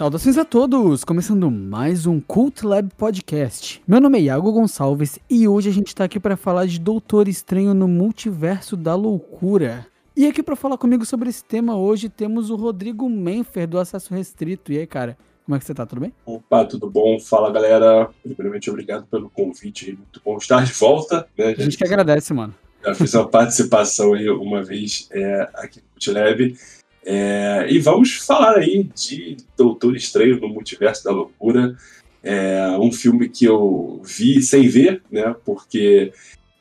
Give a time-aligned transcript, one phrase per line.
[0.00, 1.04] Saudações a todos!
[1.04, 3.82] Começando mais um Cult Lab Podcast.
[3.86, 7.28] Meu nome é Iago Gonçalves e hoje a gente está aqui para falar de Doutor
[7.28, 9.86] Estranho no Multiverso da Loucura.
[10.16, 14.14] E aqui para falar comigo sobre esse tema hoje temos o Rodrigo Menfer do Acesso
[14.14, 14.72] Restrito.
[14.72, 15.84] E aí, cara, como é que você tá?
[15.84, 16.14] Tudo bem?
[16.24, 17.20] Opa, tudo bom?
[17.20, 18.08] Fala, galera.
[18.22, 19.92] Primeiramente, obrigado pelo convite.
[19.92, 21.28] Muito bom estar de volta.
[21.36, 21.54] Né?
[21.58, 22.54] A gente que agradece, mano.
[22.82, 26.56] Já fiz uma participação aí uma vez é, aqui no Multilab.
[27.04, 31.76] É, e vamos falar aí de Doutor Estranho no Multiverso da Loucura.
[32.22, 35.34] É um filme que eu vi sem ver, né?
[35.44, 36.12] Porque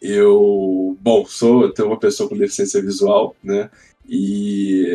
[0.02, 3.70] eu, bom, sou tenho uma pessoa com deficiência visual, né?
[4.08, 4.88] E,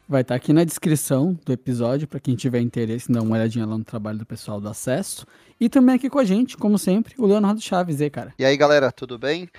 [0.09, 3.67] Vai estar tá aqui na descrição do episódio para quem tiver interesse, dar uma olhadinha
[3.67, 5.27] lá no trabalho do pessoal do Acesso.
[5.61, 8.33] E também aqui com a gente, como sempre, o Leonardo Chaves, aí, cara.
[8.39, 9.51] E aí, galera, tudo bem?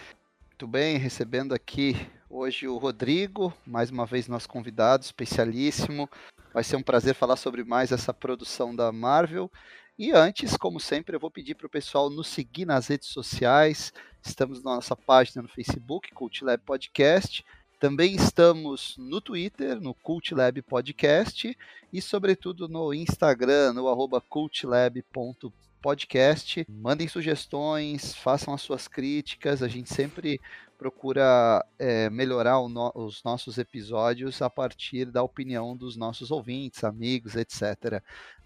[0.48, 1.94] Muito bem, recebendo aqui
[2.30, 6.10] hoje o Rodrigo, mais uma vez nosso convidado especialíssimo.
[6.54, 9.52] Vai ser um prazer falar sobre mais essa produção da Marvel
[10.00, 13.92] e antes, como sempre, eu vou pedir para o pessoal nos seguir nas redes sociais.
[14.26, 17.46] Estamos na nossa página no Facebook, Cult Lab Podcast.
[17.82, 21.54] Também estamos no Twitter, no Cult Lab Podcast.
[21.92, 26.66] E, sobretudo, no Instagram, no arroba cultlab.podcast.
[26.70, 29.62] Mandem sugestões, façam as suas críticas.
[29.62, 30.40] A gente sempre
[30.78, 37.36] procura é, melhorar no, os nossos episódios a partir da opinião dos nossos ouvintes, amigos,
[37.36, 38.02] etc.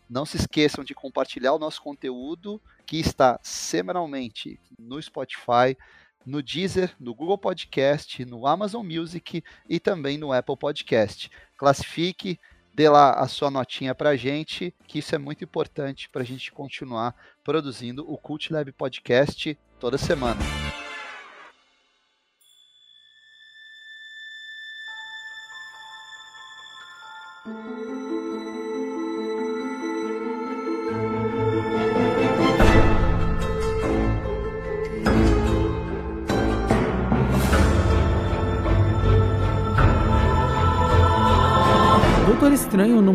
[0.09, 5.77] Não se esqueçam de compartilhar o nosso conteúdo que está semanalmente no Spotify,
[6.25, 11.29] no Deezer, no Google Podcast, no Amazon Music e também no Apple Podcast.
[11.57, 12.39] Classifique,
[12.73, 16.25] dê lá a sua notinha para a gente, que isso é muito importante para a
[16.25, 20.39] gente continuar produzindo o Cult Lab Podcast toda semana.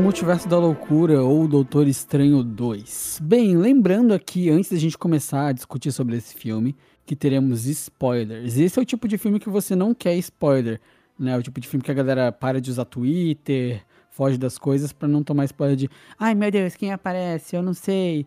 [0.08, 3.20] Multiverso da Loucura ou Doutor Estranho 2.
[3.22, 6.74] Bem, lembrando aqui, antes da gente começar a discutir sobre esse filme,
[7.04, 8.56] que teremos spoilers.
[8.56, 10.80] Esse é o tipo de filme que você não quer spoiler,
[11.18, 11.36] né?
[11.36, 15.06] O tipo de filme que a galera para de usar Twitter, foge das coisas para
[15.06, 17.54] não tomar spoiler de ai meu Deus, quem aparece?
[17.54, 18.24] Eu não sei.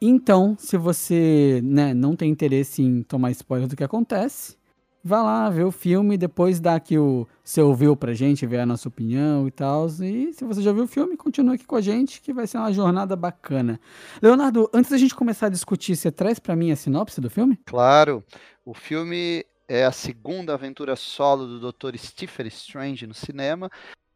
[0.00, 4.56] Então, se você né, não tem interesse em tomar spoiler do que acontece,
[5.02, 8.66] vá lá ver o filme, depois dá aqui o seu view pra gente, ver a
[8.66, 9.86] nossa opinião e tal.
[10.00, 12.58] E se você já viu o filme, continue aqui com a gente, que vai ser
[12.58, 13.80] uma jornada bacana.
[14.20, 17.58] Leonardo, antes da gente começar a discutir, você traz para mim a sinopse do filme?
[17.66, 18.22] Claro.
[18.64, 21.96] O filme é a segunda aventura solo do Dr.
[21.96, 23.70] Stephen Strange no cinema.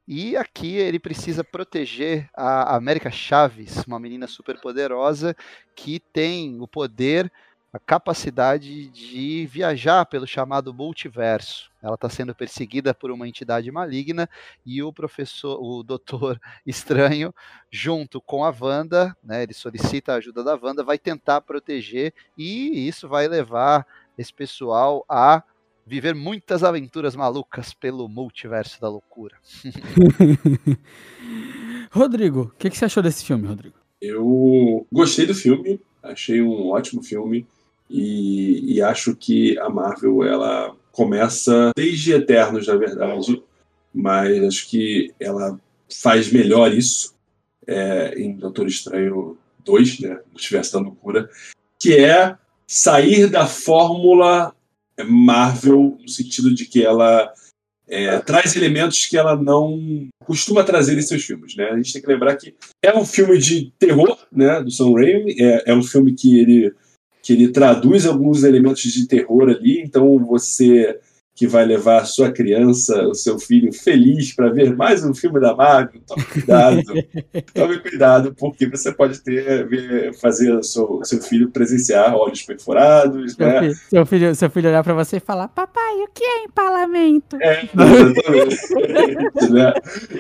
[0.09, 5.35] E aqui ele precisa proteger a América Chaves, uma menina super poderosa
[5.75, 7.33] que tem o poder
[7.77, 11.71] a capacidade de viajar pelo chamado multiverso.
[11.83, 14.29] Ela está sendo perseguida por uma entidade maligna
[14.65, 17.35] e o professor, o doutor estranho,
[17.71, 22.89] junto com a Wanda, né, ele solicita a ajuda da Wanda, vai tentar proteger e
[22.89, 23.87] isso vai levar
[24.17, 25.43] esse pessoal a
[25.87, 29.37] viver muitas aventuras malucas pelo multiverso da loucura.
[31.93, 33.77] Rodrigo, o que, que você achou desse filme, Rodrigo?
[34.01, 37.47] Eu gostei do filme, achei um ótimo filme.
[37.89, 43.43] E, e acho que a Marvel ela começa desde Eternos, na verdade,
[43.95, 45.59] mas acho que ela
[46.03, 47.15] faz melhor isso
[47.67, 51.29] é, em Doutor Estranho 2, né, Multiverso da Loucura,
[51.79, 52.37] que é
[52.67, 54.55] sair da fórmula
[55.05, 57.33] Marvel no sentido de que ela
[57.89, 61.55] é, traz elementos que ela não costuma trazer em seus filmes.
[61.55, 61.65] Né?
[61.71, 65.37] A gente tem que lembrar que é um filme de terror né, do Sam Raimi,
[65.39, 66.75] é, é um filme que ele,
[67.27, 70.97] que ele traduz alguns elementos de terror ali, então você
[71.35, 75.41] que vai levar a sua criança, o seu filho feliz para ver mais um filme
[75.41, 76.83] da Marvel, tome cuidado.
[77.53, 83.45] tome cuidado, porque você pode ter ver, fazer seu, seu filho presenciar olhos perfurados, seu
[83.45, 83.61] né?
[83.61, 87.37] Filho, seu, filho, seu filho olhar para você e falar: Papai, o que é empalamento?
[87.43, 89.51] É, exatamente.
[89.53, 89.73] né?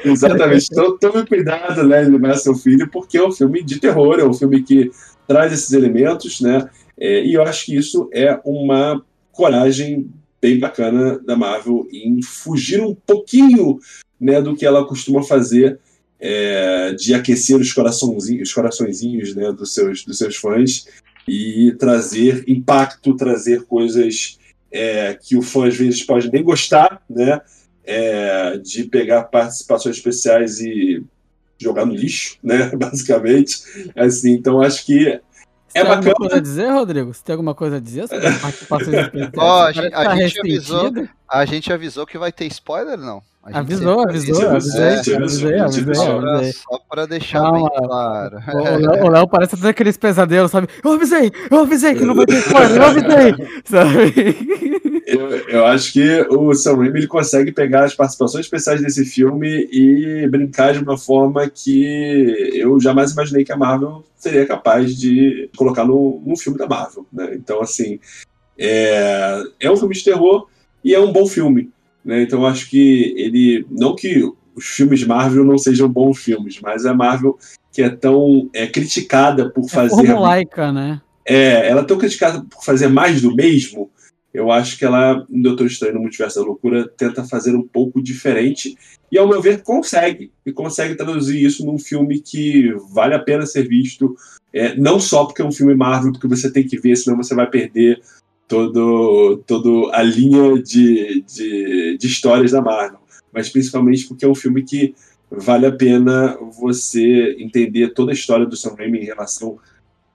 [0.04, 0.66] exatamente.
[0.72, 4.34] Então tome cuidado, né, levar seu filho, porque é um filme de terror, é um
[4.34, 4.90] filme que
[5.26, 6.68] traz esses elementos, né?
[6.98, 10.10] É, e eu acho que isso é uma coragem
[10.40, 13.78] bem bacana da Marvel em fugir um pouquinho
[14.20, 15.78] né, do que ela costuma fazer
[16.18, 20.86] é, de aquecer os coraçõezinhos, os coraçõezinhos né, dos, seus, dos seus fãs
[21.28, 24.38] e trazer impacto, trazer coisas
[24.70, 27.40] é, que o fã às vezes pode nem gostar, né,
[27.84, 31.02] é, de pegar participações especiais e
[31.58, 33.58] jogar no lixo, né, basicamente.
[33.94, 35.20] Assim, então acho que
[35.76, 35.96] é tem bacana.
[35.96, 37.14] alguma coisa a dizer, Rodrigo?
[37.14, 38.96] Você tem alguma coisa a dizer sobre as participações
[39.36, 40.92] oh, a, gente, a, tá gente avisou,
[41.28, 43.22] a gente avisou que vai ter spoiler, não?
[43.52, 47.70] Avisou, avisou, avisei, avisei, avisei, Só pra deixar Calma.
[47.70, 48.38] bem claro.
[49.04, 50.68] O Léo parece ter aqueles pesadelos, sabe?
[50.82, 54.75] Eu avisei, eu avisei que não vai ter spoiler, eu avisei, sabe?
[55.06, 59.68] Eu, eu acho que o Sam Raimi ele consegue pegar as participações especiais desse filme
[59.70, 65.48] e brincar de uma forma que eu jamais imaginei que a Marvel seria capaz de
[65.56, 67.34] colocar no, no filme da Marvel, né?
[67.34, 68.00] Então, assim,
[68.58, 70.48] é, é um filme de terror
[70.82, 71.70] e é um bom filme.
[72.04, 72.22] Né?
[72.22, 73.66] Então acho que ele.
[73.70, 74.22] Não que
[74.54, 77.36] os filmes Marvel não sejam bons filmes, mas a Marvel
[77.72, 80.02] que é tão é, criticada por é fazer.
[80.02, 81.00] É formulaica, né?
[81.26, 83.90] É, ela é tão criticada por fazer mais do mesmo.
[84.36, 88.02] Eu acho que ela, em Doutor Estranho no Multiverso da Loucura, tenta fazer um pouco
[88.02, 88.76] diferente.
[89.10, 90.30] E, ao meu ver, consegue.
[90.44, 94.14] E consegue traduzir isso num filme que vale a pena ser visto.
[94.52, 97.34] É, não só porque é um filme Marvel, porque você tem que ver, senão você
[97.34, 97.98] vai perder
[98.46, 103.00] todo, todo a linha de, de, de histórias da Marvel,
[103.32, 104.94] mas principalmente porque é um filme que
[105.30, 109.58] vale a pena você entender toda a história do Sam Raimi em relação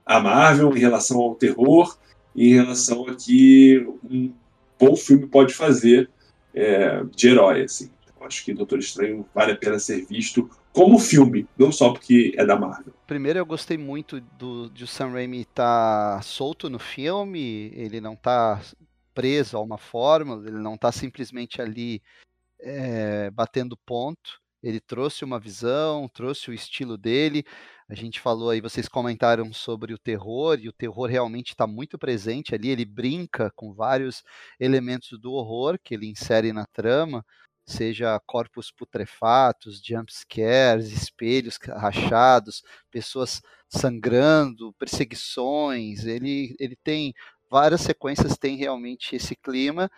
[0.06, 1.98] à Marvel, em relação ao terror,
[2.36, 4.34] em relação a que um
[4.80, 6.10] bom filme pode fazer
[6.54, 7.64] é, de herói.
[7.64, 7.92] Assim.
[8.04, 12.34] Então, acho que Doutor Estranho vale a pena ser visto como filme, não só porque
[12.38, 12.94] é da Marvel.
[13.06, 18.00] Primeiro, eu gostei muito do, de o Sam Raimi estar tá solto no filme, ele
[18.00, 18.62] não está
[19.14, 22.02] preso a uma fórmula, ele não está simplesmente ali
[22.62, 24.40] é, batendo ponto.
[24.64, 27.44] Ele trouxe uma visão, trouxe o estilo dele.
[27.92, 31.98] A gente falou aí, vocês comentaram sobre o terror, e o terror realmente está muito
[31.98, 32.70] presente ali.
[32.70, 34.24] Ele brinca com vários
[34.58, 37.22] elementos do horror que ele insere na trama
[37.66, 46.06] seja corpos putrefatos, jumpscares, espelhos rachados, pessoas sangrando, perseguições.
[46.06, 47.14] Ele, ele tem
[47.50, 49.92] várias sequências, tem realmente esse clima.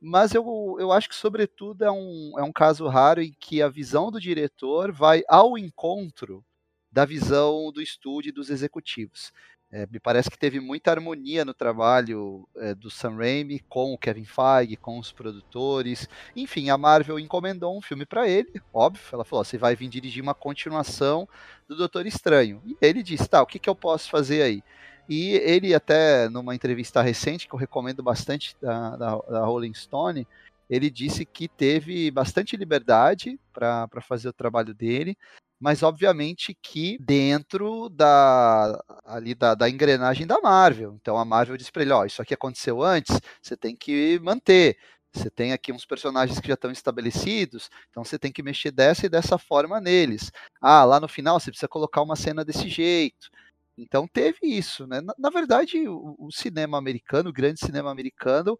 [0.00, 3.68] Mas eu, eu acho que, sobretudo, é um, é um caso raro em que a
[3.70, 6.44] visão do diretor vai ao encontro
[6.90, 9.32] da visão do estúdio e dos executivos.
[9.70, 13.98] É, me parece que teve muita harmonia no trabalho é, do Sam Raimi com o
[13.98, 16.08] Kevin Feige, com os produtores.
[16.34, 19.04] Enfim, a Marvel encomendou um filme para ele, óbvio.
[19.12, 21.28] Ela falou: você vai vir dirigir uma continuação
[21.68, 22.62] do Doutor Estranho.
[22.64, 24.62] E ele disse: tá, o que, que eu posso fazer aí?
[25.06, 30.26] E ele, até numa entrevista recente, que eu recomendo bastante da, da, da Rolling Stone,
[30.68, 35.16] ele disse que teve bastante liberdade para fazer o trabalho dele,
[35.60, 40.96] mas obviamente que dentro da ali da, da engrenagem da Marvel.
[41.00, 44.78] Então a Marvel disse para ele, ó, isso aqui aconteceu antes, você tem que manter.
[45.12, 49.06] Você tem aqui uns personagens que já estão estabelecidos, então você tem que mexer dessa
[49.06, 50.30] e dessa forma neles.
[50.60, 53.30] Ah, lá no final você precisa colocar uma cena desse jeito.
[53.78, 55.00] Então teve isso, né?
[55.00, 58.58] Na, na verdade, o, o, cinema americano, o grande cinema americano,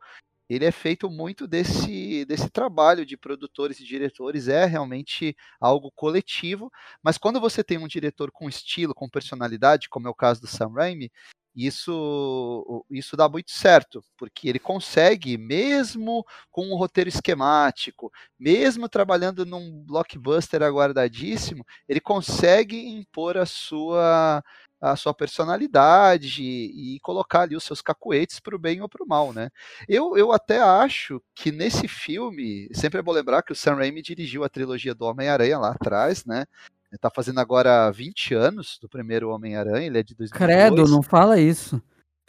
[0.48, 6.70] ele é feito muito desse, desse trabalho de produtores e diretores, é realmente algo coletivo,
[7.02, 10.46] mas quando você tem um diretor com estilo, com personalidade, como é o caso do
[10.46, 11.10] Sam Raimi,
[11.54, 19.44] isso, isso dá muito certo, porque ele consegue, mesmo com um roteiro esquemático, mesmo trabalhando
[19.44, 24.42] num blockbuster aguardadíssimo, ele consegue impor a sua
[24.80, 29.08] a sua personalidade e, colocar ali os seus cacuetes para o bem ou para o
[29.08, 29.50] mal, né?
[29.88, 34.02] Eu, eu até acho que nesse filme, sempre é bom lembrar que o Sam Raimi
[34.02, 36.44] dirigiu a trilogia do Homem-Aranha lá atrás, né?
[36.90, 40.38] Ele tá fazendo agora 20 anos do primeiro Homem-Aranha, ele é de 2002.
[40.38, 41.80] Credo, não fala isso.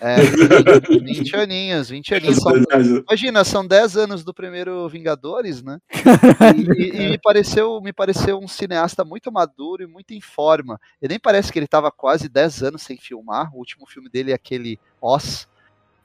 [0.01, 0.15] É,
[1.03, 2.38] 20 aninhos, 20 aninhos.
[3.08, 5.79] Imagina, são 10 anos do primeiro Vingadores, né?
[6.56, 10.79] E, e, e, me, pareceu, me pareceu um cineasta muito maduro e muito em forma.
[11.01, 13.53] E nem parece que ele estava quase 10 anos sem filmar.
[13.53, 15.48] O último filme dele é aquele Oz,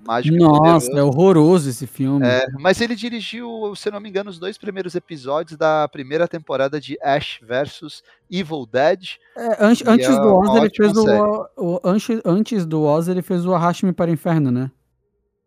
[0.06, 2.26] Mágico Nossa, é horroroso esse filme.
[2.26, 6.80] É, mas ele dirigiu, se não me engano, os dois primeiros episódios da primeira temporada
[6.80, 9.16] de Ash vs Evil Dead.
[9.36, 13.22] É, antes, antes é do Oz, ele fez o, o, antes, antes do Oz, ele
[13.22, 14.70] fez o Arraste-me para o Inferno, né?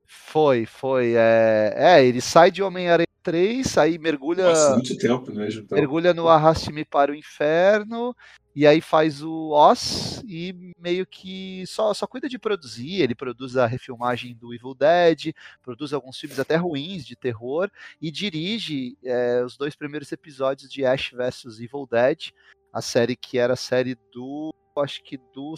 [0.05, 1.13] Foi, foi.
[1.15, 4.45] É, é ele sai de Homem-Aranha 3, aí mergulha.
[4.45, 8.15] Bastante tempo, né, Mergulha no Arraste-me para o Inferno
[8.55, 13.01] e aí faz o Oz e meio que só, só cuida de produzir.
[13.01, 17.69] Ele produz a refilmagem do Evil Dead, produz alguns filmes até ruins de terror
[18.01, 22.31] e dirige é, os dois primeiros episódios de Ash vs Evil Dead,
[22.71, 24.53] a série que era a série do.
[24.77, 25.55] Acho que do.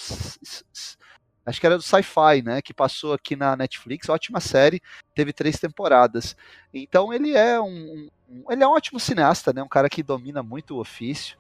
[1.46, 2.62] Acho que era do Sci-Fi, né?
[2.62, 4.10] Que passou aqui na Netflix.
[4.10, 4.82] Ótima série,
[5.16, 6.36] teve três temporadas.
[6.74, 9.64] Então ele é um, um ele é um ótimo cineasta, né?
[9.64, 11.38] Um cara que domina muito o ofício.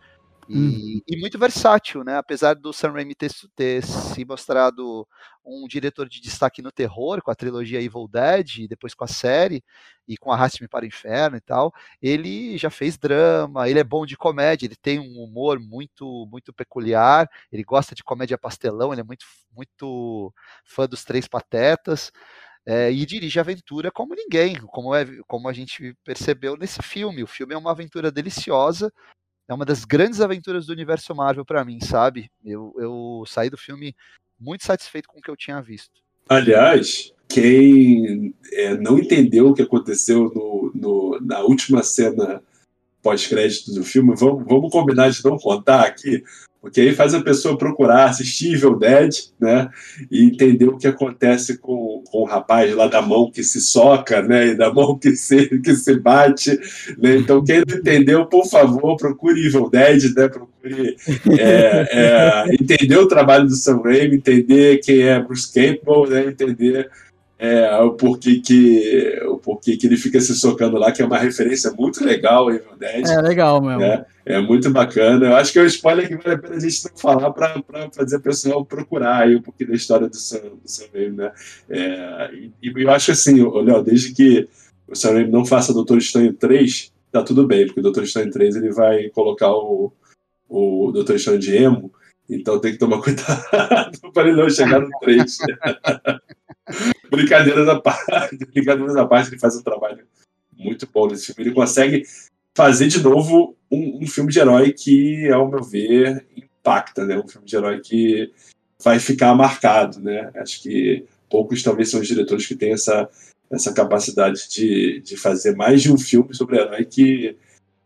[0.49, 1.01] E, uhum.
[1.07, 2.17] e, muito versátil, né?
[2.17, 5.07] Apesar do Sam Raimi ter, ter, se mostrado
[5.45, 9.07] um diretor de destaque no terror, com a trilogia Evil Dead, e depois com a
[9.07, 9.63] série,
[10.07, 14.07] e com Arraste-me para o Inferno e tal, ele já fez drama, ele é bom
[14.07, 19.01] de comédia, ele tem um humor muito muito peculiar, ele gosta de comédia pastelão, ele
[19.01, 19.25] é muito,
[19.55, 20.33] muito
[20.65, 22.11] fã dos Três Patetas,
[22.65, 27.23] é, e dirige aventura como ninguém, como, é, como a gente percebeu nesse filme.
[27.23, 28.91] O filme é uma aventura deliciosa,
[29.49, 32.29] é uma das grandes aventuras do universo Marvel para mim, sabe?
[32.45, 33.95] Eu, eu saí do filme
[34.39, 35.99] muito satisfeito com o que eu tinha visto.
[36.29, 42.43] Aliás, quem é, não entendeu o que aconteceu no, no na última cena
[43.01, 46.23] pós-crédito do filme, vamos, vamos combinar de não contar aqui,
[46.61, 49.69] porque aí faz a pessoa procurar assistir Evil Dead, né,
[50.11, 54.21] e entender o que acontece com, com o rapaz lá da mão que se soca,
[54.21, 56.59] né, e da mão que se, que se bate,
[56.97, 60.97] né, então quem não entendeu, por favor, procure Evil Dead, né, procure
[61.39, 66.89] é, é, entender o trabalho do Sam Raimi, entender quem é Bruce Campbell, né, entender
[67.41, 71.17] é, o porquê que o porquê que ele fica se socando lá, que é uma
[71.17, 73.07] referência muito legal Evil Dead.
[73.07, 73.81] É legal mesmo.
[73.81, 75.25] É, é muito bacana.
[75.25, 77.63] Eu acho que é um spoiler que vale a pena a gente não falar para
[77.95, 81.31] fazer o pessoal procurar aí um pouquinho da história do Sam, do Sam Raimi, né?
[81.69, 84.49] É, e, e, eu acho assim, Léo, desde que
[84.85, 88.31] o Sam Raimi não faça Doutor Estranho 3, tá tudo bem, porque o Doutor Estranho
[88.31, 89.93] 3 ele vai colocar o,
[90.49, 91.89] o Doutor Estranho de emo,
[92.29, 95.37] então tem que tomar cuidado para ele não chegar no 3.
[97.09, 100.05] brincadeiras à parte, brincadeiras à parte, ele faz um trabalho
[100.57, 101.49] muito bom nesse filme.
[101.49, 102.03] Ele consegue
[102.55, 107.17] fazer de novo um, um, filme de herói que, ao meu ver, impacta, né?
[107.17, 108.31] Um filme de herói que
[108.83, 110.31] vai ficar marcado, né?
[110.35, 113.09] Acho que poucos talvez são os diretores que têm essa,
[113.49, 117.37] essa capacidade de, de fazer mais de um filme sobre herói que,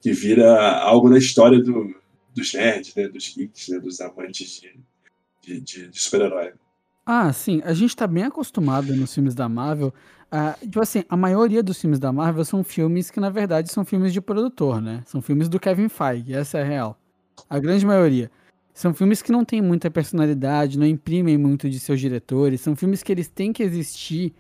[0.02, 1.96] que vira algo na história do,
[2.36, 3.08] dos nerds, né?
[3.08, 3.80] Dos geeks, né?
[3.80, 4.80] Dos amantes de,
[5.42, 6.54] de, de, de super-herói.
[7.06, 7.62] Ah, sim.
[7.66, 9.94] A gente tá bem acostumado nos filmes da Marvel.
[10.32, 13.86] Uh, tipo assim, a maioria dos filmes da Marvel são filmes que, na verdade, são
[13.86, 15.04] filmes de produtor, né?
[15.06, 16.98] São filmes do Kevin Feige, essa é a real.
[17.50, 18.32] A grande maioria.
[18.74, 22.62] São filmes que não têm muita personalidade, não imprimem muito de seus diretores.
[22.62, 24.34] São filmes que eles têm que existir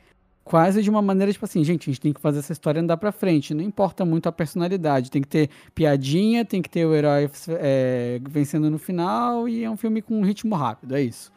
[0.43, 2.97] quase de uma maneira, tipo assim, gente, a gente tem que fazer essa história andar
[2.97, 3.53] pra frente.
[3.53, 5.11] Não importa muito a personalidade.
[5.11, 7.29] Tem que ter piadinha, tem que ter o herói
[7.59, 11.31] é, vencendo no final e é um filme com um ritmo rápido, é isso.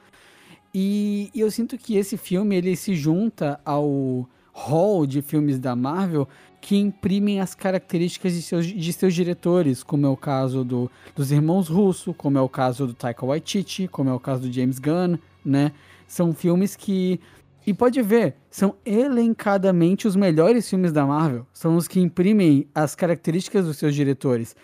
[0.79, 6.29] E, eu sinto que esse filme ele se junta ao hall de filmes da Marvel
[6.61, 11.33] que imprimem as características de seus, de seus diretores, como é o caso do, dos
[11.33, 14.79] irmãos Russo, como é o caso do Taika Waititi, como é o caso do James
[14.79, 15.73] Gunn, né?
[16.07, 17.21] São filmes que
[17.67, 21.47] e pode ver, são elencadamente os melhores filmes da Marvel.
[21.55, 24.55] São os que imprimem as características dos seus diretores.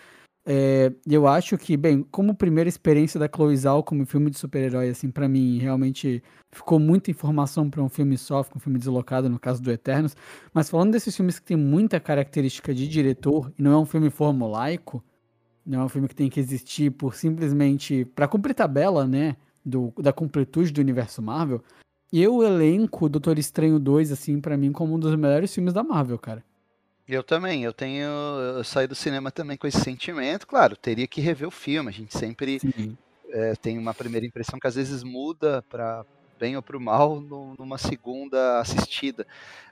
[0.45, 4.89] É, eu acho que, bem, como primeira experiência da Chloe Zhao como filme de super-herói,
[4.89, 6.21] assim, para mim, realmente
[6.51, 10.15] ficou muita informação para um filme só, um filme deslocado, no caso do Eternos.
[10.53, 14.09] Mas falando desses filmes que tem muita característica de diretor, e não é um filme
[14.09, 15.03] formulaico,
[15.65, 19.93] não é um filme que tem que existir por simplesmente para cumprir tabela, né, do,
[19.97, 21.63] da completude do universo Marvel,
[22.11, 26.19] eu elenco Doutor Estranho 2, assim, para mim, como um dos melhores filmes da Marvel,
[26.19, 26.43] cara.
[27.07, 28.09] Eu também, eu tenho.
[28.09, 30.47] Eu saí do cinema também com esse sentimento.
[30.47, 31.89] Claro, teria que rever o filme.
[31.89, 32.59] A gente sempre.
[33.29, 36.05] é, tem uma primeira impressão que às vezes muda para
[36.39, 39.25] bem ou para o mal numa segunda assistida.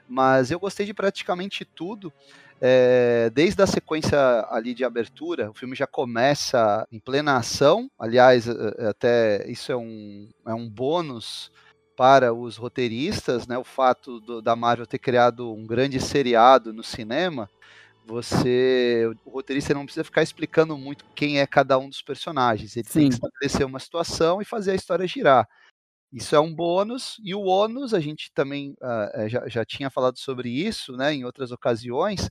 [0.08, 2.12] Mas eu gostei de praticamente tudo.
[2.60, 7.90] É, desde a sequência ali de abertura, o filme já começa em plena ação.
[7.98, 11.50] Aliás, até isso é um, é um bônus
[12.02, 13.56] para os roteiristas, né?
[13.56, 17.48] O fato do, da Marvel ter criado um grande seriado no cinema
[18.04, 22.76] você o roteirista não precisa ficar explicando muito quem é cada um dos personagens.
[22.76, 22.98] Ele Sim.
[22.98, 25.48] tem que estabelecer uma situação e fazer a história girar.
[26.12, 30.18] Isso é um bônus, e o ônus, a gente também uh, já, já tinha falado
[30.18, 32.28] sobre isso né, em outras ocasiões.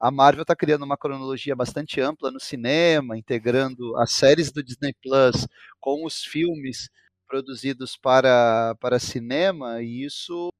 [0.00, 4.92] A Marvel está criando uma cronologia bastante ampla no cinema, integrando as séries do Disney
[5.00, 5.46] Plus
[5.78, 6.90] com os filmes
[7.32, 10.52] produzidos para, para cinema, e isso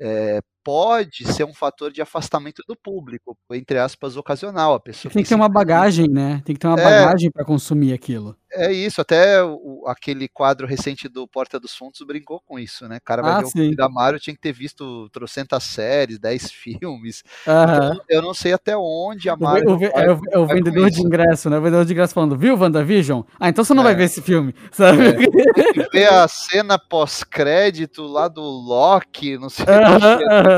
[0.00, 4.74] é, pode ser um fator de afastamento do público, entre aspas, ocasional.
[4.74, 6.42] A pessoa tem que ter uma bagagem, né?
[6.44, 8.36] Tem que ter uma é, bagagem para consumir aquilo.
[8.52, 12.96] É isso, até o, aquele quadro recente do Porta dos Fundos brincou com isso, né?
[12.96, 13.48] O cara vai ah, ver sim.
[13.48, 17.22] o filme da Mario, tinha que ter visto trocentas séries, dez filmes.
[17.42, 19.70] Então, eu não sei até onde a Mario.
[19.70, 21.58] O, o, é, o, é o vendedor de ingresso, né?
[21.58, 23.22] O vendedor de ingresso falando, viu, WandaVision?
[23.38, 23.86] Ah, então você não é.
[23.86, 25.06] vai ver esse filme, sabe?
[25.06, 25.12] É.
[25.12, 30.55] Tem que ver a cena pós-crédito lá do Loki, não sei o que.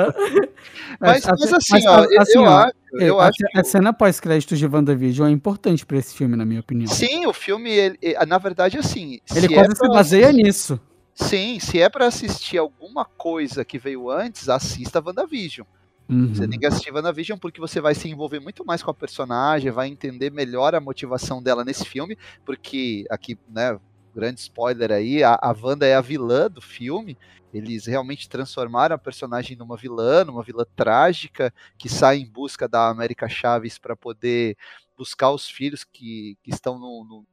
[1.01, 3.39] Mas, mas, assim, mas, ó, assim, eu, ó, acho, eu a, acho.
[3.55, 6.89] A cena pós-créditos de WandaVision é importante para esse filme, na minha opinião.
[6.89, 9.21] Sim, o filme, ele, na verdade, assim.
[9.35, 10.81] Ele quase é se baseia nisso.
[11.15, 15.67] Sim, se é para assistir alguma coisa que veio antes, assista WandaVision.
[16.09, 16.35] Uhum.
[16.35, 19.71] Você tem que assistir WandaVision porque você vai se envolver muito mais com a personagem,
[19.71, 23.79] vai entender melhor a motivação dela nesse filme, porque aqui, né,
[24.19, 27.17] grande spoiler aí, a, a Wanda é a vilã do filme,
[27.53, 32.89] eles realmente transformaram a personagem numa vilã, numa vilã trágica, que sai em busca da
[32.89, 34.57] América Chaves para poder
[34.97, 37.27] buscar os filhos que, que estão no, no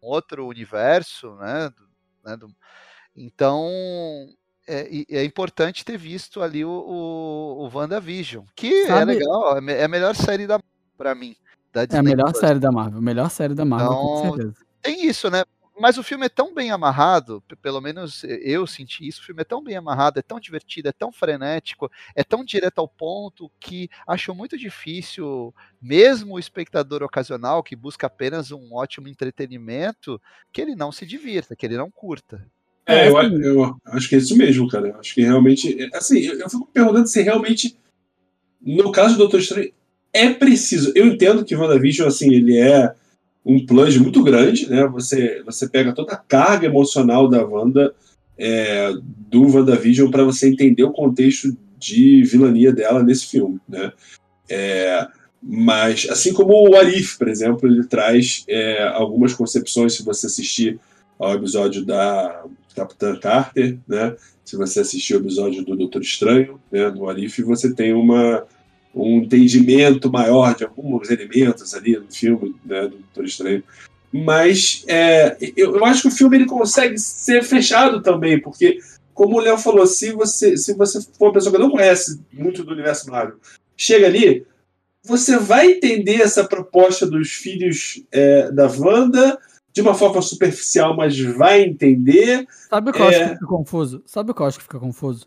[0.00, 1.70] outro universo, né?
[1.70, 1.88] Do,
[2.24, 2.48] né do,
[3.16, 3.68] então
[4.68, 9.58] é, é, importante ter visto ali o, o, o WandaVision, que é Sabe, é legal,
[9.58, 10.60] é a melhor série da
[10.96, 11.34] para mim.
[11.74, 12.38] é a melhor Plus.
[12.38, 14.66] série da Marvel, melhor série da Marvel, então, com certeza.
[14.82, 15.42] Tem isso, né?
[15.78, 19.44] Mas o filme é tão bem amarrado, pelo menos eu senti isso, o filme é
[19.44, 23.90] tão bem amarrado, é tão divertido, é tão frenético, é tão direto ao ponto que
[24.06, 30.74] acho muito difícil, mesmo o espectador ocasional que busca apenas um ótimo entretenimento, que ele
[30.74, 32.42] não se divirta, que ele não curta.
[32.86, 34.88] É, eu, eu acho que é isso mesmo, cara.
[34.88, 35.90] Eu acho que realmente.
[35.92, 37.76] Assim, eu, eu fico perguntando se realmente,
[38.62, 39.72] no caso do Doutor Estranho,
[40.12, 40.92] é preciso.
[40.94, 42.94] Eu entendo que WandaVision, assim, ele é
[43.46, 44.84] um plunge muito grande, né?
[44.88, 47.94] Você, você pega toda a carga emocional da Wanda,
[48.36, 48.92] é,
[49.30, 53.92] do WandaVision, para você entender o contexto de vilania dela nesse filme, né?
[54.50, 55.06] É,
[55.40, 60.80] mas, assim como o Arif, por exemplo, ele traz é, algumas concepções, se você assistir
[61.16, 64.16] ao episódio da Capitã Carter, né?
[64.44, 68.44] Se você assistir o episódio do Doutor Estranho, né, no Arif, você tem uma,
[68.96, 73.62] um entendimento maior de alguns elementos ali no filme né, do Doutor Estranho.
[74.10, 78.78] Mas é, eu, eu, acho que o filme ele consegue ser fechado também, porque,
[79.12, 82.64] como o Léo falou, se você, se você for uma pessoa que não conhece muito
[82.64, 83.36] do universo Marvel,
[83.76, 84.46] chega ali,
[85.04, 89.38] você vai entender essa proposta dos filhos é, da Wanda
[89.74, 92.46] de uma forma superficial, mas vai entender.
[92.70, 93.04] Sabe o que é...
[93.04, 94.02] eu acho que fica confuso?
[94.06, 95.26] Sabe o que eu acho que fica confuso?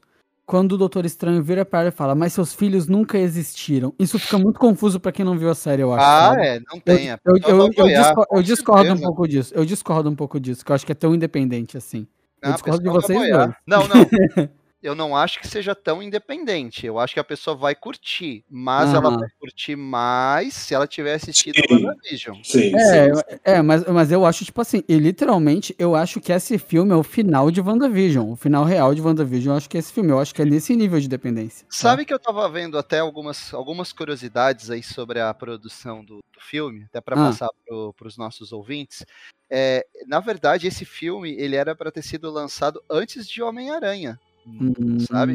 [0.50, 3.94] Quando o Doutor Estranho vira para ela e fala, mas seus filhos nunca existiram.
[4.00, 6.04] Isso fica muito confuso para quem não viu a série, eu acho.
[6.04, 6.42] Ah, sabe?
[6.44, 7.08] é, não tem.
[7.08, 9.54] Eu, eu, eu, discordo, eu discordo um pouco disso.
[9.54, 12.08] Eu discordo um pouco disso, que eu acho que é tão independente assim.
[12.42, 13.20] Não, eu discordo de vocês.
[13.68, 14.50] Não, não.
[14.82, 16.86] eu não acho que seja tão independente.
[16.86, 21.16] Eu acho que a pessoa vai curtir, mas ela vai curtir mais se ela tiver
[21.16, 22.38] assistido o WandaVision.
[22.44, 26.32] Sim, é, sim, é mas, mas eu acho, tipo assim, e literalmente, eu acho que
[26.32, 28.32] esse filme é o final de WandaVision.
[28.32, 30.12] O final real de WandaVision, eu acho que é esse filme.
[30.12, 31.68] Eu acho que é nesse nível de dependência.
[31.68, 31.74] Tá?
[31.76, 36.40] Sabe que eu tava vendo até algumas, algumas curiosidades aí sobre a produção do, do
[36.40, 37.28] filme, até para ah.
[37.28, 37.50] passar
[37.98, 39.06] para os nossos ouvintes.
[39.52, 44.18] É, na verdade, esse filme ele era para ter sido lançado antes de Homem-Aranha
[44.50, 45.00] hum.
[45.00, 45.34] sabe?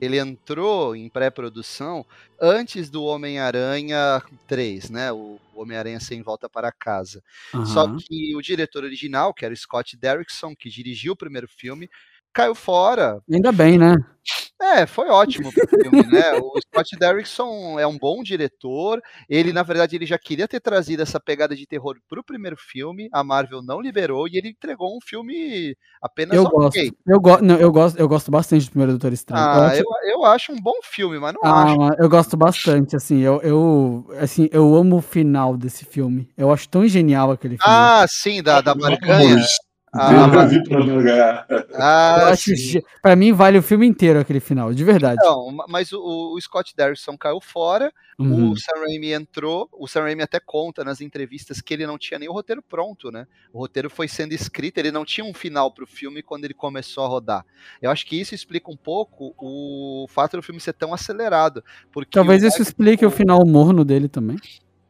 [0.00, 2.04] Ele entrou em pré-produção
[2.40, 5.12] antes do Homem-Aranha 3, né?
[5.12, 7.22] O Homem-Aranha sem volta para casa.
[7.52, 7.66] Uhum.
[7.66, 11.90] Só que o diretor original, que era o Scott Derrickson, que dirigiu o primeiro filme,
[12.38, 13.20] caiu fora.
[13.28, 13.96] Ainda bem, né?
[14.60, 16.34] É, foi ótimo pro filme, né?
[16.34, 19.00] O Scott Derrickson é um bom diretor.
[19.28, 23.08] Ele, na verdade, ele já queria ter trazido essa pegada de terror pro primeiro filme.
[23.12, 26.90] A Marvel não liberou e ele entregou um filme apenas eu ok.
[26.90, 26.96] Gosto.
[27.06, 29.42] Eu, go não, eu, gosto, eu gosto bastante do primeiro Doutor Estranho.
[29.42, 29.78] Ah, eu, acho...
[29.78, 32.02] eu, eu, acho um bom filme, mas não ah, acho.
[32.02, 33.20] Eu gosto bastante, assim.
[33.20, 36.28] Eu, eu, assim, eu amo o final desse filme.
[36.36, 37.72] Eu acho tão genial aquele filme.
[37.74, 39.44] Ah, sim, da, da Barganha.
[39.92, 41.46] Ah, eu vi pra.
[41.74, 45.20] Ah, eu pra mim vale o filme inteiro aquele final, de verdade.
[45.22, 48.50] Não, mas o, o Scott Derrickson caiu fora, uhum.
[48.50, 52.18] o Sam Raimi entrou, o Sam Raimi até conta nas entrevistas que ele não tinha
[52.18, 53.26] nem o roteiro pronto, né?
[53.52, 57.04] O roteiro foi sendo escrito, ele não tinha um final pro filme quando ele começou
[57.04, 57.46] a rodar.
[57.80, 61.64] Eu acho que isso explica um pouco o fato do filme ser tão acelerado.
[61.90, 64.36] Porque Talvez isso explique o final morno dele também.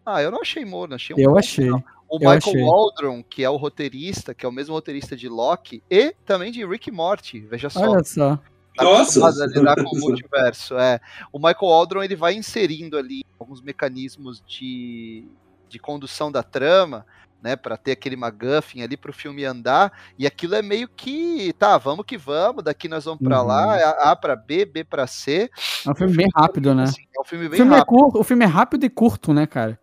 [0.05, 1.67] Ah, eu não achei morno, achei um Eu achei.
[1.67, 1.85] Final.
[2.09, 6.15] O Michael Waldron, que é o roteirista, que é o mesmo roteirista de Loki, e
[6.25, 7.91] também de Rick Morty, veja só.
[7.91, 8.39] Olha só.
[8.77, 9.27] Tá Nossa!
[9.27, 10.79] A lidar com o multiverso.
[10.79, 11.01] É.
[11.33, 15.27] O Michael Waldron ele vai inserindo ali alguns mecanismos de,
[15.69, 17.05] de condução da trama,
[17.43, 21.53] né, para ter aquele McGuffin ali para o filme andar, e aquilo é meio que,
[21.59, 23.47] tá, vamos que vamos, daqui nós vamos para uhum.
[23.47, 25.51] lá, A para B, B para C.
[25.87, 26.85] É um filme bem rápido, né?
[26.85, 27.97] Assim, é um filme bem o filme rápido.
[27.97, 29.79] É curto, o filme é rápido e curto, né, cara?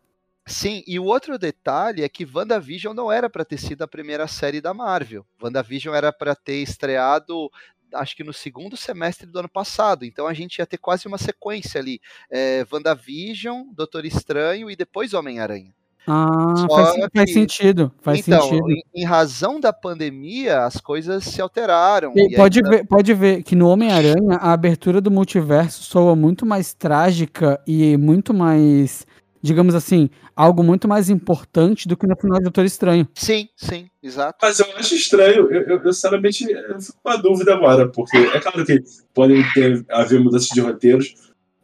[0.48, 4.28] Sim, e o outro detalhe é que WandaVision não era para ter sido a primeira
[4.28, 5.26] série da Marvel.
[5.42, 7.50] WandaVision era para ter estreado
[7.94, 10.06] acho que no segundo semestre do ano passado.
[10.06, 12.00] Então a gente ia ter quase uma sequência ali.
[12.30, 15.74] É, WandaVision, Doutor Estranho e depois Homem-Aranha.
[16.08, 17.10] Ah, faz, que...
[17.16, 17.92] faz, sentido.
[18.00, 18.70] Faz então, sentido.
[18.70, 22.14] Em, em, razão da pandemia, as coisas se alteraram.
[22.16, 22.70] E pode, aí...
[22.70, 27.98] ver, pode ver que no Homem-Aranha a abertura do multiverso soa muito mais trágica e
[27.98, 29.06] muito mais
[29.46, 33.08] digamos assim, algo muito mais importante do que no final de Doutor Estranho.
[33.14, 34.40] Sim, sim, exato.
[34.42, 38.18] Mas eu acho estranho, eu, eu, eu sinceramente eu fico com uma dúvida agora, porque
[38.18, 41.14] é claro que podem ter, haver mudanças de roteiros,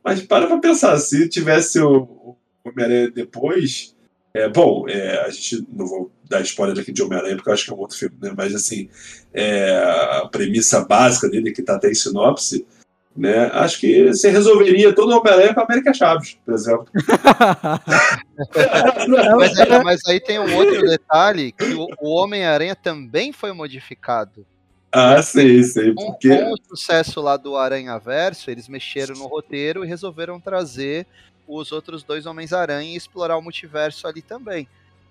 [0.04, 3.96] mas para pra pensar, se tivesse o, o Homem-Aranha depois.
[4.34, 7.66] É, bom, é, a gente não vou dar spoiler aqui de Homem-Aranha, porque eu acho
[7.66, 8.32] que é um outro filme, né?
[8.38, 8.88] Mas assim,
[9.34, 9.76] é,
[10.22, 12.66] a premissa básica dele, que está até em sinopse,
[13.16, 13.50] né?
[13.54, 16.88] Acho que você resolveria todo o Homem-Aranha com a América Chaves, por exemplo.
[19.38, 24.46] mas, aí, mas, aí, tem um outro detalhe, que o, o Homem-Aranha também foi modificado.
[24.92, 25.62] Ah, sei.
[25.96, 26.30] Porque...
[26.30, 31.06] Com, com o sucesso lá do Aranha Verso, eles mexeram no roteiro e resolveram trazer
[31.48, 34.68] os outros dois Homens-Aranha e explorar o multiverso ali também.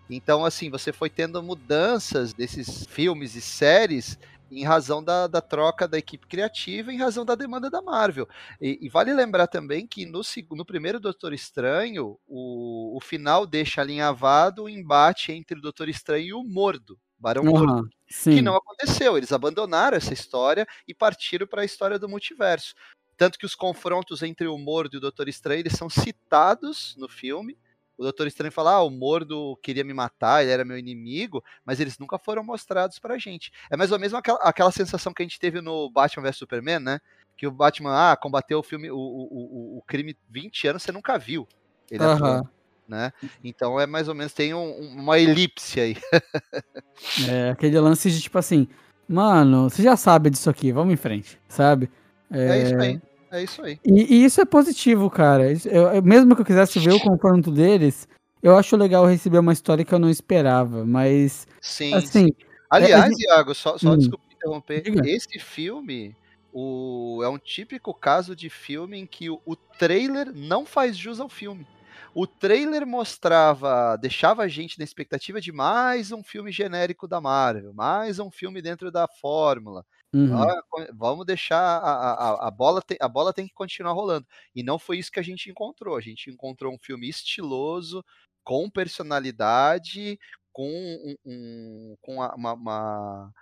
[0.09, 4.19] Então, assim, você foi tendo mudanças desses filmes e séries
[4.51, 8.29] em razão da, da, troca da equipe criativa, em razão da demanda da Marvel.
[8.61, 10.21] E, e vale lembrar também que no,
[10.53, 16.27] no primeiro Doutor Estranho, o, o, final deixa alinhavado o embate entre o Doutor Estranho
[16.27, 18.37] e o Mordo, Barão uhum, Mordo, sim.
[18.37, 19.17] que não aconteceu.
[19.17, 22.75] Eles abandonaram essa história e partiram para a história do multiverso.
[23.17, 27.09] Tanto que os confrontos entre o Mordo e o Doutor Estranho eles são citados no
[27.09, 27.59] filme,
[28.01, 31.81] o Doutor Estranho fala, ah, o Mordo queria me matar, ele era meu inimigo, mas
[31.81, 33.53] eles nunca foram mostrados pra gente.
[33.71, 36.79] É mais ou menos aquela, aquela sensação que a gente teve no Batman vs Superman,
[36.79, 37.01] né?
[37.37, 40.91] Que o Batman, ah, combateu o filme, o, o, o, o crime 20 anos, você
[40.91, 41.47] nunca viu.
[41.91, 42.43] Ele uhum.
[42.89, 43.13] né?
[43.45, 45.97] Então é mais ou menos, tem um, uma elipse aí.
[47.29, 48.67] é, aquele lance de tipo assim,
[49.07, 51.91] mano, você já sabe disso aqui, vamos em frente, sabe?
[52.31, 53.10] É, é isso aí.
[53.31, 53.79] É isso aí.
[53.85, 55.45] E, e isso é positivo, cara.
[55.67, 58.09] Eu, mesmo que eu quisesse ver o confronto deles,
[58.43, 61.47] eu acho legal receber uma história que eu não esperava, mas.
[61.61, 61.95] Sim.
[61.95, 62.29] Assim, sim.
[62.69, 64.83] Aliás, é, Iago, só, só hum, desculpa interromper.
[64.83, 65.09] Diga.
[65.09, 66.17] Esse filme
[66.53, 71.21] o, é um típico caso de filme em que o, o trailer não faz jus
[71.21, 71.67] ao filme.
[72.13, 77.73] O trailer mostrava, deixava a gente na expectativa de mais um filme genérico da Marvel,
[77.73, 79.85] mais um filme dentro da fórmula.
[80.13, 80.37] Uhum.
[80.37, 84.27] Ah, vamos deixar a, a, a, bola tem, a bola tem que continuar rolando.
[84.55, 85.97] E não foi isso que a gente encontrou.
[85.97, 88.05] A gente encontrou um filme estiloso,
[88.43, 90.19] com personalidade,
[90.53, 93.33] com, um, um, com uma, uma,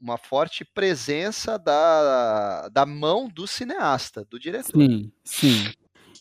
[0.00, 4.80] uma, forte presença da, da mão do cineasta, do diretor.
[4.80, 5.72] Sim, sim.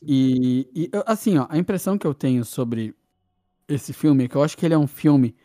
[0.02, 2.96] E, e assim, ó, a impressão que eu tenho sobre
[3.68, 5.36] esse filme é que eu acho que ele é um filme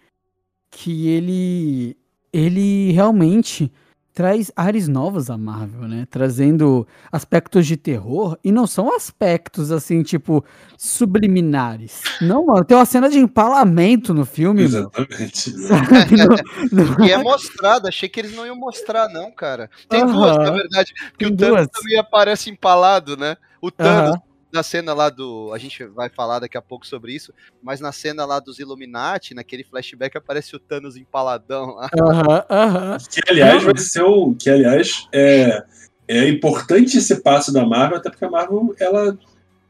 [0.71, 1.97] que ele
[2.33, 3.71] ele realmente
[4.13, 6.07] traz ares novos à Marvel, né?
[6.11, 10.45] Trazendo aspectos de terror e não são aspectos assim, tipo,
[10.77, 12.03] subliminares.
[12.21, 14.63] Não, mano, tem uma cena de empalamento no filme.
[14.63, 15.53] Exatamente.
[16.73, 17.07] não, não...
[17.07, 19.71] E é mostrado, achei que eles não iam mostrar, não, cara.
[19.89, 21.69] Tem duas, na verdade, porque tem o Thanos duas.
[21.69, 23.37] também aparece empalado, né?
[23.61, 24.19] O Thanos.
[24.53, 25.51] Na cena lá do.
[25.55, 29.35] A gente vai falar daqui a pouco sobre isso, mas na cena lá dos Illuminati,
[29.35, 31.89] naquele flashback, aparece o Thanos empaladão lá.
[31.99, 32.99] Aham, aham.
[33.11, 34.35] Que, aliás, vai ser um.
[34.35, 35.65] Que, aliás, é,
[36.07, 39.19] é importante esse passo da Marvel, até porque a Marvel ela,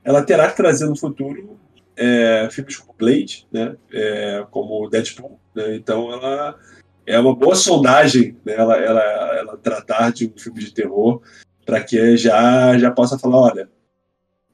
[0.05, 1.57] ela terá que trazer no futuro
[1.97, 3.77] é, filmes como Blade, né?
[3.93, 5.39] É, como Deadpool.
[5.55, 5.77] Né?
[5.77, 6.59] Então ela
[7.07, 8.55] é uma boa sondagem né?
[8.55, 9.03] ela, ela,
[9.37, 11.21] ela tratar de um filme de terror
[11.65, 13.69] para que já, já possa falar, olha,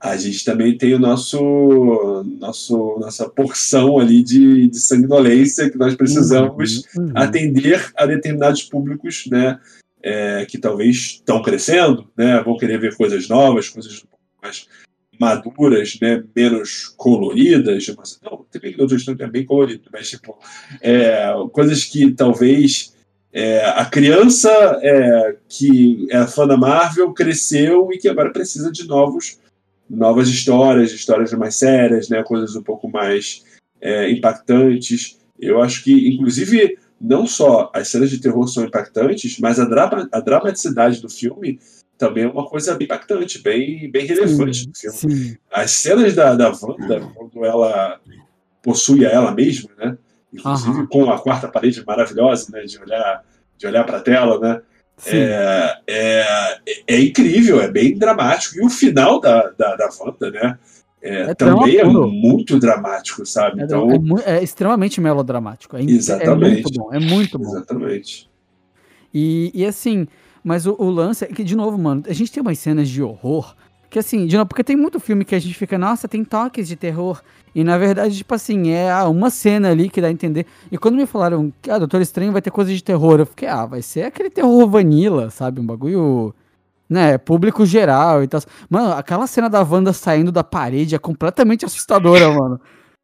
[0.00, 5.94] a gente também tem o nosso, nosso nossa porção ali de, de sanguinolência que nós
[5.96, 7.12] precisamos Uhum, uhum.
[7.14, 9.58] atender a determinados públicos, né,
[10.02, 14.04] é, que talvez estão crescendo, né, vão querer ver coisas novas, coisas
[14.40, 14.66] mais
[15.18, 20.38] maduras, né, menos coloridas, mas, não, também que outros é bem colorido, mas tipo,
[20.80, 22.94] é, coisas que talvez
[23.32, 24.50] é, a criança
[24.82, 29.38] é, que é fã da Marvel cresceu e que agora precisa de novos
[29.88, 33.44] novas histórias, histórias mais sérias, né, coisas um pouco mais
[33.80, 35.18] é, impactantes.
[35.38, 40.08] Eu acho que, inclusive, não só as cenas de terror são impactantes, mas a, drama,
[40.12, 41.58] a dramaticidade do filme
[41.96, 45.16] também é uma coisa bem impactante, bem, bem relevante no filme.
[45.16, 45.36] Sim.
[45.50, 48.00] As cenas da, da Wanda, quando ela
[48.62, 49.98] possui a ela mesma, né?
[50.32, 50.86] Inclusive Aham.
[50.86, 52.62] com a quarta parede maravilhosa, né?
[52.64, 53.24] De olhar,
[53.56, 54.62] de olhar para a tela, né?
[55.06, 58.56] É, é, é incrível, é bem dramático.
[58.58, 60.58] E o final da, da, da Wanda, né?
[61.00, 63.60] É, É também é muito dramático, sabe?
[63.60, 63.88] É, Então,
[64.24, 65.76] é é extremamente melodramático.
[65.76, 66.32] É, Exatamente.
[66.32, 67.48] É muito bom, é muito bom.
[67.56, 68.28] exatamente.
[69.14, 70.06] E, e assim,
[70.42, 73.02] mas o, o lance é que, de novo, mano, a gente tem umas cenas de
[73.02, 73.54] horror
[73.90, 76.68] que, assim, de novo, porque tem muito filme que a gente fica, nossa, tem toques
[76.68, 77.22] de terror.
[77.54, 80.46] E na verdade, tipo assim, é ah, uma cena ali que dá a entender.
[80.70, 83.48] E quando me falaram que, ah, Doutor Estranho vai ter coisa de terror, eu fiquei,
[83.48, 85.60] ah, vai ser aquele terror vanilla, sabe?
[85.60, 86.34] Um bagulho,
[86.88, 88.40] né, público geral e tal.
[88.68, 92.60] Mano, aquela cena da Wanda saindo da parede é completamente assustadora, mano.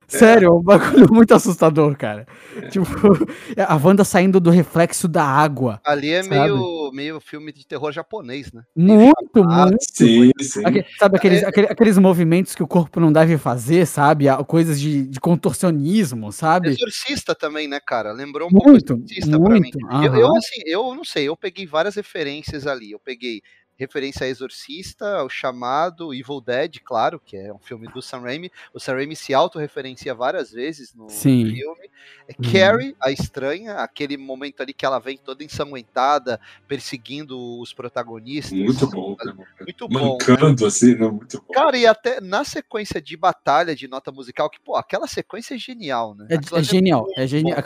[0.06, 2.26] Sério, é um bagulho muito assustador, cara.
[2.70, 2.84] Tipo,
[3.58, 5.80] a Wanda saindo do reflexo da água.
[5.84, 6.36] Ali é Sabe?
[6.38, 8.62] meio, meio filme de terror japonês, né?
[8.76, 9.14] Muito,
[9.48, 9.76] Ah, muito.
[9.92, 10.62] Sim, sim.
[10.98, 14.26] Sabe aqueles, É- aquele- aqueles movimentos que o corpo não deve fazer, sabe?
[14.46, 16.68] Coisas de, de contorcionismo, sabe?
[16.70, 18.12] Exorcista também, né, cara?
[18.12, 19.60] Lembrou um pouco Muito, Exorcista pra mim.
[19.60, 19.78] muito.
[20.04, 22.92] Eu, eu, assim, eu não sei, eu peguei várias referências ali.
[22.92, 23.40] Eu peguei
[23.78, 28.50] referência a Exorcista, o chamado Evil Dead, claro, que é um filme do Sam Raimi.
[28.72, 31.46] O Sam Raimi se autorreferencia várias vezes no Sim.
[31.52, 31.90] filme.
[32.28, 32.52] É Uhum.
[32.52, 38.58] Carrie, a estranha, aquele momento ali que ela vem toda ensanguentada, perseguindo os protagonistas.
[38.58, 39.16] Muito bom.
[39.24, 39.32] né?
[39.60, 39.98] Muito bom.
[39.98, 40.04] né?
[40.34, 41.08] Mancando assim, né?
[41.08, 41.52] Muito bom.
[41.52, 45.58] Cara, e até na sequência de batalha de nota musical, que, pô, aquela sequência é
[45.58, 46.26] genial, né?
[46.30, 47.62] É, é ali genial, muito é genial.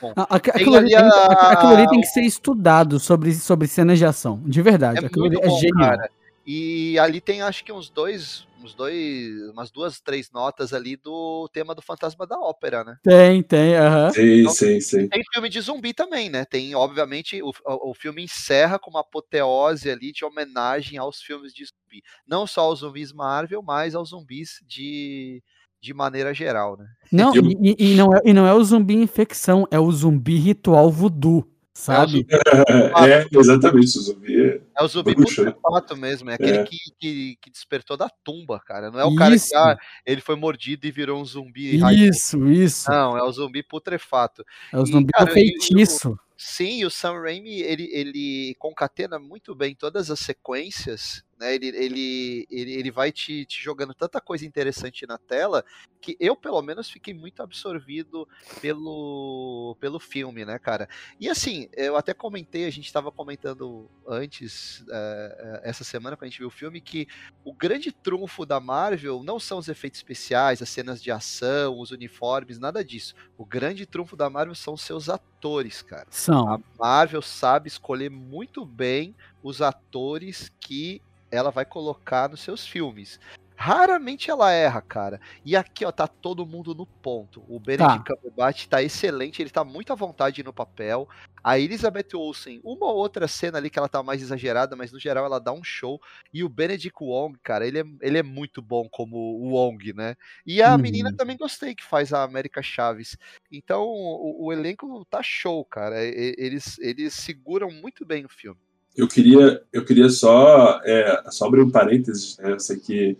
[0.00, 4.42] bom, Aquilo- é não, aquilo ali tem que ser estudado sobre, sobre cenas de ação,
[4.46, 5.04] de verdade.
[5.04, 5.90] É aquilo ali muito é bom, genial.
[5.90, 6.10] cara.
[6.50, 11.46] E ali tem acho que uns dois, uns dois, umas duas, três notas ali do
[11.52, 12.96] tema do Fantasma da Ópera, né?
[13.02, 14.10] Tem, tem, aham.
[14.12, 15.08] Sim, sim, sim.
[15.08, 16.46] Tem filme de zumbi também, né?
[16.46, 21.66] Tem, obviamente, o, o filme encerra com uma apoteose ali de homenagem aos filmes de
[21.66, 22.02] zumbi.
[22.26, 25.42] Não só aos zumbis Marvel, mas aos zumbis de,
[25.82, 26.86] de maneira geral, né?
[27.12, 30.36] Não, e, e- e não é, e não é o zumbi infecção, é o zumbi
[30.36, 31.46] ritual voodoo,
[31.78, 32.26] sabe?
[33.08, 34.60] É, exatamente, o zumbi.
[34.76, 36.64] É o zumbi putrefato mesmo, é aquele É.
[36.64, 38.90] que, que, que despertou da tumba, cara.
[38.90, 39.48] Não é o cara Isso.
[39.50, 41.80] que ah, ele foi mordido e virou um zumbi.
[42.08, 42.90] Isso, isso.
[42.90, 44.44] Não, é o zumbi putrefato.
[44.72, 46.18] É o E, zumbi cara, e- o- feitiço.
[46.36, 51.54] Sim, o Sam Raimi, ele, ele concatena muito bem todas as sequências, né?
[51.54, 55.64] Ele, ele, ele, ele vai te, te jogando tanta coisa interessante na tela
[56.00, 58.26] que eu, pelo menos, fiquei muito absorvido
[58.60, 60.88] pelo, pelo filme, né, cara?
[61.18, 66.30] E assim, eu até comentei, a gente estava comentando antes, eh, essa semana, quando a
[66.30, 67.08] gente viu o filme, que
[67.44, 71.90] o grande trunfo da Marvel não são os efeitos especiais, as cenas de ação, os
[71.90, 73.14] uniformes, nada disso.
[73.36, 76.06] O grande trunfo da Marvel são os seus atores, cara.
[76.10, 76.48] São.
[76.48, 83.18] A Marvel sabe escolher muito bem os atores que ela vai colocar nos seus filmes.
[83.60, 85.20] Raramente ela erra, cara.
[85.44, 87.44] E aqui, ó, tá todo mundo no ponto.
[87.48, 91.08] O Benedict Cumberbatch tá excelente, ele tá muito à vontade no papel.
[91.42, 94.98] A Elizabeth Olsen, uma ou outra cena ali que ela tá mais exagerada, mas no
[95.00, 96.00] geral ela dá um show.
[96.32, 100.14] E o Benedict Wong, cara, ele é, ele é muito bom como o Wong, né?
[100.46, 100.78] E a Uhum.
[100.78, 103.16] menina também gostei que faz a América Chaves.
[103.50, 105.96] Então, o, o elenco tá show, cara.
[106.04, 108.60] Eles, eles seguram muito bem o filme.
[108.98, 112.50] Eu queria, eu queria só, é, só abrir um parênteses, né?
[112.50, 113.16] Eu sei que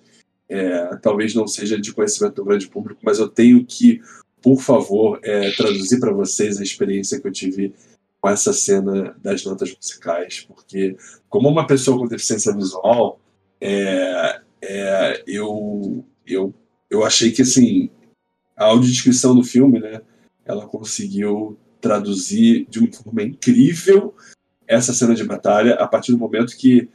[0.49, 4.03] é, talvez não seja de conhecimento do grande público, mas eu tenho que,
[4.43, 7.73] por favor, é, traduzir para vocês a experiência que eu tive
[8.21, 10.97] com essa cena das notas musicais, porque
[11.29, 13.21] como uma pessoa com deficiência visual,
[13.61, 16.53] é, é, eu, eu,
[16.91, 17.88] eu achei que assim,
[18.57, 20.03] a audiodescrição do filme, né,
[20.45, 24.12] ela conseguiu traduzir de uma forma incrível
[24.69, 26.89] essa cena de batalha a partir do momento que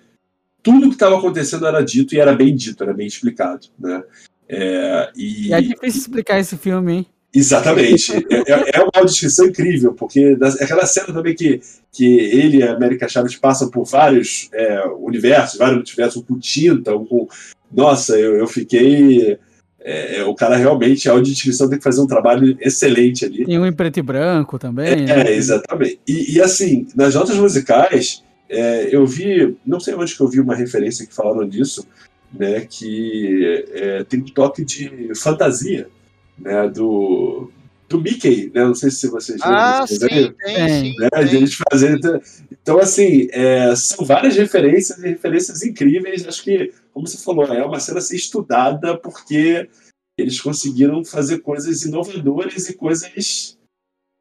[0.61, 4.03] tudo que estava acontecendo era dito e era bem dito, era bem explicado, né?
[4.47, 5.47] É, e...
[5.47, 7.07] e é difícil explicar esse filme, hein?
[7.33, 8.13] Exatamente.
[8.29, 11.59] é, é, é uma descrição incrível, porque aquela cena também que,
[11.91, 16.93] que ele e a América Chaves passam por vários é, universos, vários multiversos, com tinta,
[16.93, 17.27] com.
[17.71, 19.39] Nossa, eu, eu fiquei.
[19.83, 23.43] É, é o cara realmente, a audiodescrição tem que fazer um trabalho excelente ali.
[23.47, 25.03] E um em preto e branco também.
[25.09, 25.33] É, né?
[25.33, 25.99] exatamente.
[26.07, 30.39] E, e, assim, nas notas musicais, é, eu vi, não sei onde que eu vi
[30.39, 31.85] uma referência que falaram disso,
[32.33, 35.87] né, que é, tem um toque de fantasia
[36.39, 37.51] né, do,
[37.93, 38.63] do Mickey, né?
[38.65, 39.55] Não sei se vocês viram.
[39.55, 40.33] Ah, sim, tem,
[40.69, 41.27] sim, né?
[41.27, 42.21] Gente fazendo.
[42.51, 46.27] Então, assim, é, são várias referências e referências incríveis.
[46.27, 49.69] Acho que, como você falou, é uma cena a ser estudada porque
[50.17, 53.57] eles conseguiram fazer coisas inovadoras e coisas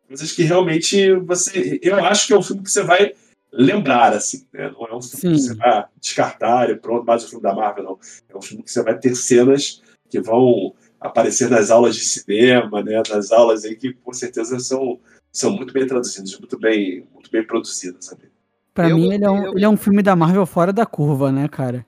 [0.09, 3.15] coisas que realmente você eu acho que é um filme que você vai
[3.53, 4.71] lembrar assim né?
[4.71, 5.43] não é um filme Sim.
[5.43, 7.99] que você vai descartar e pronto mais um filme da Marvel não
[8.31, 12.83] é um filme que você vai ter cenas que vão aparecer nas aulas de cinema,
[12.83, 15.01] né, nas aulas aí que com certeza são,
[15.33, 18.05] são muito bem traduzidas, muito bem, muito bem produzidas.
[18.05, 18.31] Sabe?
[18.73, 19.53] Pra eu, mim, ele é, um, eu...
[19.57, 21.85] ele é um filme da Marvel fora da curva, né, cara?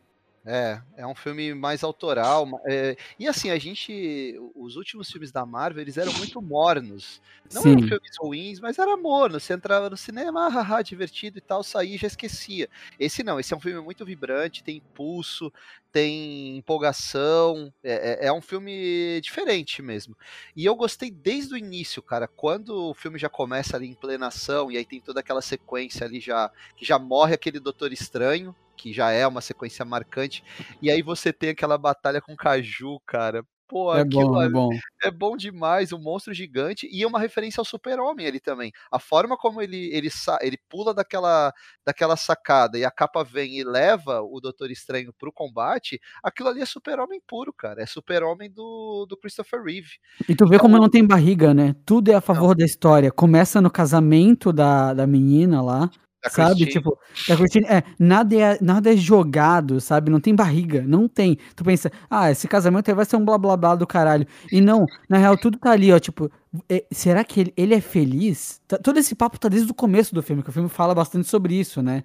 [0.46, 2.46] É, é um filme mais autoral.
[2.66, 4.38] É, e assim, a gente.
[4.54, 7.22] Os últimos filmes da Marvel, eles eram muito mornos.
[7.52, 7.72] Não Sim.
[7.72, 9.40] eram filmes ruins, mas era morno.
[9.40, 12.68] Você entrava no cinema, ah, haha, divertido e tal, saía e já esquecia.
[13.00, 15.50] Esse não, esse é um filme muito vibrante, tem impulso,
[15.90, 17.72] tem empolgação.
[17.82, 20.14] É, é, é um filme diferente mesmo.
[20.54, 22.28] E eu gostei desde o início, cara.
[22.28, 26.20] Quando o filme já começa ali em plenação, e aí tem toda aquela sequência ali
[26.20, 26.50] já.
[26.76, 30.42] que já morre aquele Doutor Estranho que já é uma sequência marcante.
[30.80, 33.44] E aí você tem aquela batalha com Caju, cara.
[33.66, 34.70] Pô, é bom, é bom.
[35.02, 38.70] É bom demais, um monstro gigante e é uma referência ao super-homem ali também.
[38.92, 40.08] A forma como ele, ele,
[40.42, 41.52] ele pula daquela,
[41.84, 46.60] daquela sacada e a capa vem e leva o Doutor Estranho pro combate, aquilo ali
[46.60, 47.82] é super-homem puro, cara.
[47.82, 49.98] É super-homem do, do Christopher Reeve.
[50.28, 51.74] E tu vê então, como não tem barriga, né?
[51.86, 52.56] Tudo é a favor não.
[52.56, 53.10] da história.
[53.10, 55.90] Começa no casamento da, da menina lá.
[56.24, 56.64] Da sabe?
[56.64, 56.72] Christine.
[56.72, 60.10] Tipo, da Christine, é, nada é, nada é jogado, sabe?
[60.10, 61.36] Não tem barriga, não tem.
[61.54, 64.26] Tu pensa, ah, esse casamento vai ser um blá blá blá do caralho.
[64.50, 66.30] E não, na real, tudo tá ali, ó, tipo,
[66.68, 68.60] é, será que ele, ele é feliz?
[68.66, 71.28] Tá, todo esse papo tá desde o começo do filme, que o filme fala bastante
[71.28, 72.02] sobre isso, né?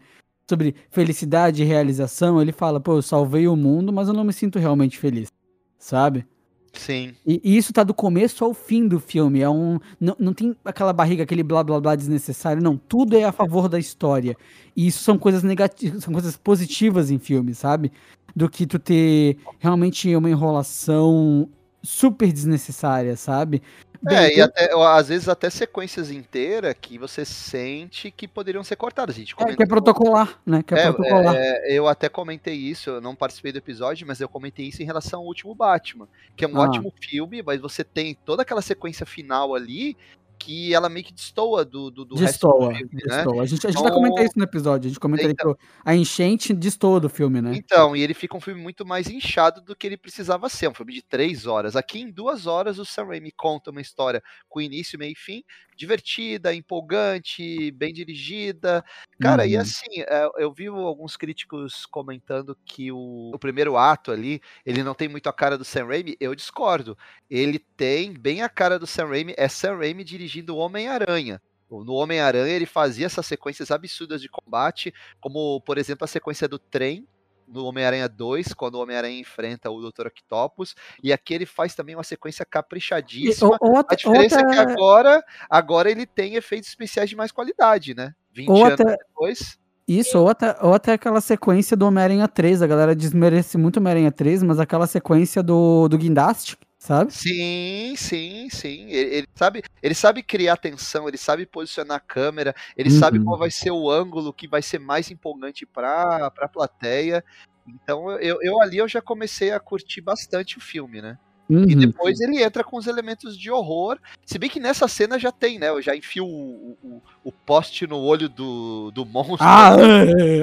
[0.50, 2.42] Sobre felicidade e realização.
[2.42, 5.32] Ele fala, pô, eu salvei o mundo, mas eu não me sinto realmente feliz,
[5.78, 6.26] sabe?
[6.74, 7.14] Sim.
[7.26, 9.42] E, e, isso tá do começo ao fim do filme.
[9.42, 9.80] É um.
[10.00, 12.62] Não, não tem aquela barriga, aquele blá blá blá desnecessário.
[12.62, 12.78] Não.
[12.78, 14.36] Tudo é a favor da história.
[14.76, 17.92] E isso são coisas negativas, são coisas positivas em filme, sabe?
[18.36, 21.50] Do que tu ter realmente uma enrolação
[21.82, 23.62] super desnecessária, sabe?
[24.02, 28.78] Bem, é, e até, às vezes até sequências inteiras que você sente que poderiam ser
[28.78, 29.16] cortadas.
[29.16, 30.64] A gente é, que é protocolar, né?
[30.64, 31.36] Que é, é protocolar.
[31.36, 34.86] É, eu até comentei isso, eu não participei do episódio, mas eu comentei isso em
[34.86, 36.64] relação ao último Batman, que é um ah.
[36.64, 39.98] ótimo filme, mas você tem toda aquela sequência final ali
[40.40, 43.16] que ela meio que destoa do, do, do destoa, resto do filme, né?
[43.18, 43.36] destoa.
[43.36, 43.42] né?
[43.42, 45.62] A gente, a gente então, vai comentar isso no episódio, a gente comenta então, que
[45.84, 47.52] a enchente destoa do filme, né?
[47.54, 50.74] Então, e ele fica um filme muito mais inchado do que ele precisava ser, um
[50.74, 51.76] filme de três horas.
[51.76, 55.44] Aqui em duas horas o Sam Raimi conta uma história com início, meio e fim,
[55.76, 58.84] divertida, empolgante, bem dirigida.
[59.20, 59.50] Cara, uhum.
[59.50, 64.84] e assim, é, eu vi alguns críticos comentando que o, o, primeiro ato ali, ele
[64.84, 66.98] não tem muito a cara do Sam Raimi, eu discordo.
[67.30, 71.42] Ele tem bem a cara do Sam Raimi, é Sam Raimi dirigindo o Homem-Aranha.
[71.70, 76.58] No Homem-Aranha ele fazia essas sequências absurdas de combate, como por exemplo a sequência do
[76.58, 77.08] trem,
[77.48, 80.08] no Homem-Aranha 2, quando o Homem-Aranha enfrenta o Dr.
[80.08, 83.58] Octopus, e aqui ele faz também uma sequência caprichadíssima.
[83.62, 84.52] E, outra, a diferença outra...
[84.52, 88.14] é que agora, agora ele tem efeitos especiais de mais qualidade, né?
[88.34, 88.88] 20 outra...
[88.88, 89.60] anos depois.
[89.88, 93.80] Isso, ou até, ou até aquela sequência do Homem-Aranha 3, a galera desmerece muito o
[93.80, 97.14] Homem-Aranha 3, mas aquela sequência do, do Guindaste, sabe?
[97.14, 98.90] Sim, sim, sim.
[98.90, 103.00] Ele, ele, sabe, ele sabe criar tensão, ele sabe posicionar a câmera, ele uhum.
[103.00, 107.24] sabe qual vai ser o ângulo que vai ser mais empolgante para a plateia.
[107.68, 111.20] Então eu, eu ali eu já comecei a curtir bastante o filme, né?
[111.50, 111.66] Uhum.
[111.68, 113.98] E depois ele entra com os elementos de horror.
[114.24, 115.70] Se bem que nessa cena já tem, né?
[115.70, 119.38] Eu já enfio o, o, o poste no olho do, do monstro.
[119.40, 119.80] Ah, uh,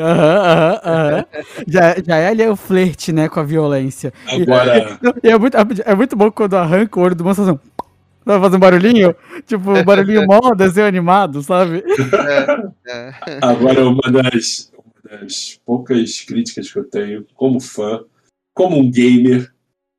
[0.02, 3.28] uh, uh, já, já é ali o flerte, né?
[3.28, 4.12] Com a violência.
[4.26, 4.98] Agora.
[5.22, 7.58] E, é, muito, é muito bom quando arranca o olho do monstro assim.
[8.24, 9.14] Vai fazer um barulhinho?
[9.46, 11.84] Tipo, um barulhinho mó desenho animado, sabe?
[12.88, 13.14] É, é.
[13.40, 18.00] Agora, uma das, uma das poucas críticas que eu tenho como fã
[18.56, 19.52] como um gamer,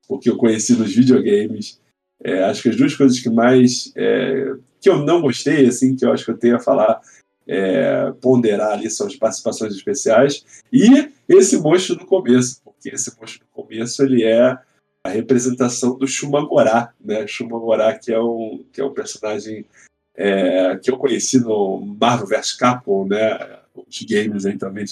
[0.08, 1.78] porque eu conheci nos videogames.
[2.24, 6.04] É, acho que as duas coisas que mais é, que eu não gostei, assim, que
[6.04, 7.00] eu acho que eu tenho a falar,
[7.46, 13.46] é, ponderar ali são as participações especiais e esse monstro no começo, porque esse monstro
[13.46, 14.58] no começo ele é
[15.04, 17.26] a representação do Shumagorá, né?
[17.26, 19.64] Shumagorá que é um que é um personagem
[20.16, 23.58] é, que eu conheci no Marvel vs Capcom, né?
[23.74, 24.84] Os games aí também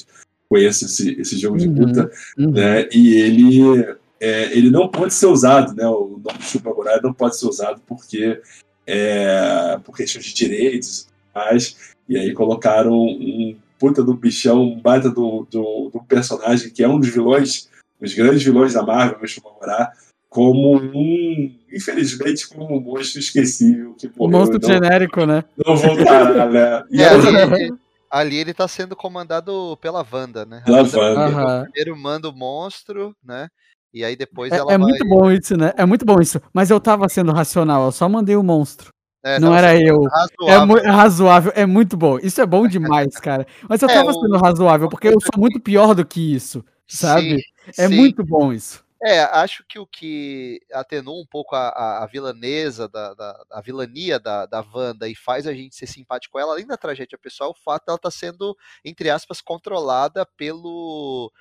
[0.49, 2.53] conheço esse, esse jogo de uhum, luta, uhum.
[2.53, 2.89] né?
[2.93, 5.87] E ele é, ele não pode ser usado, né?
[5.87, 8.41] O nome Shumagorá não pode ser usado porque
[8.87, 11.95] é, por questões de direitos e tudo mais.
[12.09, 16.89] E aí colocaram um puta do bichão, um baita do, do, do personagem que é
[16.89, 17.69] um dos vilões,
[18.01, 19.93] os grandes vilões da Marvel, eu comemorar,
[20.29, 23.95] como um, infelizmente, como um monstro esquecível.
[23.95, 25.45] Que morreu, um monstro não, genérico, né?
[25.65, 26.85] Não voltará, né?
[26.91, 27.75] E é, ali,
[28.11, 30.63] ali, ele tá sendo comandado pela Wanda, né?
[30.65, 31.29] Pela Wanda.
[31.29, 31.65] Uhum.
[31.65, 33.49] Primeiro manda o monstro, né?
[33.97, 34.89] E aí depois é, ela É vai...
[34.89, 35.73] muito bom isso, né?
[35.75, 36.39] É muito bom isso.
[36.53, 38.91] Mas eu tava sendo racional, eu só mandei o monstro.
[39.25, 40.03] É, não era eu.
[40.03, 40.77] Razoável.
[40.77, 42.19] É, razoável, é muito bom.
[42.19, 43.47] Isso é bom demais, cara.
[43.67, 47.39] Mas eu é, tava sendo razoável, porque eu sou muito pior do que isso, sabe?
[47.39, 47.97] Sim, é sim.
[47.97, 48.85] muito bom isso.
[49.03, 53.61] É, acho que o que atenua um pouco a, a, a vilanesa, da, da, a
[53.63, 57.19] vilania da, da Wanda e faz a gente ser simpático com ela, além da tragédia
[57.19, 61.33] pessoal, o fato dela estar tá sendo, entre aspas, controlada pelo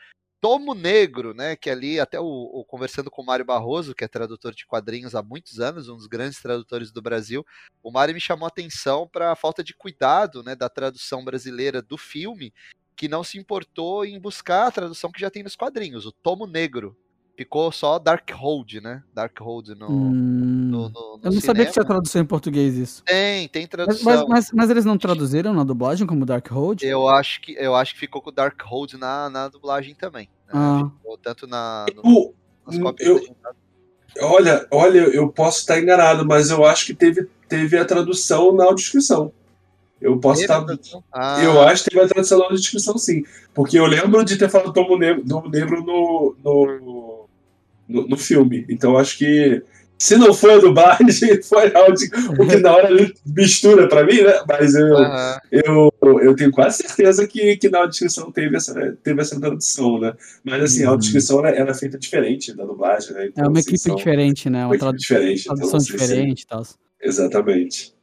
[0.46, 4.08] Tomo Negro, né, que ali até o, o, conversando com o Mário Barroso, que é
[4.08, 7.43] tradutor de quadrinhos há muitos anos, um dos grandes tradutores do Brasil,
[7.82, 11.82] o Mário me chamou a atenção para a falta de cuidado, né, da tradução brasileira
[11.82, 12.54] do filme,
[12.96, 16.46] que não se importou em buscar a tradução que já tem nos quadrinhos, o Tomo
[16.46, 16.96] Negro,
[17.38, 19.04] Ficou só Darkhold, né?
[19.14, 20.12] Darkhold no, hum,
[20.72, 21.41] no, no, no, Eu não cinema.
[21.41, 23.04] sabia que tinha tradução em português isso.
[23.04, 24.06] Tem, tem tradução.
[24.06, 26.86] Mas, mas, mas eles não traduziram na dublagem como Darkhold?
[26.86, 30.30] Eu acho que, eu acho que ficou com Darkhold na, na dublagem também.
[30.48, 30.54] Né?
[30.54, 30.89] Ah.
[31.22, 31.86] Tanto na.
[32.04, 32.34] No,
[32.66, 33.22] nas cópias eu,
[34.22, 38.64] olha, olha, eu posso estar enganado, mas eu acho que teve, teve a tradução na
[38.64, 39.32] audiodescrição.
[40.00, 40.66] Eu posso estar.
[41.12, 41.41] Ah.
[41.43, 43.24] Eu acho que teve a tradução na audiodescrição, sim.
[43.54, 47.26] Porque eu lembro de ter falado Tomo Negro, Tomo Negro no, no
[47.88, 48.66] no, no filme.
[48.70, 49.64] Então acho que
[49.98, 52.89] se não foi a dublagem, foi áudio, o que na hora
[53.26, 54.34] mistura para mim, né?
[54.48, 55.89] Mas eu, uhum.
[56.02, 60.14] eu, eu tenho quase certeza que, que na audição teve essa, teve essa tradução, né?
[60.43, 60.89] Mas assim, uhum.
[60.89, 63.28] a audição ela, ela, é feita diferente da dublagem, né?
[63.28, 64.60] Então, é uma assim, equipe diferente, né?
[64.60, 65.41] Uma, uma equipe diferente.
[65.41, 66.64] Então, tradução então, diferente e tal.
[67.02, 67.95] Exatamente.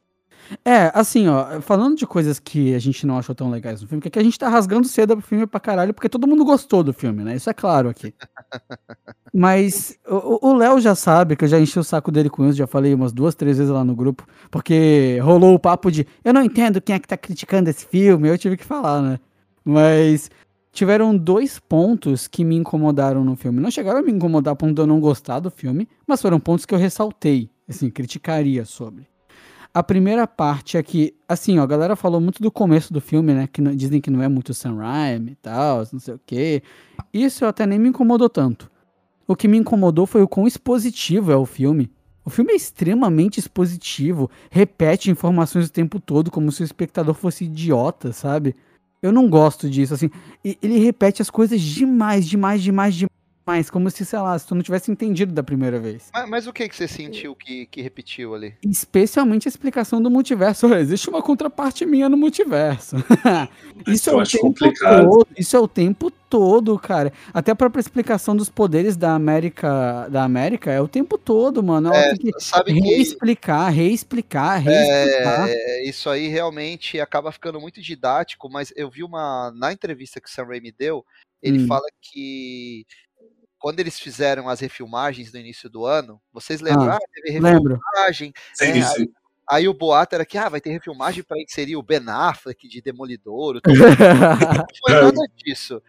[0.65, 4.03] É, assim, ó, falando de coisas que a gente não achou tão legais no filme,
[4.03, 6.45] que, é que a gente tá rasgando cedo pro filme pra caralho, porque todo mundo
[6.45, 7.37] gostou do filme, né?
[7.37, 8.15] Isso é claro aqui.
[9.33, 12.67] Mas o Léo já sabe que eu já enchi o saco dele com isso, já
[12.67, 16.43] falei umas duas, três vezes lá no grupo, porque rolou o papo de eu não
[16.43, 19.21] entendo quem é que tá criticando esse filme, eu tive que falar, né?
[19.65, 20.31] Mas
[20.71, 23.61] tiveram dois pontos que me incomodaram no filme.
[23.61, 26.41] Não chegaram a me incomodar a ponto de eu não gostar do filme, mas foram
[26.41, 29.12] pontos que eu ressaltei, assim, criticaria sobre.
[29.75, 33.33] A primeira parte é que, assim, ó, a galera falou muito do começo do filme,
[33.33, 33.49] né?
[33.51, 36.63] Que dizem que não é muito Raimi e tal, não sei o quê.
[37.13, 38.71] Isso até nem me incomodou tanto.
[39.27, 41.91] O que me incomodou foi o quão expositivo é o filme.
[42.25, 47.45] O filme é extremamente expositivo, repete informações o tempo todo, como se o espectador fosse
[47.45, 48.55] idiota, sabe?
[49.01, 50.11] Eu não gosto disso, assim.
[50.45, 53.12] Ele repete as coisas demais, demais, demais, demais
[53.45, 56.09] mais, como se, sei lá, se tu não tivesse entendido da primeira vez.
[56.13, 58.55] Mas, mas o que, que você sentiu que, que repetiu ali?
[58.65, 60.67] Especialmente a explicação do multiverso.
[60.67, 62.97] Olha, existe uma contraparte minha no multiverso.
[63.87, 65.09] isso é o tempo complicado.
[65.09, 65.29] todo.
[65.37, 67.13] Isso é o tempo todo, cara.
[67.35, 71.89] Até a própria explicação dos poderes da América, da América é o tempo todo, mano.
[71.89, 73.77] Ela é, tem que sabe reexplicar, que...
[73.79, 75.49] reexplicar, reexplicar.
[75.49, 80.29] É, isso aí realmente acaba ficando muito didático, mas eu vi uma na entrevista que
[80.29, 81.05] o Sam Raimi deu,
[81.43, 81.67] ele hum.
[81.67, 82.87] fala que
[83.63, 86.91] quando eles fizeram as refilmagens no início do ano, vocês lembram?
[86.91, 88.33] Ah, ah teve refilmagem.
[88.53, 89.03] Sim, é, sim.
[89.49, 92.69] Aí, aí, o boato era que ah, vai ter refilmagem para inserir o Ben Affleck
[92.69, 93.61] de Demolidor.
[93.65, 95.81] não foi nada disso.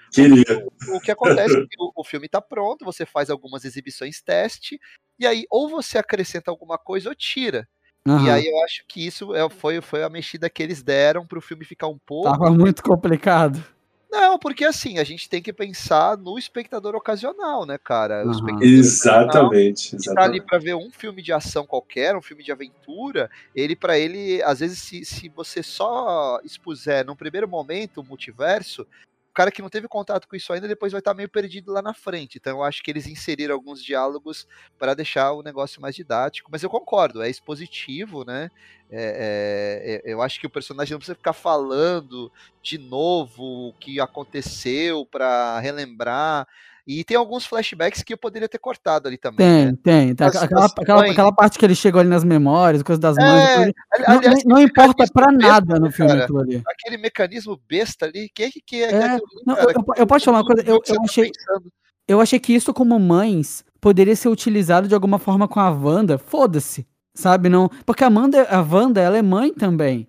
[0.88, 4.21] O, o, que acontece é que o, o filme está pronto, você faz algumas exibições
[4.21, 4.80] teste,
[5.17, 7.67] e aí ou você acrescenta alguma coisa ou tira.
[8.07, 8.24] Uhum.
[8.24, 11.39] E aí eu acho que isso é, foi, foi a mexida que eles deram para
[11.39, 12.30] o filme ficar um pouco.
[12.30, 13.65] Tava muito complicado.
[14.14, 18.24] Não, porque assim, a gente tem que pensar no espectador ocasional, né, cara?
[18.24, 18.61] Uhum.
[18.61, 19.97] Exatamente.
[19.97, 23.76] Que tá ali para ver um filme de ação qualquer, um filme de aventura, ele
[23.76, 28.86] para ele, às vezes, se, se você só expuser num primeiro momento o multiverso,
[29.34, 31.94] cara que não teve contato com isso ainda depois vai estar meio perdido lá na
[31.94, 32.38] frente.
[32.38, 36.50] Então eu acho que eles inseriram alguns diálogos para deixar o negócio mais didático.
[36.52, 38.52] Mas eu concordo, é expositivo, né?
[38.92, 42.32] É, é, é eu acho que o personagem não precisa ficar falando
[42.62, 46.48] de novo o que aconteceu para relembrar.
[46.86, 49.38] E tem alguns flashbacks que eu poderia ter cortado ali também.
[49.38, 50.14] Tem, né?
[50.16, 50.28] tem.
[50.28, 53.74] As- Aquela, aquela, aquela parte que ele chegou ali nas memórias, coisa das É, mães.
[54.06, 56.28] aliás, não- não importa pra nada no filme cara?
[56.42, 56.62] ali.
[56.68, 59.72] Aquele mecanismo besta ali, que que, que é, que É, é aquilo ali, não, cara?
[59.72, 60.62] eu- eu posso falar uma coisa?
[60.64, 61.72] Eu- eu tá achei- pensando?
[62.06, 66.18] Eu achei que isso, como mães, poderia ser utilizado de alguma forma com a Wanda.
[66.18, 66.86] Foda-se.
[67.16, 67.48] Sabe?
[67.48, 67.70] Não.
[67.86, 70.08] Porque a Amanda, a Wanda, ela é mãe também.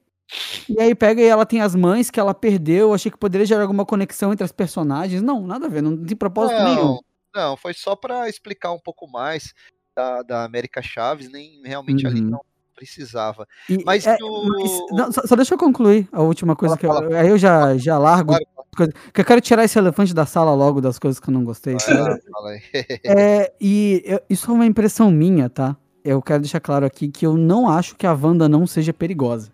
[0.68, 2.89] E aí pega e ela tem as mães que ela perdeu.
[2.89, 5.22] Eu achei que poderia gerar alguma conexão entre as personagens.
[5.22, 5.83] Não, nada a ver.
[5.83, 6.85] Não tem propósito nenhum.
[6.85, 7.01] Não,
[7.35, 9.53] não, foi só pra explicar um pouco mais
[9.95, 12.31] da, da América Chaves, nem realmente ali Uhum.
[12.31, 12.41] não
[12.75, 13.47] precisava.
[13.70, 17.12] E- Mas é, mas- não, só, só deixa eu concluir a última coisa Fala, que
[17.12, 18.31] eu, aí eu já, já largo.
[18.31, 18.45] Claro,
[18.77, 21.45] coisa- que eu quero tirar esse elefante da sala logo das coisas que eu não
[21.45, 21.77] gostei.
[21.77, 22.61] aí.
[23.05, 25.77] É, e eu- isso é uma impressão minha, tá?
[26.05, 29.53] Eu quero deixar claro aqui que eu não acho que a Wanda não seja perigosa.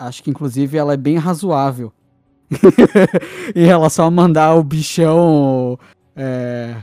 [0.00, 1.92] Acho que, inclusive, ela é bem razoável.
[3.54, 5.78] em relação a mandar o bichão.
[6.16, 6.74] É,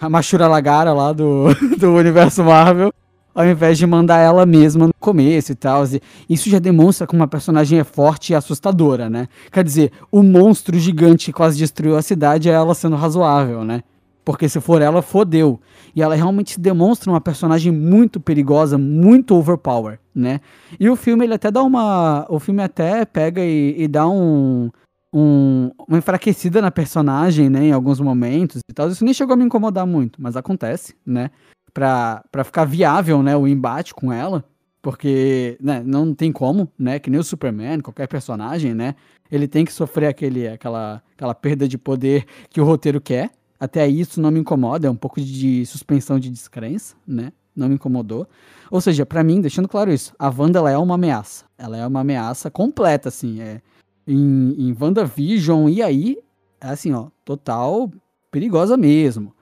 [0.00, 1.46] a Machura Lagara lá do,
[1.76, 2.92] do universo Marvel.
[3.34, 5.82] Ao invés de mandar ela mesma no começo e tal.
[6.28, 9.28] Isso já demonstra como uma personagem é forte e assustadora, né?
[9.50, 13.82] Quer dizer, o monstro gigante que quase destruiu a cidade é ela sendo razoável, né?
[14.24, 15.60] Porque se for ela, fodeu.
[15.94, 20.40] E ela realmente demonstra uma personagem muito perigosa, muito overpower, né?
[20.78, 22.26] E o filme, ele até dá uma.
[22.28, 24.70] O filme até pega e, e dá um,
[25.12, 27.64] um- Uma enfraquecida na personagem, né?
[27.66, 28.88] Em alguns momentos e tal.
[28.88, 31.30] Isso nem chegou a me incomodar muito, mas acontece, né?
[31.72, 33.36] Pra, pra ficar viável, né?
[33.36, 34.44] O embate com ela.
[34.82, 36.98] Porque, né, não tem como, né?
[36.98, 38.94] Que nem o Superman, qualquer personagem, né?
[39.30, 43.30] Ele tem que sofrer aquele, aquela, aquela perda de poder que o roteiro quer.
[43.60, 47.30] Até isso não me incomoda, é um pouco de suspensão de descrença, né?
[47.54, 48.26] Não me incomodou.
[48.70, 51.44] Ou seja, pra mim, deixando claro isso, a Wanda ela é uma ameaça.
[51.58, 53.42] Ela é uma ameaça completa, assim.
[53.42, 53.60] É,
[54.06, 56.16] em, em WandaVision, e aí,
[56.58, 57.90] é assim, ó, total
[58.30, 59.34] perigosa mesmo.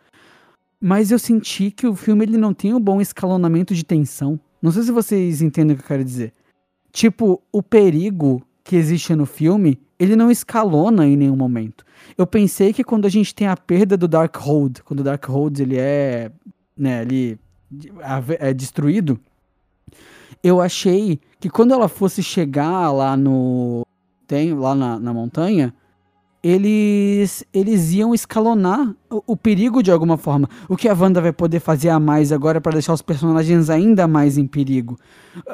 [0.80, 4.38] Mas eu senti que o filme ele não tem um bom escalonamento de tensão.
[4.60, 6.32] Não sei se vocês entendem o que eu quero dizer.
[6.92, 11.84] Tipo, o perigo que existe no filme, ele não escalona em nenhum momento.
[12.16, 15.76] Eu pensei que quando a gente tem a perda do Darkhold, quando o Darkhold ele
[15.76, 16.30] é,
[16.76, 17.38] né, ali
[18.38, 19.18] é destruído,
[20.42, 23.84] eu achei que quando ela fosse chegar lá no
[24.26, 25.74] tem lá na, na montanha,
[26.42, 30.48] eles eles iam escalonar o, o, perigo de alguma forma.
[30.68, 34.06] O que a Wanda vai poder fazer a mais agora para deixar os personagens ainda
[34.06, 34.98] mais em perigo?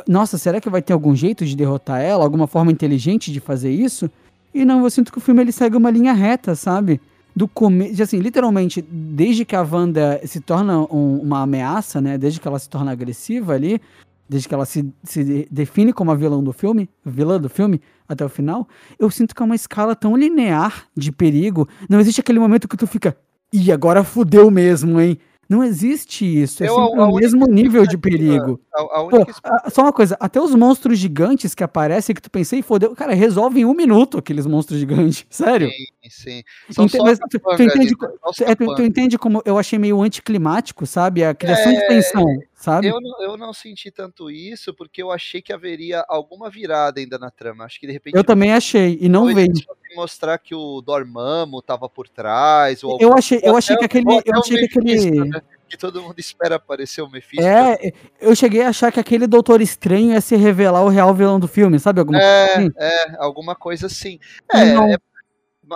[0.06, 2.22] Nossa, será que vai ter algum jeito de derrotar ela?
[2.24, 4.10] Alguma forma inteligente de fazer isso?
[4.54, 7.00] E não, eu sinto que o filme ele segue uma linha reta, sabe?
[7.34, 12.16] Do começo, assim, literalmente, desde que a Wanda se torna um, uma ameaça, né?
[12.16, 13.80] Desde que ela se torna agressiva ali,
[14.28, 18.24] desde que ela se, se define como a vilã do filme, vilã do filme, até
[18.24, 21.68] o final, eu sinto que é uma escala tão linear de perigo.
[21.88, 23.16] Não existe aquele momento que tu fica,
[23.52, 25.18] ih, agora fudeu mesmo, hein?
[25.48, 26.62] Não existe isso.
[26.62, 28.60] É Eu, sempre o mesmo nível de perigo.
[28.76, 32.20] A, a Pô, única a- só uma coisa, até os monstros gigantes que aparecem que
[32.20, 35.24] tu pensei, fodeu, cara, resolve em um minuto aqueles monstros gigantes.
[35.30, 35.70] Sério.
[35.70, 36.42] Sim, sim.
[36.82, 37.94] Ente- mas tu, entende,
[38.42, 41.22] é, tu- entende como eu achei meio anticlimático, sabe?
[41.22, 42.88] A criação de É, tensão, sabe?
[42.88, 47.16] Eu não, eu não senti tanto isso porque eu achei que haveria alguma virada ainda
[47.16, 47.64] na trama.
[47.64, 48.16] Acho que de repente.
[48.16, 49.52] Eu também achei, e não veio.
[49.94, 52.82] mostrar que o Dormammu tava por trás.
[52.82, 54.04] Ou Eu achei, eu achei que aquele.
[54.24, 55.30] Eu achei que aquele.
[55.74, 57.44] Que todo mundo espera aparecer o Mephisto.
[57.44, 61.40] É, eu cheguei a achar que aquele Doutor Estranho ia se revelar o real vilão
[61.40, 61.98] do filme, sabe?
[61.98, 62.70] Alguma coisa É, assim.
[62.78, 64.20] é, alguma coisa assim.
[64.52, 64.86] É, não.
[64.92, 64.96] é,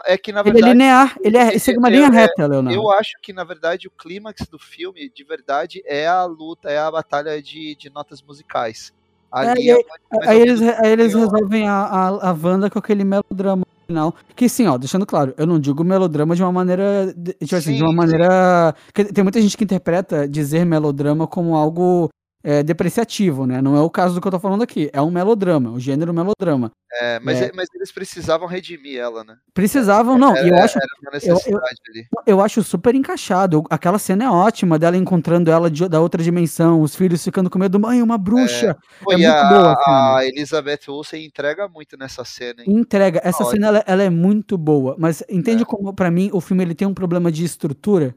[0.06, 0.72] é que na Ele é verdade.
[0.72, 2.78] linear, ele é, segue uma eu- linha é, reta, Leonardo.
[2.78, 6.78] Eu acho que, na verdade, o clímax do filme, de verdade, é a luta, é
[6.78, 8.92] a batalha de, de notas musicais.
[9.32, 9.82] Ali e é, aí-
[10.28, 14.14] Aí eles, aí eles resolvem a, a, a Wanda com aquele melodrama final.
[14.36, 17.12] Que sim, ó, deixando claro, eu não digo melodrama de uma maneira.
[17.16, 18.74] de- Tipo assim, de uma maneira.
[19.14, 22.08] Tem muita gente que interpreta dizer melodrama como algo
[22.42, 23.60] é, depreciativo, né?
[23.60, 24.88] Não é o caso do que eu tô falando aqui.
[24.92, 26.70] É um melodrama, o gênero melodrama.
[27.00, 27.46] É, mas, É.
[27.46, 29.36] é- mas eles precisavam redimir ela, né?
[29.52, 32.06] Precisavam, não, e eu Era- acho Era uma necessidade ali.
[32.26, 33.62] Eu acho super encaixado.
[33.68, 37.58] Aquela cena é ótima dela encontrando ela de- da outra dimensão, os filhos ficando com
[37.58, 38.76] medo, mãe, uma bruxa.
[39.02, 42.66] Pô, É muito a, boa a a Elizabeth Olsen entrega muito nessa cena, hein?
[42.78, 43.20] Entrega.
[43.22, 43.50] Essa Ótimo.
[43.50, 45.66] cena ela, ela é muito boa, mas entende É.
[45.66, 48.14] como pra mim o filme ele tem um problema de estrutura?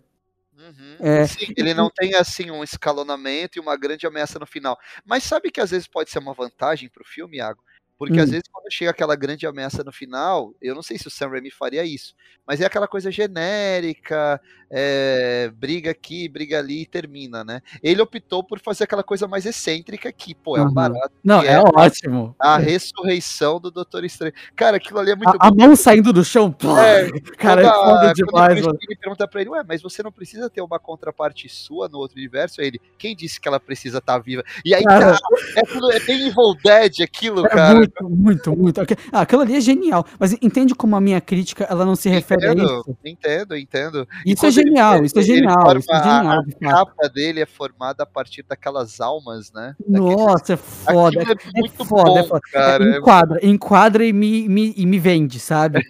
[1.04, 1.26] É.
[1.28, 4.78] Sim, ele não tem assim um escalonamento e uma grande ameaça no final.
[5.06, 7.64] Mas sabe que às vezes pode ser uma vantagem pro filme, Iago?
[8.02, 8.24] Porque hum.
[8.24, 11.30] às vezes quando chega aquela grande ameaça no final, eu não sei se o Sam
[11.30, 12.16] Raimi faria isso,
[12.48, 14.42] mas é aquela coisa genérica,
[14.72, 17.62] é, briga aqui, briga ali e termina, né?
[17.84, 21.12] Ele optou por fazer aquela coisa mais excêntrica que, pô, é um barato.
[21.24, 22.36] Não, é, é, ótimo.
[22.40, 24.34] A ressurreição do Doutor Estranho.
[24.56, 27.70] Cara, aquilo ali é muito A, a mão saindo do chão, pô, é, cara, é
[27.70, 28.80] foda demais, mano.
[28.82, 32.18] Ele pergunta pra ele, ué, mas você não precisa ter uma contraparte sua no outro
[32.18, 32.62] universo?
[32.62, 34.44] Aí ele, quem disse que ela precisa estar tá viva?
[34.66, 35.18] E aí, cara, cara
[35.56, 37.76] é, tudo, é bem Evil Dead aquilo, é cara.
[37.76, 38.82] Muito, muito, muito.
[39.12, 40.06] Ah, aquilo ali é genial.
[40.20, 42.98] Mas entende como a minha crítica, ela não se refere entendo, a isso?
[43.06, 44.08] Entendo, entendo.
[44.26, 45.78] Isso é genial, ele, isso é genial.
[45.78, 49.76] Isso é genial a capa dele é formada a partir daquelas almas, né?
[49.88, 51.20] Nossa, é foda.
[51.20, 52.42] É, é, muito foda, bom, é foda.
[52.52, 52.98] Cara.
[52.98, 55.82] Enquadra, enquadra e me, me, e me vende, sabe?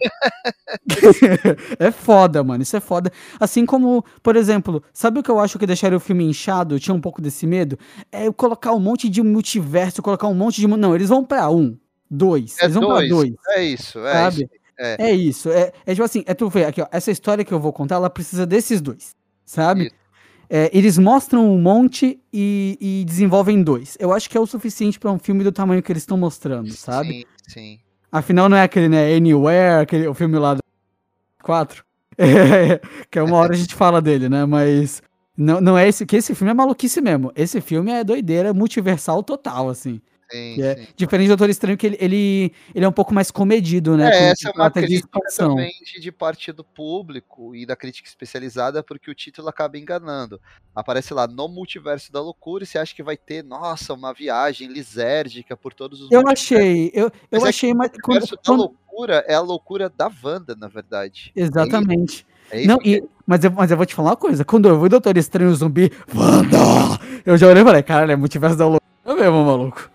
[1.79, 2.63] é foda, mano.
[2.63, 3.11] Isso é foda.
[3.39, 6.75] Assim como, por exemplo, sabe o que eu acho que deixaria o filme inchado?
[6.75, 7.77] Eu tinha um pouco desse medo.
[8.11, 10.67] É colocar um monte de multiverso, colocar um monte de.
[10.67, 11.77] Não, eles vão pra um,
[12.11, 12.57] dois.
[12.59, 13.07] É eles vão dois.
[13.07, 13.33] pra dois.
[13.49, 14.43] É isso, é sabe?
[14.43, 14.49] isso.
[14.77, 14.95] É.
[14.99, 15.49] é isso.
[15.49, 16.87] É, é tipo assim, é tu ver aqui, ó.
[16.91, 19.15] Essa história que eu vou contar, ela precisa desses dois.
[19.45, 19.91] Sabe?
[20.49, 23.95] É, eles mostram um monte e, e, desenvolvem dois.
[23.99, 26.71] Eu acho que é o suficiente para um filme do tamanho que eles estão mostrando,
[26.73, 27.25] sabe?
[27.47, 27.79] Sim, sim.
[28.11, 29.15] Afinal, não é aquele, né?
[29.15, 30.61] Anywhere, aquele, o filme lá do
[31.41, 31.85] 4.
[32.17, 34.45] É, que é uma hora a gente fala dele, né?
[34.45, 35.01] Mas
[35.37, 36.05] não, não é esse.
[36.05, 37.31] Que esse filme é maluquice mesmo.
[37.33, 40.01] Esse filme é doideira multiversal total, assim.
[40.31, 40.87] Sim, é, sim.
[40.95, 44.09] Diferente do Doutor Estranho, que ele, ele, ele, é um pouco mais comedido, né?
[44.09, 48.81] É, essa é uma crítica também de, de parte do público e da crítica especializada,
[48.81, 50.39] porque o título acaba enganando.
[50.73, 54.69] Aparece lá, no multiverso da loucura, e você acha que vai ter, nossa, uma viagem
[54.69, 57.71] lisérgica por todos os Eu achei, eu, eu mas achei...
[57.71, 61.31] É mas, o multiverso quando, da loucura é a loucura da Wanda, na verdade.
[61.35, 62.25] Exatamente.
[62.49, 64.45] É não, e, mas, eu, mas eu vou te falar uma coisa.
[64.45, 66.57] Quando eu vi o Doutor Estranho Zumbi, Wanda!
[67.25, 68.81] Eu já olhei e falei, caralho, é multiverso da loucura
[69.15, 69.90] mesmo, maluco.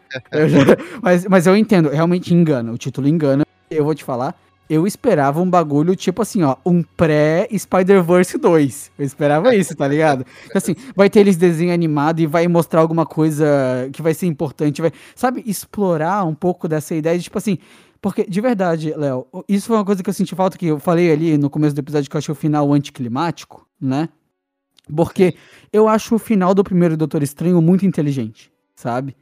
[0.48, 2.72] Já, mas, mas eu entendo, realmente engana.
[2.72, 3.44] O título engana.
[3.70, 4.34] Eu vou te falar.
[4.68, 8.92] Eu esperava um bagulho tipo assim, ó, um pré-Spider-Verse 2.
[8.98, 10.26] Eu esperava isso, tá ligado?
[10.52, 14.82] assim, vai ter eles desenho animado e vai mostrar alguma coisa que vai ser importante,
[14.82, 17.58] vai, sabe, explorar um pouco dessa ideia de tipo assim,
[18.00, 21.10] porque, de verdade, Léo, isso foi uma coisa que eu senti falta que eu falei
[21.10, 24.08] ali no começo do episódio que eu achei o final anticlimático, né?
[24.94, 25.34] Porque
[25.72, 29.16] eu acho o final do primeiro Doutor Estranho muito inteligente, sabe?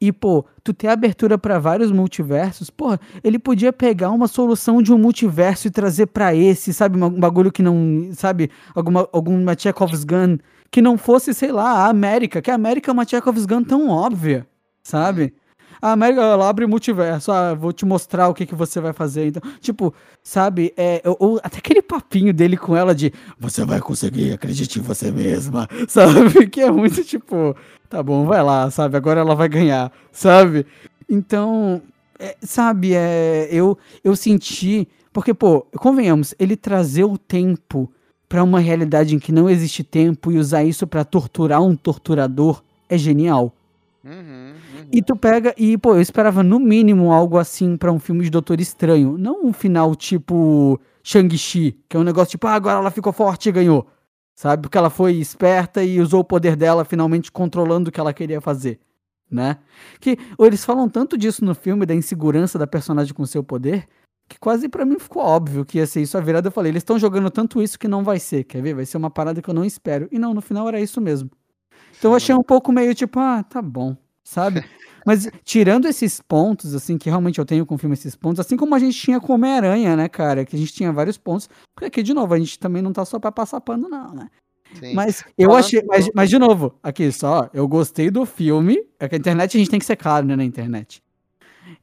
[0.00, 4.92] E, pô, tu ter abertura para vários multiversos, porra, ele podia pegar uma solução de
[4.92, 7.02] um multiverso e trazer para esse, sabe?
[7.02, 8.10] Um bagulho que não.
[8.14, 8.50] Sabe?
[8.74, 10.38] Alguma, alguma Chekhov's Gun
[10.70, 13.88] que não fosse, sei lá, a América, que a América é uma Chekhov's Gun tão
[13.88, 14.46] óbvia,
[14.82, 15.34] sabe?
[15.80, 19.26] A América, ela abre multiverso, ah, vou te mostrar o que, que você vai fazer.
[19.26, 24.32] Então, tipo, sabe, é, ou, até aquele papinho dele com ela de você vai conseguir,
[24.32, 26.48] acredite em você mesma, sabe?
[26.48, 27.56] Que é muito tipo,
[27.88, 28.96] tá bom, vai lá, sabe?
[28.96, 30.66] Agora ela vai ganhar, sabe?
[31.08, 31.80] Então,
[32.18, 34.86] é, sabe, é, eu, eu senti.
[35.12, 37.90] Porque, pô, convenhamos, ele trazer o tempo
[38.28, 42.62] para uma realidade em que não existe tempo e usar isso para torturar um torturador
[42.88, 43.52] é genial.
[44.04, 44.52] Uhum.
[44.92, 48.30] E tu pega, e pô, eu esperava no mínimo algo assim para um filme de
[48.30, 49.16] Doutor Estranho.
[49.16, 53.48] Não um final tipo Shang-Chi, que é um negócio tipo, ah, agora ela ficou forte
[53.48, 53.86] e ganhou
[54.40, 54.62] sabe?
[54.62, 58.40] Porque ela foi esperta e usou o poder dela finalmente controlando o que ela queria
[58.40, 58.80] fazer,
[59.30, 59.58] né?
[60.00, 63.86] Que eles falam tanto disso no filme da insegurança da personagem com seu poder,
[64.26, 66.48] que quase para mim ficou óbvio que ia ser isso a virada.
[66.48, 68.72] Eu falei, eles estão jogando tanto isso que não vai ser, quer ver?
[68.72, 70.08] Vai ser uma parada que eu não espero.
[70.10, 71.30] E não, no final era isso mesmo.
[71.98, 74.64] Então eu achei um pouco meio tipo, ah, tá bom, sabe?
[75.10, 78.56] Mas tirando esses pontos, assim, que realmente eu tenho com o filme esses pontos, assim
[78.56, 80.44] como a gente tinha com Homem-Aranha, né, cara?
[80.44, 81.50] Que a gente tinha vários pontos.
[81.74, 84.28] Porque aqui, de novo, a gente também não tá só pra passar pano, não, né?
[84.78, 84.94] Sim.
[84.94, 85.82] Mas eu achei.
[85.84, 88.86] Mas, mas, de novo, aqui só, eu gostei do filme.
[89.00, 91.02] É que a internet a gente tem que ser claro, né, na internet.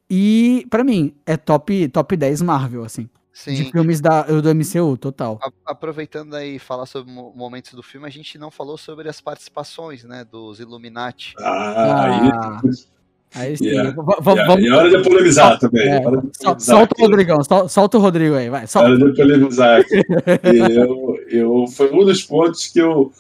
[0.10, 3.10] E, para mim, é top, top 10 Marvel, assim.
[3.34, 3.56] Sim.
[3.56, 5.38] De filmes da, do MCU, total.
[5.44, 10.06] A, aproveitando aí falar sobre momentos do filme, a gente não falou sobre as participações,
[10.06, 11.34] né, dos Illuminati.
[11.42, 12.97] Ah, ah.
[13.36, 13.66] Aí sim.
[13.66, 13.92] Yeah.
[13.92, 15.88] Vamos, E é hora de polemizar também.
[15.88, 15.98] É.
[15.98, 17.02] De polemizar solta aqui.
[17.02, 18.68] o Rodrigão, solta o Rodrigo aí, vai.
[18.68, 18.90] Solta.
[18.90, 20.02] Hora de polemizar aqui.
[20.74, 23.12] eu, eu, foi um dos pontos que eu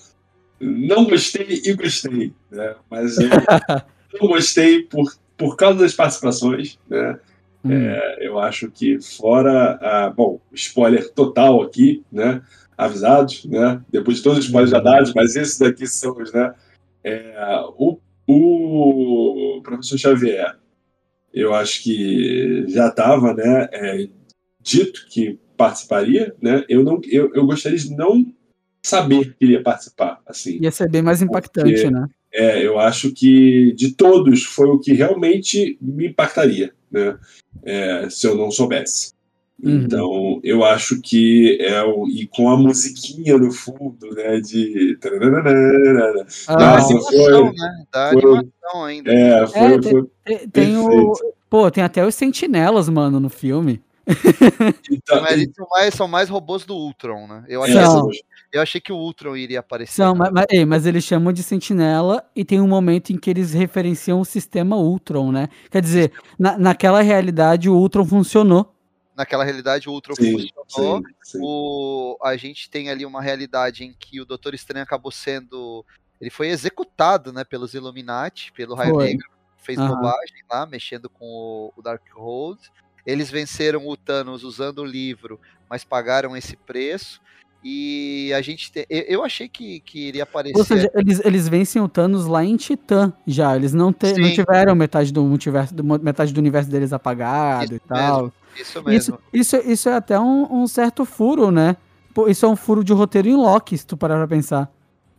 [0.59, 2.75] não gostei e gostei, né?
[2.89, 3.29] Mas eu
[4.19, 7.19] não gostei por, por causa das participações, né?
[7.63, 7.71] Hum.
[7.71, 12.41] É, eu acho que fora a, bom, spoiler total aqui, né?
[12.77, 13.81] Avisados, né?
[13.89, 16.53] Depois de todos os spoilers já dados, mas esses daqui são os, né?
[17.03, 20.57] É, o o professor Xavier,
[21.33, 24.07] eu acho que já estava né, é,
[24.61, 26.63] dito que participaria, né?
[26.69, 28.25] Eu, não, eu, eu gostaria de não
[28.81, 30.21] saber que iria participar.
[30.25, 32.07] Assim, Ia ser bem mais impactante, porque, né?
[32.31, 37.17] É, eu acho que de todos foi o que realmente me impactaria, né?
[37.63, 39.13] É, se eu não soubesse.
[39.61, 39.71] Uhum.
[39.81, 42.07] Então, eu acho que é o.
[42.07, 44.39] E com a musiquinha no fundo, né?
[44.39, 44.97] De.
[46.47, 47.83] Ah, Nossa, animação, foi- né?
[47.91, 49.11] Da foi- animação ainda.
[49.11, 49.59] É, foi.
[49.59, 51.13] É, foi Tem, tem o.
[51.49, 53.81] Pô, tem até os sentinelas, mano, no filme.
[54.89, 57.43] então, Mas eles são mais, são mais robôs do Ultron, né?
[57.47, 58.09] Eu, é, achei, São.
[58.53, 59.93] eu achei que o Ultron iria aparecer.
[59.95, 63.29] São, mas, mas, ei, mas eles chamam de sentinela e tem um momento em que
[63.29, 65.49] eles referenciam o sistema Ultron, né?
[65.69, 68.73] Quer dizer, na, naquela realidade o Ultron funcionou.
[69.17, 70.99] Naquela realidade, o Ultron sim, funcionou.
[70.99, 71.39] sim, sim.
[71.41, 75.83] O, a gente tem ali uma realidade em que o Doutor Estranho acabou sendo.
[76.21, 79.07] Ele foi executado, né, pelos Illuminati, pelo Raio Foi.
[79.07, 79.95] Negro, fez Aham.
[79.95, 82.59] bobagem lá, mexendo com o, o Darkhold.
[83.03, 87.19] Eles venceram o Thanos usando o livro, mas pagaram esse preço.
[87.63, 88.85] E a gente tem.
[88.87, 90.57] Eu, achei que, que iria aparecer.
[90.57, 93.55] Ou seja, eles, eles vencem o Thanos lá em Titã já.
[93.55, 97.75] Eles não, te, não tiveram metade do multiverso, do- metade do universo deles apagado Isso
[97.75, 98.31] e tal.
[98.61, 99.19] Isso mesmo.
[99.33, 101.77] Isso, isso, isso é até um, um certo furo, né?
[102.27, 104.71] Isso é um furo de roteiro em Loki, se tu parar pra pensar.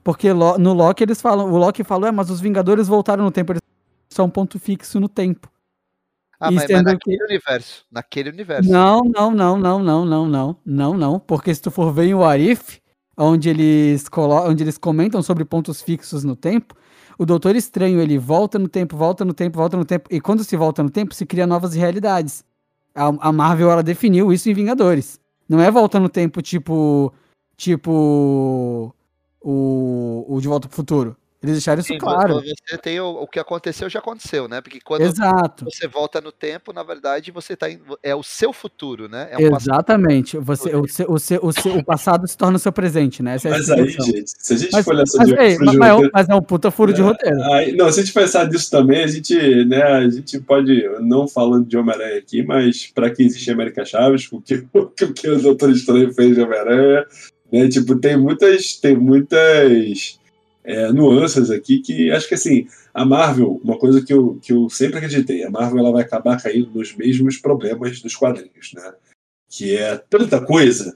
[0.02, 3.52] Porque no Loki eles falam, o Loki falou, é, mas os Vingadores voltaram no tempo,
[3.52, 3.62] eles
[4.08, 5.48] são um ponto fixo no tempo.
[6.40, 7.84] Ah, mas, mas naquele universo.
[7.90, 8.70] Naquele universo.
[8.70, 11.18] Não, não, não, não, não, não, não, não, não.
[11.18, 12.80] Porque se tu for ver em o Arif,
[13.16, 16.76] onde eles, colo onde eles comentam sobre pontos fixos no tempo,
[17.18, 20.44] o Doutor Estranho, ele volta no tempo, volta no tempo, volta no tempo, e quando
[20.44, 22.44] se volta no tempo, se cria novas realidades.
[22.94, 25.20] A, a Marvel, ela definiu isso em Vingadores.
[25.48, 27.12] Não é volta no tempo tipo,
[27.56, 28.94] tipo,
[29.40, 31.16] o, o De Volta pro Futuro.
[31.40, 32.40] Eles deixaram isso Sim, claro.
[32.40, 34.60] Você tem o, o que aconteceu, já aconteceu, né?
[34.60, 35.66] Porque quando Exato.
[35.66, 39.28] você volta no tempo, na verdade, você tá em, é o seu futuro, né?
[39.30, 39.74] É um passado.
[39.74, 40.36] Exatamente.
[40.36, 43.36] Você, o, seu, o, seu, o, seu, o passado se torna o seu presente, né?
[43.36, 45.64] Essa é a Mas aí, gente, se a gente Mas, for nessa mas, de furo
[45.64, 47.42] mas, de mas é um- roteiro- mas é um puta furo de roteiro.
[47.52, 51.28] Aí, não, se a gente pensar nisso também, a gente, né, a gente pode, não
[51.28, 55.40] falando de Homem-Aranha aqui, mas para que existe América Chaves, o que, o que o
[55.40, 57.06] Doutor Estranho fez de Homem-Aranha,
[57.52, 60.18] né, tipo, tem muitas, tem muitas
[60.68, 64.68] é, nuances aqui que acho que assim, a Marvel, uma coisa que eu, que eu
[64.68, 68.92] sempre acreditei, a Marvel ela vai acabar caindo nos mesmos problemas dos quadrinhos, né?
[69.48, 70.94] Que é tanta coisa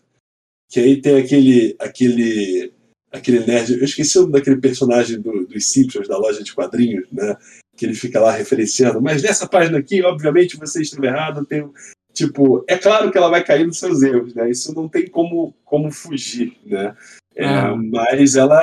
[0.71, 2.73] que aí tem aquele aquele
[3.11, 7.11] aquele nerd, eu esqueci o nome daquele personagem do- dos Simpsons da loja de quadrinhos,
[7.11, 7.37] né?
[7.77, 11.67] Que ele fica lá referenciando, mas nessa página aqui, obviamente, você esteve errado, tem
[12.13, 14.51] Tipo, é claro que ela vai cair nos seus erros, né?
[14.51, 16.95] Isso não tem como, como fugir, né?
[17.35, 17.77] É, Ah.
[17.77, 18.63] Mas ela,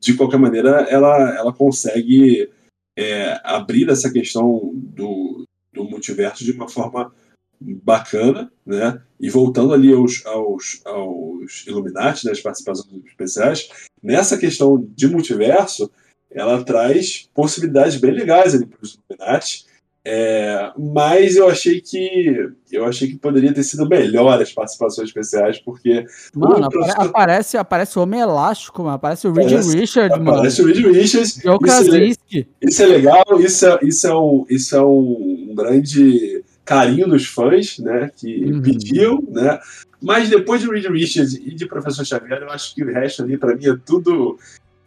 [0.00, 2.50] de qualquer maneira, ela, ela consegue
[2.96, 7.12] é, abrir essa questão do, do multiverso de uma forma
[7.60, 9.00] bacana, né?
[9.20, 13.68] E voltando ali aos, aos, aos Illuminati, né, as participações especiais,
[14.02, 15.90] nessa questão de multiverso,
[16.30, 19.66] ela traz possibilidades bem legais ali para os Illuminati.
[20.04, 25.60] É, mas eu achei que eu achei que poderia ter sido melhor as participações especiais,
[25.60, 28.96] porque Mano, professor- aparece, aparece o Homem Elástico, mano.
[28.96, 30.30] Aparece o Reed Aparece- Richard, mano.
[30.32, 31.40] aparece o Reed Richards.
[31.40, 36.42] Joe Isso é, isso é legal, isso é, isso é, um, isso é um grande
[36.64, 38.10] carinho dos fãs, né?
[38.16, 38.60] Que Uhum.
[38.62, 39.60] pediam, né?
[40.00, 43.36] Mas depois de Reed Richards e de Professor Xavier, eu acho que o resto ali,
[43.38, 44.36] pra mim, é tudo.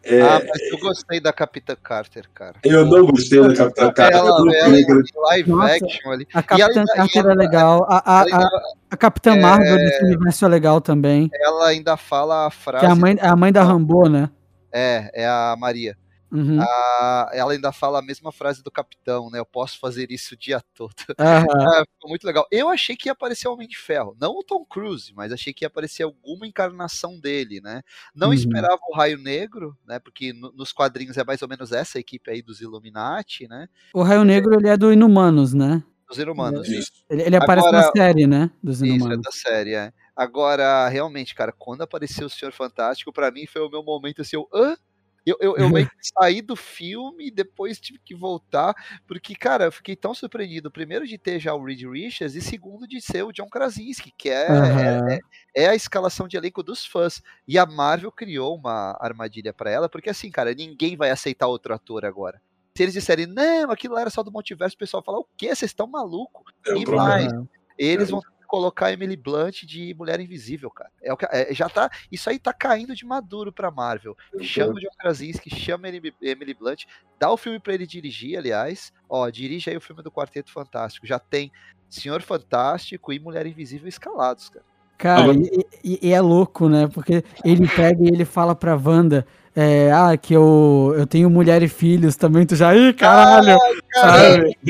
[0.06, 2.54] É, Ah, mas eu gostei da Capitã Carter, cara.
[2.64, 4.18] eu não gostei da Capitã Carter.
[4.20, 5.74] Ela, não ela live Nossa.
[5.76, 6.28] action ali.
[6.34, 7.86] A Capitã ela Carter ela- é legal.
[7.90, 8.50] A, a, a,
[8.92, 11.30] a Capitã é- Marvel desse universo é legal também.
[11.34, 12.86] ela ainda fala a frase.
[12.86, 14.30] Que é a mãe, é a mãe da Rambo, né?
[14.72, 15.98] É, é a Maria.
[16.36, 16.60] Uhum.
[16.62, 19.40] A- ela ainda fala a mesma frase do capitão, né?
[19.40, 20.94] Eu posso fazer isso o dia todo.
[21.18, 21.42] Ah,
[21.88, 22.46] ficou muito legal.
[22.52, 24.16] Eu achei que ia aparecer o Homem de Ferro.
[24.20, 27.82] Não o Tom Cruise, mas achei que ia aparecer alguma encarnação dele, né?
[28.14, 28.34] Não Uhum.
[28.34, 30.00] esperava o Raio Negro, né?
[30.00, 33.68] Porque no- nos quadrinhos é mais ou menos essa equipe aí dos Illuminati, né?
[33.94, 35.84] O Raio Negro, ele é do Inumanos, né?
[36.08, 36.68] Dos Inumanos.
[36.68, 36.92] Isso.
[37.10, 38.52] Ele, ele aparece Agora- na série, né?
[38.62, 39.22] Dos Isso, é Inumanos.
[39.24, 39.92] da série, é.
[40.16, 44.38] Agora, realmente, cara, quando apareceu o Senhor Fantástico, pra mim foi o meu momento assim,
[44.38, 44.78] eu, hã?
[45.26, 48.74] Eu, eu, eu meio que saí do filme e depois tive que voltar,
[49.08, 52.88] porque, cara, eu fiquei tão surpreendido, primeiro de ter já o Reed Richards e segundo
[52.88, 55.18] de ser o John Krasinski, que é, Aham.
[55.56, 57.22] é, é a escalação de elenco dos fãs.
[57.48, 61.74] E a Marvel criou uma armadilha pra ela, porque assim, cara, ninguém vai aceitar outro
[61.74, 62.42] ator agora.
[62.78, 65.48] Se eles disserem, não, aquilo era só do multiverso, o pessoal fala, o quê?
[65.56, 66.54] Vocês estão malucos?
[66.68, 67.08] É um E problema.
[67.10, 67.34] mais,
[67.78, 68.12] eles É.
[68.12, 68.22] vão
[68.56, 70.90] colocar Emily Blunt de Mulher Invisível, cara.
[71.04, 74.16] É o que, é, já tá, isso aí tá caindo de maduro pra Marvel.
[74.40, 76.86] Chama o John Krasinski, chama Emily, Emily Blunt,
[77.20, 78.94] dá o filme pra ele dirigir, aliás.
[79.10, 81.06] Ó, dirige aí o filme do Quarteto Fantástico.
[81.06, 81.52] Já tem
[81.90, 84.66] Senhor Fantástico e Mulher Invisível escalados, cara.
[84.98, 85.38] Cara, Agora...
[85.38, 86.88] e, e, e, é louco, né?
[86.94, 89.26] Porque ele pega e ele fala pra Wanda.
[89.58, 92.76] É, ah, que eu, eu tenho mulher e filhos também, tu já.
[92.76, 93.58] Ih, caralho!
[93.94, 94.58] Sabe?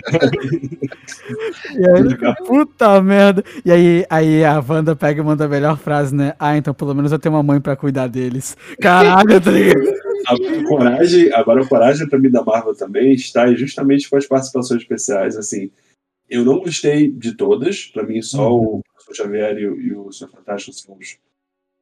[1.73, 3.43] e aí, puta merda.
[3.65, 6.35] E aí, aí a Wanda pega e manda a melhor frase, né?
[6.37, 8.55] Ah, então pelo menos eu tenho uma mãe pra cuidar deles.
[8.79, 9.49] Caralho, tá
[10.27, 14.83] A coragem, agora a coragem pra mim da Marvel também está justamente com as participações
[14.83, 15.71] especiais, assim.
[16.29, 18.81] Eu não gostei de todas, pra mim só uhum.
[18.81, 18.81] o
[19.15, 21.17] Xavier e, e o Senhor Fantástico são os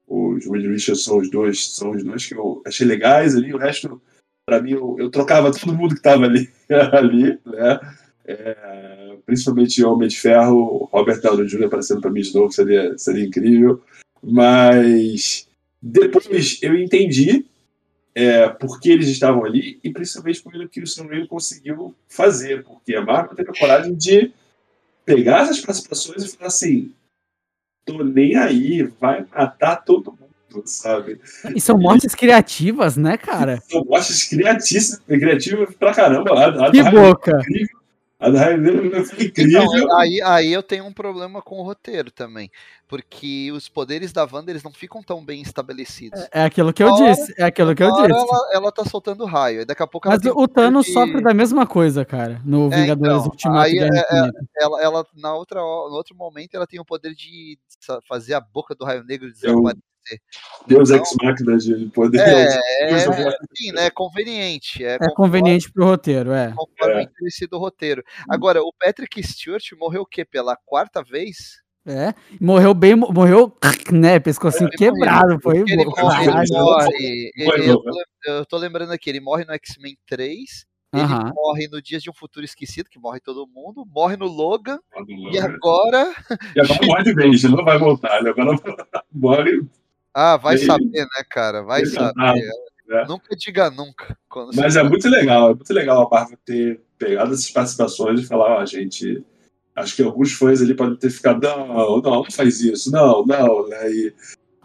[0.08, 3.58] os Reed Richards são os dois, são os dois que eu achei legais ali, o
[3.58, 4.02] resto,
[4.46, 6.50] para mim, eu, eu, trocava todo mundo que estava ali,
[6.92, 7.80] ali, né?
[8.26, 11.66] É, principalmente Homem de Ferro, Robert Downey Jr.
[11.66, 13.82] aparecendo para mim de novo seria, seria incrível,
[14.22, 15.48] mas
[15.82, 17.46] depois eu entendi
[18.16, 22.64] é, por que eles estavam ali e principalmente por que o Sam Raimi conseguiu fazer,
[22.64, 24.32] porque a Marvel teve a coragem de
[25.06, 26.94] pegar essas participações e falar assim,
[27.86, 31.20] tô nem aí, vai matar todo mundo, sabe?
[31.56, 32.18] E são mortes e...
[32.18, 33.62] criativas, né, cara?
[33.70, 36.34] São mortes criativas, criativas pra caramba.
[36.34, 37.40] A, a que boca!
[38.24, 39.64] A Rainha foi incrível.
[39.64, 42.50] Então, aí, aí eu tenho um problema com o roteiro também.
[42.88, 46.22] Porque os poderes da Wanda eles não ficam tão bem estabelecidos.
[46.32, 47.34] É, é aquilo que eu hora, disse.
[47.38, 48.12] É aquilo que eu disse.
[48.12, 49.62] Ela, ela tá soltando raio.
[49.62, 52.40] E daqui a pouco Mas o Thanos sofre da mesma coisa, cara.
[52.46, 56.56] No é, Vingadores então, Ultimato aí, é, é, ela, ela, na outra, no outro momento,
[56.56, 57.58] ela tem o poder de
[58.08, 59.93] fazer a boca do raio negro desaparecer.
[60.68, 62.20] Deus então, Ex Machina de poder.
[62.20, 63.00] É, é,
[63.56, 63.90] sim, né?
[63.90, 64.84] Conveniente.
[64.84, 66.54] É, é conveniente pro roteiro, é.
[66.56, 66.98] Conforme é.
[66.98, 68.04] o interesse do roteiro.
[68.30, 70.26] Agora, o Patrick Stewart morreu o quê?
[70.26, 71.64] Pela quarta vez?
[71.86, 73.54] É, morreu bem, morreu,
[73.92, 77.84] né, pescocinho é, quebrado, foi ele morre, ele morre, ele, eu,
[78.26, 82.14] eu tô lembrando aqui, ele morre no X-Men 3, ele morre no Dias de um
[82.14, 84.80] Futuro Esquecido, que morre todo mundo, morre no Logan,
[85.30, 86.14] e agora...
[86.56, 88.52] E agora morre de vez, ele não vai voltar, ele agora
[89.12, 89.68] morre
[90.14, 91.64] ah, vai saber, né, cara?
[91.64, 92.14] Vai saber.
[92.88, 93.06] Né?
[93.08, 94.18] Nunca diga nunca.
[94.56, 98.58] Mas é muito legal, é muito legal a Marvel ter pegado essas participações e falar,
[98.58, 99.24] ó, oh, gente,
[99.76, 103.68] acho que alguns fãs ali podem ter ficado, não, não, não faz isso, não, não,
[103.68, 103.92] né?
[103.92, 104.14] E,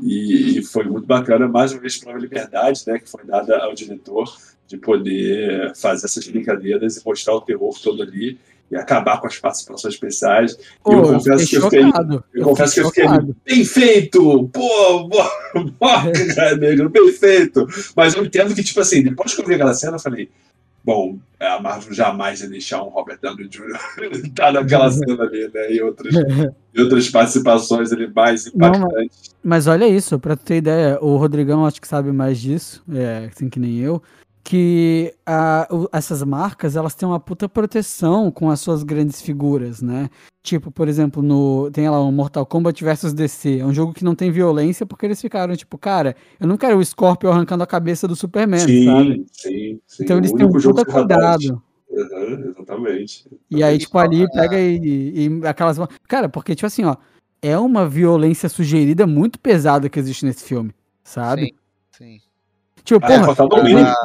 [0.00, 3.74] e, e foi muito bacana, mais uma vez, pela liberdade né, que foi dada ao
[3.74, 4.36] diretor
[4.66, 8.38] de poder fazer essas brincadeiras e mostrar o terror todo ali
[8.70, 10.58] e acabar com as participações especiais.
[10.82, 13.06] Pô, eu confesso que eu fiquei, eu, eu confesso que eu fiquei
[13.46, 15.08] bem feito, pô,
[16.34, 17.66] cara negro, bem feito.
[17.96, 20.30] Mas eu entendo que, tipo assim, depois que eu vi aquela cena, eu falei,
[20.84, 23.78] bom, a Marvel jamais ia deixar um Robert Downey Jr.
[24.24, 25.72] estar naquela cena ali, né?
[25.72, 26.14] E outras,
[26.74, 28.80] e outras participações ali mais impactantes.
[28.80, 32.82] Não, mas, mas olha isso, pra ter ideia, o Rodrigão acho que sabe mais disso,
[32.92, 34.02] é, assim que nem eu
[34.48, 40.08] que a, essas marcas elas têm uma puta proteção com as suas grandes figuras, né?
[40.42, 44.02] Tipo, por exemplo, no tem lá o Mortal Kombat vs DC, é um jogo que
[44.02, 47.66] não tem violência porque eles ficaram tipo, cara, eu não quero o Scorpio arrancando a
[47.66, 49.26] cabeça do Superman, sim, sabe?
[49.30, 50.02] Sim, sim.
[50.02, 51.62] Então eles têm um puta cuidado.
[51.90, 53.28] Uhum, exatamente.
[53.50, 55.76] E aí, tipo, ali pega e, e aquelas.
[56.08, 56.96] Cara, porque, tipo assim, ó,
[57.42, 60.72] é uma violência sugerida muito pesada que existe nesse filme,
[61.04, 61.54] sabe?
[61.92, 62.27] Sim, sim.
[62.88, 63.34] Tipo, porra,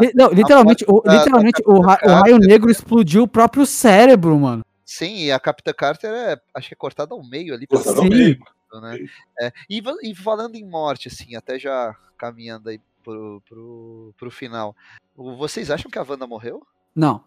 [0.02, 4.62] é, não, literalmente, o, literalmente o, o, raio negro explodiu o próprio cérebro, mano.
[4.86, 7.66] Sim, e a Capitã Carter é, acho que é cortada ao meio ali.
[7.66, 8.38] Cortada ao meio.
[8.82, 9.06] Né?
[9.40, 14.76] É, e, e, falando em morte, assim, até já caminhando aí pro, pro, pro final,
[15.16, 16.62] vocês acham que a Wanda morreu?
[16.94, 17.24] Não.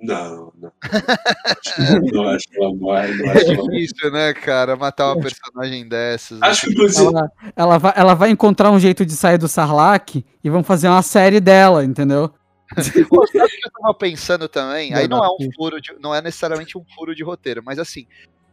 [0.00, 0.72] Não, não.
[2.12, 3.14] não acho que ela morre.
[3.14, 4.76] Não acho é difícil, né, cara?
[4.76, 6.40] Matar uma personagem dessas.
[6.40, 7.08] Acho que inclusive.
[7.08, 10.88] Ela, ela, vai, ela vai encontrar um jeito de sair do Sarlacc e vão fazer
[10.88, 12.32] uma série dela, entendeu?
[12.78, 14.94] Sabe o que eu tava pensando também?
[14.94, 18.06] Aí não é um furo de, não é necessariamente um furo de roteiro, mas assim,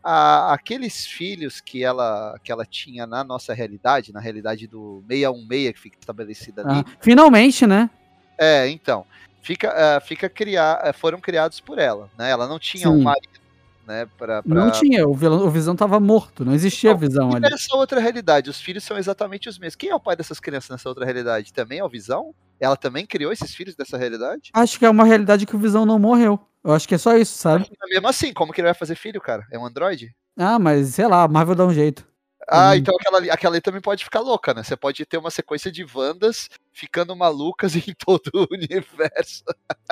[0.04, 5.74] a, aqueles filhos que ela, que ela tinha na nossa realidade, na realidade do 616
[5.74, 6.80] que fica estabelecida ali.
[6.80, 7.89] Ah, finalmente, né?
[8.38, 9.06] É, então
[9.46, 12.32] fica, uh, fica criar, uh, foram criados por ela, né?
[12.32, 12.89] Ela não tinha Sim.
[12.89, 13.39] um marido,
[13.86, 14.08] né?
[14.18, 14.56] Pra, pra...
[14.56, 17.41] Não tinha, o, vilão, o Visão estava morto, não existia então, Visão ali.
[17.41, 19.76] Nessa outra realidade, os filhos são exatamente os mesmos.
[19.76, 21.54] Quem é o pai dessas crianças nessa outra realidade?
[21.54, 22.34] Também é o Visão?
[22.60, 24.50] Ela também criou esses filhos dessa realidade?
[24.52, 26.39] Acho que é uma realidade que o Visão não morreu.
[26.64, 27.70] Eu acho que é só isso, sabe?
[27.88, 29.46] Mesmo assim, como que ele vai fazer filho, cara?
[29.52, 30.16] É um androide?
[30.36, 32.08] Ah, mas sei lá, a Marvel dá um jeito.
[32.50, 32.76] Ah, uhum.
[32.76, 34.64] então aquela, aquela ali também pode ficar louca, né?
[34.64, 39.44] Você pode ter uma sequência de Wandas ficando malucas em todo o universo.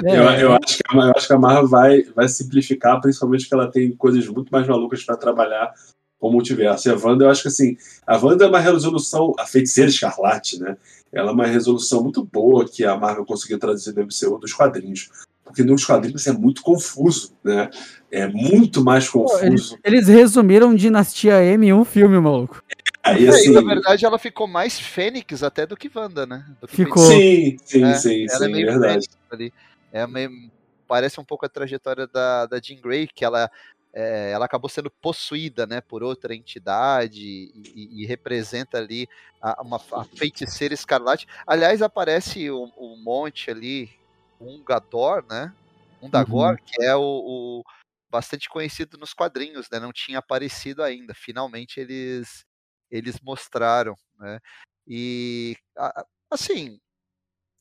[0.03, 0.17] É.
[0.17, 3.71] Eu, eu, acho que, eu acho que a Marvel vai, vai simplificar, principalmente porque ela
[3.71, 5.73] tem coisas muito mais malucas para trabalhar
[6.19, 6.89] com o multiverso.
[6.89, 10.59] E a Wanda, eu acho que assim, a Wanda é uma resolução, a feiticeira escarlate,
[10.59, 10.75] né?
[11.11, 15.09] Ela é uma resolução muito boa que a Marvel conseguiu traduzir no MCU dos quadrinhos
[15.43, 17.69] porque nos quadrinhos é muito confuso, né?
[18.09, 19.39] É muito mais confuso.
[19.39, 22.63] Pô, eles, eles, resumiram Dinastia M em um filme, maluco.
[23.03, 26.45] Aí, É, assim, e, na verdade, ela ficou mais Fênix até do que Wanda, né?
[26.67, 26.95] Que Ficou.
[27.03, 28.93] sim, sim, É, sim, ela é sim, meio verdade.
[28.93, 29.53] Fênix ali.
[29.91, 30.29] É meio,
[30.87, 33.51] parece um pouco a trajetória da, da Jean Grey, que ela,
[33.93, 39.07] é, ela acabou sendo possuída né, por outra entidade e, e- e representa ali
[39.41, 41.27] a, uma, a feiticeira escarlate.
[41.45, 43.89] Aliás, aparece um, um monte ali,
[44.39, 45.53] um Gador, né?
[46.01, 47.63] Um Dagor, que é o, o
[48.09, 49.79] bastante conhecido nos quadrinhos, né?
[49.79, 51.13] Não tinha aparecido ainda.
[51.13, 52.45] Finalmente eles
[52.93, 54.39] eles mostraram, né?
[54.87, 55.57] E
[56.29, 56.79] assim,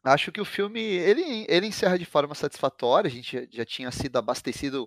[0.05, 3.09] acho que o filme ele, ele encerra de forma satisfatória.
[3.09, 4.87] A gente já- tinha sido abastecido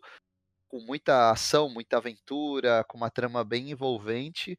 [0.70, 4.58] com muita ação, muita aventura, com uma trama bem envolvente.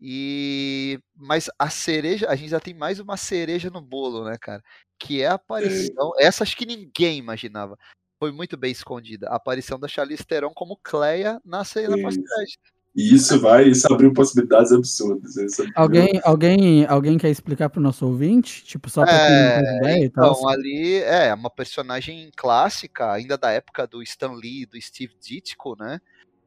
[0.00, 4.62] E mas a cereja, a gente já tem mais uma cereja no bolo, né, cara?
[4.98, 7.78] Que é a aparição, essa acho que ninguém imaginava.
[8.18, 9.28] Foi muito bem escondida.
[9.30, 12.75] A aparição da Charlize Theron como Cleia na cena pós-crédito.
[12.96, 15.36] E isso vai, isso abriu possibilidades absurdas.
[15.36, 18.64] Isso abriu- Alguém, alguém, alguém quer explicar pro nosso ouvinte?
[18.64, 20.32] Tipo, só pra quem não faz ideia e tal?
[20.32, 25.76] Então, ali é uma personagem clássica, ainda da época do Stan Lee, do Steve Ditko,
[25.78, 26.00] né?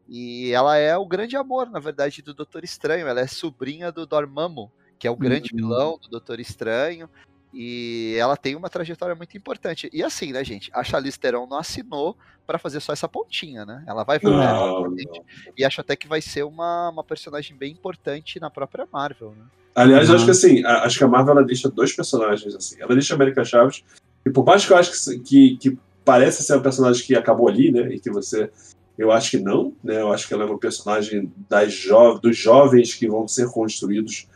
[0.07, 3.07] E ela é o grande amor, na verdade, do Doutor Estranho.
[3.07, 5.57] Ela é sobrinha do Dormammu, que é o grande Uhum.
[5.59, 7.07] vilão do Doutor Estranho.
[7.53, 9.89] E ela tem uma trajetória muito importante.
[9.91, 10.69] E assim, né, gente?
[10.73, 13.83] A Charlize Theron não assinou para fazer só essa pontinha, né?
[13.87, 15.21] Ela vai voltar Não, novamente.
[15.57, 19.45] E acho até que vai ser uma, uma personagem bem importante na própria Marvel, né?
[19.75, 20.15] Aliás, eu Uhum.
[20.17, 22.75] acho que assim, a- acho que a Marvel ela deixa dois personagens assim.
[22.81, 23.83] Ela deixa a América Chaves,
[24.25, 27.47] e por mais que eu acho que, que, que parece ser um personagem que acabou
[27.47, 27.93] ali, né?
[27.93, 28.51] E que você.
[28.97, 30.01] Eu acho que não, né?
[30.01, 34.27] Eu acho que ela é uma personagem das jo dos jovens que vão ser construídos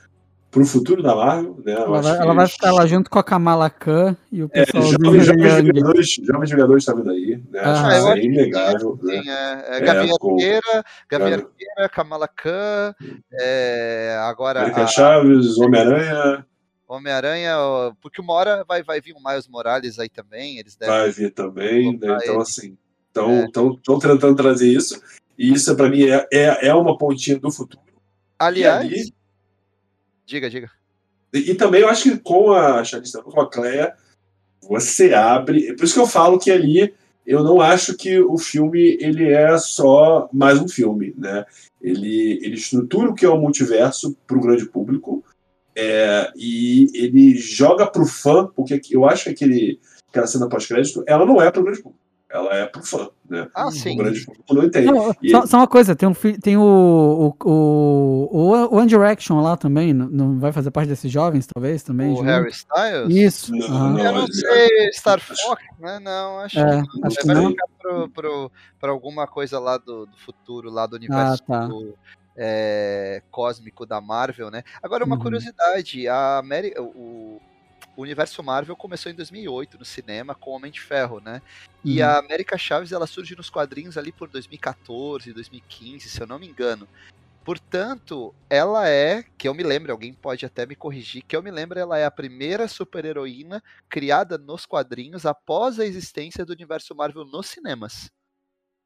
[0.53, 1.73] pro futuro da Marvel, né?
[1.73, 4.63] Ela vai, ela vai eles- ficar lá junto com a Kamala Khan e o É,
[4.65, 7.59] pessoal jovens, jovens, Vingadores, jovens Vingadores tá vindo aí, né?
[7.63, 9.11] Ah, Acho acho é inegável, né?
[9.21, 12.93] Tem é, é, É, com- Arqueira, Gavi- Arqueira, Kamala Khan,
[13.33, 16.45] é, agora América a Chaves, Homem-Aranha,
[16.87, 17.55] Homem-Aranha,
[18.01, 20.93] porque uma hora vai, vai vir o Miles Morales aí também, eles devem.
[20.93, 22.17] vai vir também, né?
[22.21, 22.41] Então, ele.
[22.41, 22.77] assim,
[23.07, 23.99] estão É.
[23.99, 25.01] tentando trazer isso,
[25.35, 27.81] e isso pra mim é, é, é uma pontinha do futuro.
[28.37, 29.13] Aliás, ali-
[30.25, 30.71] diga, diga.
[31.33, 33.95] e, e também eu acho que com a Charlize com a Cleia,
[34.61, 35.75] você abre.
[35.75, 36.93] Por isso que eu falo que ali
[37.25, 41.45] eu não acho que o filme ele é só mais um filme, né?
[41.81, 45.23] Ele, ele estrutura o que é o multiverso para o grande público
[45.75, 51.25] é, e ele joga pro fã, porque eu acho que aquele, aquela cena pós-crédito, ela
[51.25, 52.02] não é pro grande público,
[52.33, 53.47] ela é pro fã, né?
[53.55, 53.93] Ah, sim.
[53.93, 54.87] O grande público não entende.
[54.87, 58.29] Não, E- só, só uma coisa, tem, um, tem o, o, o,
[58.71, 62.11] o One Direction lá também, não, vai fazer parte desses jovens, talvez, também?
[62.11, 62.25] O junto?
[62.25, 63.15] Harry Styles?
[63.15, 63.55] Isso.
[63.55, 63.93] Não, aham.
[63.93, 63.99] não.
[64.05, 65.99] Eu não ele- sei, Star Fox, né?
[65.99, 67.49] Não, acho É, que acho que vai não.
[67.51, 71.67] ficar pro, pro, pra alguma coisa lá do, do futuro, lá do universo tá.
[71.67, 71.93] do,
[72.35, 74.63] é, cósmico da Marvel, né?
[74.81, 75.21] Agora, uma Uhum.
[75.21, 77.39] curiosidade, a Ameri o,
[77.95, 81.41] o universo Marvel começou em 2008 no cinema com Homem de Ferro, né?
[81.83, 82.07] E Uhum.
[82.07, 86.47] a América Chaves, ela surge nos quadrinhos ali por 2014, 2015, se eu não me
[86.47, 86.87] engano.
[87.43, 91.51] Portanto, ela é, que eu me lembro, alguém pode até me corrigir, que eu me
[91.51, 97.25] lembro, ela é a primeira super-heroína criada nos quadrinhos após a existência do universo Marvel
[97.25, 98.09] nos cinemas.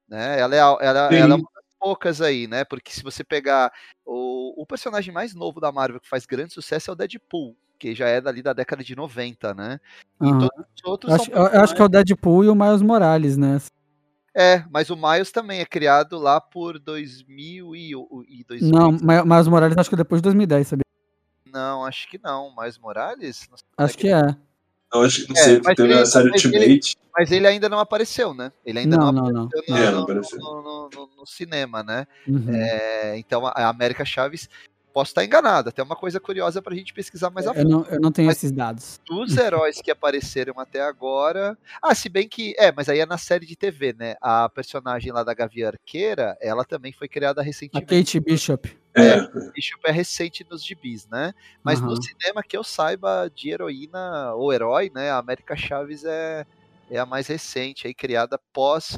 [0.08, 0.39] Né?
[0.39, 2.66] Ela, é, ela, ela é uma das poucas aí, né?
[2.66, 3.72] Porque se você pegar
[4.03, 7.93] o, o personagem mais novo da Marvel que faz grande sucesso é o Deadpool, que
[7.95, 9.80] já é dali da década de 90, né?
[10.21, 10.49] E os
[10.84, 13.38] outros Eu acho, são eu- eu acho que é o Deadpool e o Miles Morales,
[13.38, 13.59] né?
[14.36, 17.91] É, mas o Miles também é criado lá por 2000 e,
[18.30, 18.71] e 2000.
[18.71, 20.84] Não, Mi- Miles Morales acho que é depois de 2010, sabia?
[21.51, 22.53] Não, acho que não.
[22.55, 23.47] Miles Morales?
[23.49, 24.36] Não sei quando é Acho que é.
[24.93, 26.97] Eu acho que não É, sei, mas teve ele- a série mas ele- Ultimate.
[27.17, 28.51] Mas ele ainda não apareceu, né?
[28.63, 29.43] Ele ainda não, Não, não, não.
[29.47, 30.39] apareceu É, no, não no- apareceu.
[30.39, 32.05] no- no- no- no cinema, né?
[32.28, 32.45] Uhum.
[32.53, 34.47] É, então a América Chaves,
[34.98, 37.70] posso estar enganado, até uma coisa curiosa pra gente pesquisar mais a eu, fundo.
[37.70, 39.00] não, eu não tenho Mas- esses dados.
[39.06, 41.56] Dos heróis que apareceram até agora.
[41.80, 42.56] Ah, se bem que.
[42.58, 44.16] É, mas aí é na série de TV, né?
[44.20, 47.86] A personagem lá da Gavi Arqueira, ela também foi criada A recentemente.
[47.88, 48.76] Kate Bishop.
[48.95, 49.22] É,
[49.54, 51.32] Bishop é recente nos gibis, né?
[51.64, 52.02] Mas no Aham.
[52.02, 55.12] cinema que eu saiba de heroína ou herói, né?
[55.12, 56.43] A América Chaves é,
[56.89, 58.98] é a mais recente, aí criada pós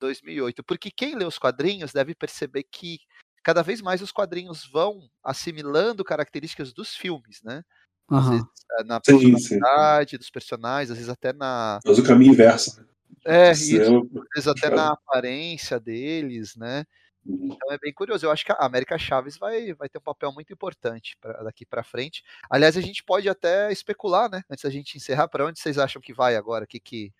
[0.00, 0.64] 2008.
[0.64, 2.98] Porque quem lê os quadrinhos deve perceber que
[3.46, 7.62] cada vez mais os quadrinhos vão assimilando características dos filmes, né?
[8.10, 8.30] Às Aham.
[8.30, 8.46] vezes
[8.80, 9.30] é, na Sim, sim.
[9.60, 11.78] personalidade dos personagens, às vezes até na.
[11.86, 12.80] mas o caminho inverso.
[12.80, 12.86] né?
[13.24, 16.84] É, Isso é- às vezes até na aparência deles, né?
[17.24, 18.26] Então é bem curioso.
[18.26, 21.64] Eu acho que a América Chaves vai, vai ter um papel muito importante pra, daqui
[21.64, 22.24] para frente.
[22.50, 24.42] Aliás, a gente pode até especular, né?
[24.50, 26.64] Antes da gente encerrar, para onde vocês acham que vai agora?
[26.64, 27.12] O que, que,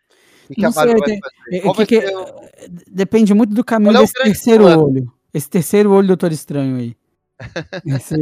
[0.44, 1.56] o que, que Não a Marvel sei, vai fazer?
[1.56, 4.86] É, Qual que vai que- Depende muito do caminho Qual é o desse terceiro plano?
[4.86, 5.15] olho.
[5.36, 6.96] Esse terceiro olho do Doutor Estranho aí.
[7.84, 8.16] Esse...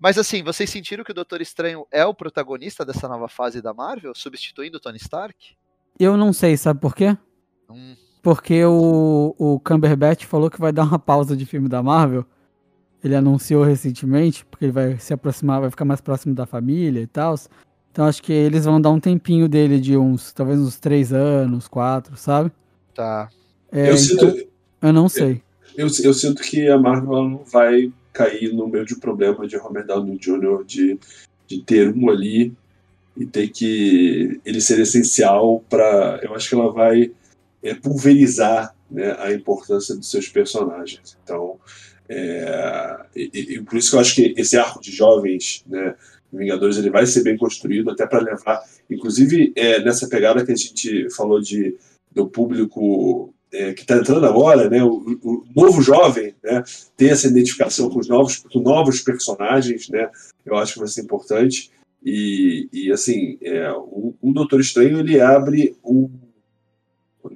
[0.00, 3.72] Mas assim, vocês sentiram que o Doutor Estranho é o protagonista dessa nova fase da
[3.72, 5.54] Marvel, substituindo o Tony Stark?
[6.00, 7.16] Eu não sei, sabe por quê?
[7.70, 7.94] Hum,
[8.24, 12.26] Porque o, o Cumberbatch falou que vai dar uma pausa de filme da Marvel.
[13.02, 17.06] Ele anunciou recentemente, porque ele vai se aproximar, vai ficar mais próximo da família e
[17.06, 17.36] tal.
[17.92, 21.68] Então acho que eles vão dar um tempinho dele de uns, talvez uns três anos,
[21.68, 22.50] quatro, sabe?
[22.92, 23.28] tá.
[23.70, 24.48] É, eu, então, sinto,
[24.82, 25.42] eu não sei.
[25.76, 30.64] eu, eu sinto que a Marvel vai cair no mesmo problema de Robert Downey Jr.
[30.64, 30.98] de,
[31.46, 32.52] de ter um ali
[33.16, 36.20] e ter que ele ser essencial para.
[36.22, 37.12] Eu acho que ela vai
[37.62, 41.16] é, pulverizar né, a importância dos seus personagens.
[41.22, 41.56] Então,
[42.08, 45.94] é, e, e por isso que eu acho que esse arco de jovens, né,
[46.32, 50.56] Vingadores, ele vai ser bem construído até para levar, inclusive é, nessa pegada que a
[50.56, 51.74] gente falou de
[52.12, 56.62] do público é, que está entrando agora, né, o, o, novo jovem, né,
[56.96, 60.10] ter essa identificação com os novos, com novos personagens, né,
[60.44, 61.70] eu acho que vai ser importante.
[62.04, 66.10] E, e assim, é, o, o Doutor Estranho ele abre o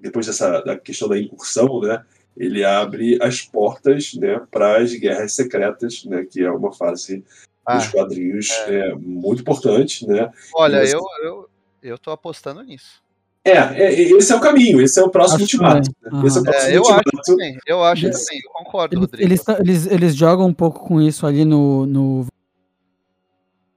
[0.01, 2.05] depois dessa da questão da incursão, né,
[2.37, 7.25] ele abre as portas, né, para as guerras secretas, né, que é uma fase
[7.67, 10.33] Ah, dos quadrinhos é, muito importante, né.
[10.55, 11.51] olha, Mas- eu, eu,
[11.83, 13.02] eu tô apostando nisso.
[13.45, 15.91] É, é, esse é o caminho, esse é o próximo Acho ultimato.
[16.03, 16.23] né?
[16.27, 19.01] Esse é o próximo É, eu acho também, eu acho Eles- também, eu concordo, Eles,
[19.01, 19.25] Rodrigo.
[19.29, 21.85] eles, eles, eles jogam um pouco com isso ali no.
[21.87, 22.27] no...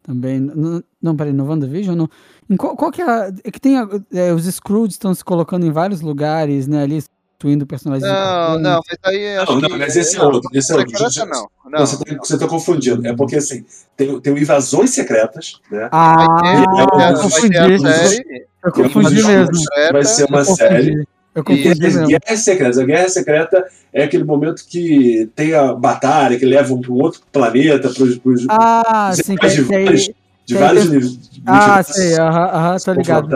[0.04, 0.40] Também.
[0.40, 1.96] No, não, peraí, no WandaVision?
[1.96, 2.08] Não.
[2.48, 3.32] Em qual, qual que é a.
[3.44, 3.78] É que tem.
[3.80, 6.84] a- é, os Scrooge estão se colocando em vários lugares, né?
[6.84, 8.08] Ali, substituindo personagens.
[8.08, 9.78] Não, não, mas aí acho Não, não, que...
[9.78, 10.92] mas esse é outro, esse é outro.
[10.96, 11.72] secreta não, não.
[11.72, 13.06] Não, você está você tá confundindo.
[13.08, 13.66] É porque assim,
[13.98, 15.90] tem, tem o invasões secretas, né?
[15.92, 18.24] Ah, Vai ter- é, eu vai
[18.72, 19.20] confundi.
[19.20, 19.66] Eu confundi mesmo.
[19.92, 21.08] Vai ser uma série.
[21.34, 22.08] Eu E confundi as mesmo.
[22.08, 22.78] guerras secretas.
[22.78, 27.22] A guerra secreta é aquele momento que tem a batalha, que leva para um outro
[27.32, 30.14] planeta, pros, Ah, Você sim, que, de vários, de
[30.48, 33.30] tem- vários uni- Ah, sei, aham, aham, tô ligado.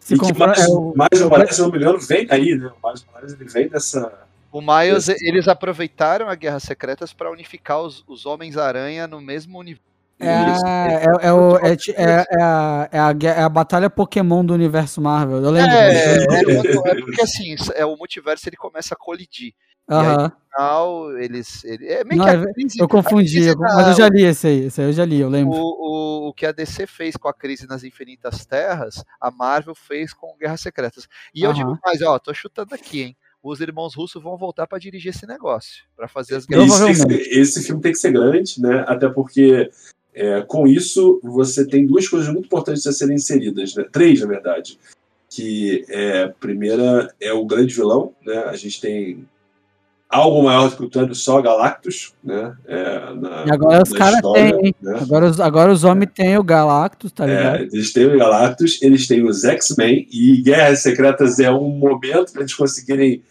[0.00, 2.70] Se E que mais, é o- mais Morales, se não me engano, vem daí, né?
[2.82, 4.12] O Miles Morales ele vem dessa.
[4.52, 9.82] O Miles, eles aproveitaram a Guerras Secretas para unificar os, os Homens-Aranha no mesmo universo.
[10.26, 14.44] É, é, é, o- é é- é a, é, a, gue- é a batalha Pokémon
[14.44, 15.42] do universo Marvel.
[15.42, 15.70] Eu lembro.
[15.70, 16.34] É, disso.
[16.86, 19.52] é, é porque assim, é, o multiverso ele começa a colidir.
[19.88, 20.32] Aham.
[20.50, 21.62] Afinal, eles.
[21.64, 24.22] Ele, é meio Não, que é crise, Eu confundi, crise eu- mas eu já li
[24.24, 25.52] esse aí, esse aí eu já li, eu o, lembro.
[25.54, 30.14] o, o que a DC fez com a crise nas Infinitas Terras, a Marvel fez
[30.14, 31.06] com Guerras Secretas.
[31.34, 31.58] E eu Aham.
[31.58, 33.16] digo mais, ó, tô chutando aqui, hein?
[33.42, 36.72] Os irmãos russos vão voltar para dirigir esse negócio, para fazer as guerras.
[36.72, 38.84] Ser- esse filme tem que ser grande, né?
[38.88, 39.70] Até porque
[40.14, 43.84] é, com isso você tem duas coisas muito importantes a serem inseridas, né?
[43.90, 44.78] Três, na verdade.
[45.28, 48.44] Que é, a primeira é o grande vilão, né?
[48.44, 49.26] A gente tem
[50.08, 52.56] algo maior do que o Thanos, só Galactus, né?
[52.66, 54.98] É, na, E agora os caras têm, né?
[55.00, 57.56] Agora os, agora os homens têm o Galactus, tá ligado?
[57.56, 62.32] É, eles têm o Galactus, eles têm os X-Men, e Guerras Secretas é um momento
[62.32, 63.22] para eles conseguirem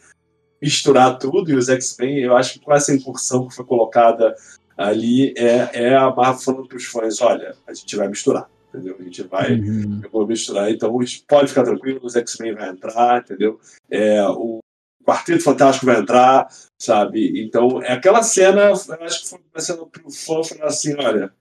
[0.62, 4.36] misturar tudo, e os X-Men, eu acho que com essa incursão que foi colocada
[4.78, 8.96] ali, é, é a Marvel falando para os fãs, olha, a gente vai misturar, entendeu?
[9.00, 10.02] A gente vai Uhum.
[10.04, 10.92] eu vou misturar, então
[11.28, 13.60] pode ficar tranquilo, os X-Men vai entrar, entendeu?
[13.90, 14.60] É, o
[15.06, 16.48] Quarteto Fantástico vai entrar,
[16.82, 17.44] sabe?
[17.44, 21.32] Então, é aquela cena, eu acho que foi uma cena pro fã falar assim, olha,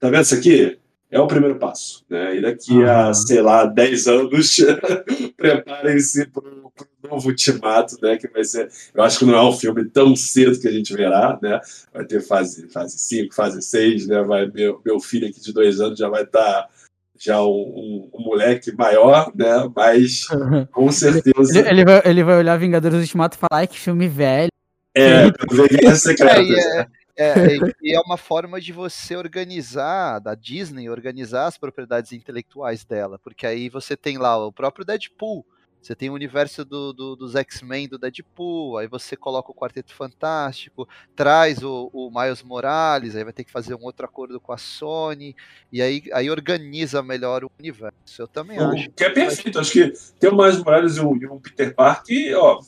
[0.00, 0.78] tá vendo isso aqui?
[1.14, 2.36] É o primeiro passo, né?
[2.36, 4.56] E daqui a, sei lá, 10 anos,
[5.36, 6.72] preparem-se para o
[7.08, 8.16] novo ultimato, né?
[8.16, 10.92] Que vai ser, eu acho que não é um filme tão cedo que a gente
[10.94, 11.60] verá, né?
[11.92, 14.22] Vai ter fase 5, fase 5, fase 6, né?
[14.22, 16.68] Vai, meu, meu filho aqui de dois anos já vai estar
[17.16, 19.70] já um, um- um moleque maior, né?
[19.74, 20.26] Mas
[20.72, 24.08] com certeza Ele, ele vai, ele vai olhar Vingadores Ultimato e falar, ai, que filme
[24.08, 24.48] velho.
[24.96, 26.48] é ver Guerras É, Secretas.
[26.50, 26.86] é,
[27.16, 33.18] é, e- é uma forma de você organizar, da Disney, organizar as propriedades intelectuais dela.
[33.18, 35.44] Porque aí você tem lá o próprio Deadpool.
[35.80, 39.92] Você tem o universo do, do- dos X-Men do Deadpool, aí você coloca o Quarteto
[39.94, 44.50] Fantástico, traz o, o Miles Morales, aí vai ter que fazer um outro acordo com
[44.50, 45.36] a Sony,
[45.70, 47.94] e aí, aí organiza melhor o universo.
[48.18, 48.88] Eu também acho.
[48.88, 49.58] O que é perfeito.
[49.60, 52.62] Acho que ter o Miles Morales e um, e um Peter Parker, ó.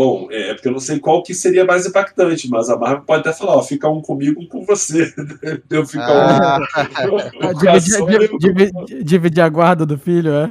[0.00, 3.20] Bom, é porque eu não sei qual que seria mais impactante, mas a Marvel pode
[3.20, 5.12] até falar, ó, fica um comigo, um com você.
[5.68, 6.58] Eu fico Ah,
[7.04, 10.50] um, um com a Dividir, Sony, um dividir- dividir- dividir a guarda do filho, é?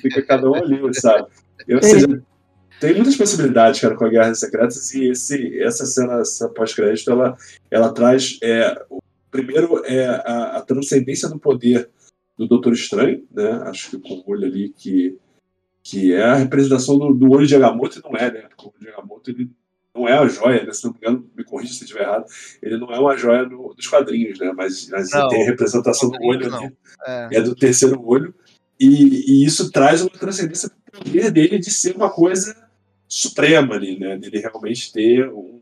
[0.00, 1.28] fica cada um ali, sabe?
[1.68, 2.22] Eu, seja,
[2.80, 7.36] tem muitas possibilidades, cara, com a Guerra Secretas e esse, essa cena essa pós-crédito, ela,
[7.70, 9.00] ela traz, é, o
[9.30, 11.90] primeiro, é a, a transcendência do poder
[12.38, 13.50] do Doutor Estranho, né?
[13.66, 15.18] Acho que com o olho ali que,
[15.90, 18.42] que é a representação do, do olho de Agamotto e não é, né?
[18.42, 19.50] Porque o olho de Agamotto, ele
[19.92, 20.72] não é a joia, né?
[20.72, 22.26] Se não me engano, me corrija se estiver errado,
[22.62, 24.52] ele não é uma joia no, dos quadrinhos, né?
[24.54, 26.72] Mas, mas Não, tem a representação do olho ali,
[27.04, 27.28] É.
[27.32, 28.32] é do terceiro olho,
[28.78, 32.56] e, e isso traz uma transcendência pro poder dele de ser uma coisa
[33.08, 34.16] suprema ali, né?
[34.16, 35.60] Dele realmente ter um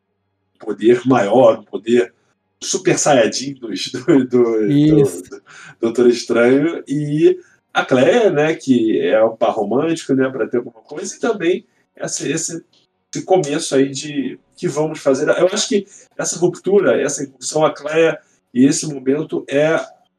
[0.61, 2.13] poder maior, um poder
[2.61, 5.43] super saiyajin do, do, do, do
[5.81, 7.39] Doutor Estranho e
[7.73, 11.67] a Claire, né, que é o par romântico, né, para ter alguma coisa e também
[11.97, 12.65] esse, esse,
[13.13, 15.29] esse começo aí de que vamos fazer.
[15.29, 15.87] Eu acho que
[16.17, 18.19] essa ruptura, essa incursão, a Claire
[18.53, 19.75] e esse momento é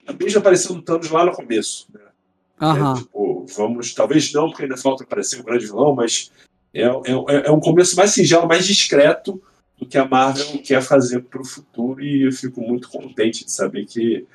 [0.08, 2.02] a mesma apareceu no Thanos lá no começo, né?
[2.60, 2.94] Aham.
[2.94, 6.32] É, tipo, vamos, talvez não, porque ainda falta aparecer um grande vilão, mas
[6.74, 9.42] é, é, é um começo mais singelo, mais discreto
[9.78, 13.52] do que a Marvel quer fazer para o futuro, e eu fico muito contente de
[13.52, 14.26] saber que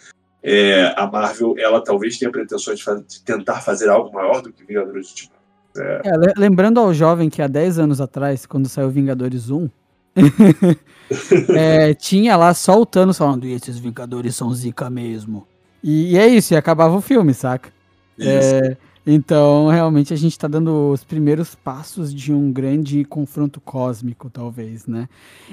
[0.44, 4.52] é, a Marvel, ela talvez tenha pretensões de, fazer- de tentar fazer algo maior do
[4.52, 5.34] que Vingadores Ultimato.
[5.76, 9.68] É, le- lembrando ao jovem que há 10 anos atrás, quando saiu Vingadores 1,
[11.56, 15.46] é, tinha lá só o Thanos falando, e esses Vingadores são zica mesmo.
[15.82, 17.70] E, e é isso, e acabava o filme, saca?
[18.18, 24.30] É, então, realmente, a gente tá dando os primeiros passos de um grande confronto cósmico,
[24.30, 25.08] talvez, né?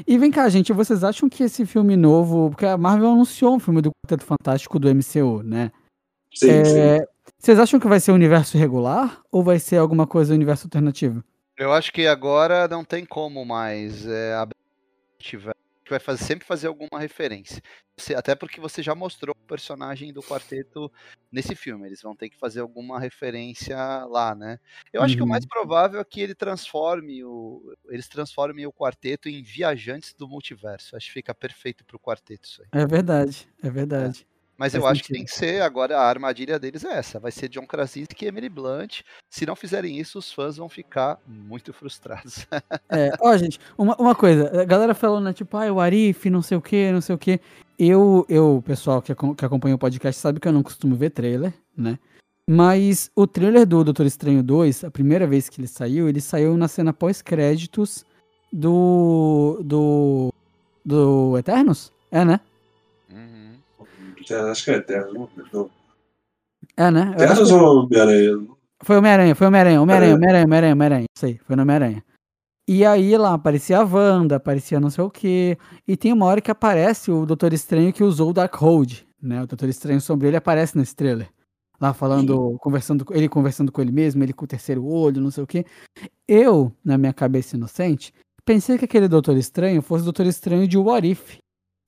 [0.08, 2.50] E vem cá, gente, vocês acham que esse filme novo.
[2.50, 5.72] Porque a Marvel anunciou um filme do Quarteto Fantástico do MCU, né?
[6.34, 7.06] Sim, É, sim.
[7.38, 11.24] Vocês acham que vai ser o universo regular ou vai ser alguma coisa universo alternativo?
[11.58, 14.36] Eu acho que agora não tem como mais é,
[15.20, 15.54] tiver
[15.92, 17.62] vai fazer, sempre fazer alguma referência.
[17.98, 20.92] Você- até porque você já mostrou o personagem do quarteto
[21.32, 21.88] nesse filme.
[21.88, 24.58] Eles vão ter que fazer alguma referência lá, né?
[24.92, 25.50] Eu acho que o mais Uhum.
[25.50, 30.96] provável é que ele transforme o, eles transformem o quarteto em viajantes do multiverso.
[30.96, 32.70] Acho que fica perfeito pro quarteto isso aí.
[32.74, 34.26] É verdade, é verdade.
[34.62, 37.32] Mas Faz eu acho que tem que ser, agora a armadilha deles é essa, vai
[37.32, 39.02] ser John Krasinski e Emily Blunt.
[39.28, 42.46] Se não fizerem isso, os fãs vão ficar muito frustrados.
[42.88, 46.44] É, ó, gente, uma, uma coisa, a galera falando, né, tipo, ah, o Arif, não
[46.44, 47.40] sei o que, não sei o que.
[47.80, 51.52] Eu, eu, pessoal que, que acompanha o podcast sabe que eu não costumo ver trailer,
[51.76, 51.98] né?
[52.48, 56.56] Mas o trailer do Doutor Estranho 2, a primeira vez que ele saiu, ele saiu
[56.56, 58.06] na cena pós-créditos
[58.54, 59.60] do.
[59.64, 60.32] do.
[60.86, 61.92] do Eternos?
[62.12, 62.40] É, né?
[64.52, 65.30] Acho que é Eterno.
[65.54, 65.70] Não.
[66.78, 67.12] É, né?
[67.16, 68.48] Eternos que- ou Homem-Aranha?
[68.84, 70.16] Foi Homem-Aranha, foi Homem-Aranha, Homem-Aranha, É.
[70.16, 72.04] Homem-Aranha, Homem-Aranha, Homem-Aranha, isso aí, foi no Homem-Aranha.
[72.68, 75.58] E aí lá aparecia a Wanda, aparecia não sei o quê,
[75.88, 79.44] e tem uma hora que aparece o Doutor Estranho que usou o Darkhold, né?
[79.44, 81.30] O Doutor Estranho Sombrio, ele aparece nesse trailer.
[81.80, 85.32] Lá falando, conversando, com- ele conversando com ele mesmo, ele com o terceiro olho, não
[85.32, 85.66] sei o quê.
[86.28, 88.14] Eu, na minha cabeça inocente,
[88.46, 91.38] pensei que aquele Doutor Estranho fosse o Doutor Estranho de What If,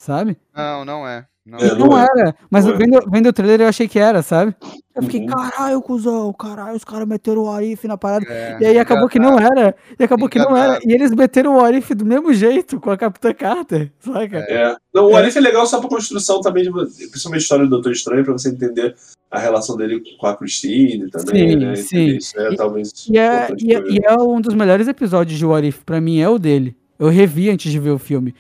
[0.02, 0.36] sabe?
[0.54, 1.28] Não, não é.
[1.46, 1.76] Não É, é.
[1.76, 2.08] Não, não é.
[2.16, 2.78] era, mas Não é.
[2.78, 4.56] vendo, vendo o trailer eu achei que era, sabe?
[4.96, 5.26] Eu fiquei, Uhum.
[5.28, 8.26] caralho, cuzão, caralho, os caras meteram o Arif na parada.
[8.30, 9.76] É, E aí acabou que não era.
[10.00, 10.80] E acabou que não era.
[10.86, 14.38] E eles meteram o Arif do mesmo jeito com a Capitã Carter, saca?
[14.48, 14.76] É.
[14.94, 17.92] Não, o Arif é legal só pra construção também, de, principalmente a história do Doutor
[17.92, 18.96] Estranho, pra você entender
[19.30, 21.76] a relação dele com a Christine também, Sim, né?
[21.76, 21.98] sim.
[21.98, 22.92] Entender Isso é E- talvez.
[23.10, 26.20] E é, e, é, e é um dos melhores episódios de What If, pra mim,
[26.22, 26.78] é o dele.
[27.00, 28.34] Eu revi antes de ver o filme.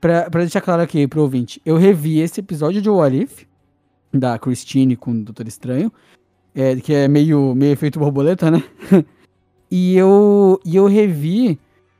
[0.00, 3.44] Pra, pra deixar claro aqui pro ouvinte, eu revi esse episódio de What If,
[4.12, 5.92] da Christine com o Doutor Estranho,
[6.54, 8.62] é, que é meio, meio efeito borboleta, né?
[9.70, 11.58] e, eu, e eu revi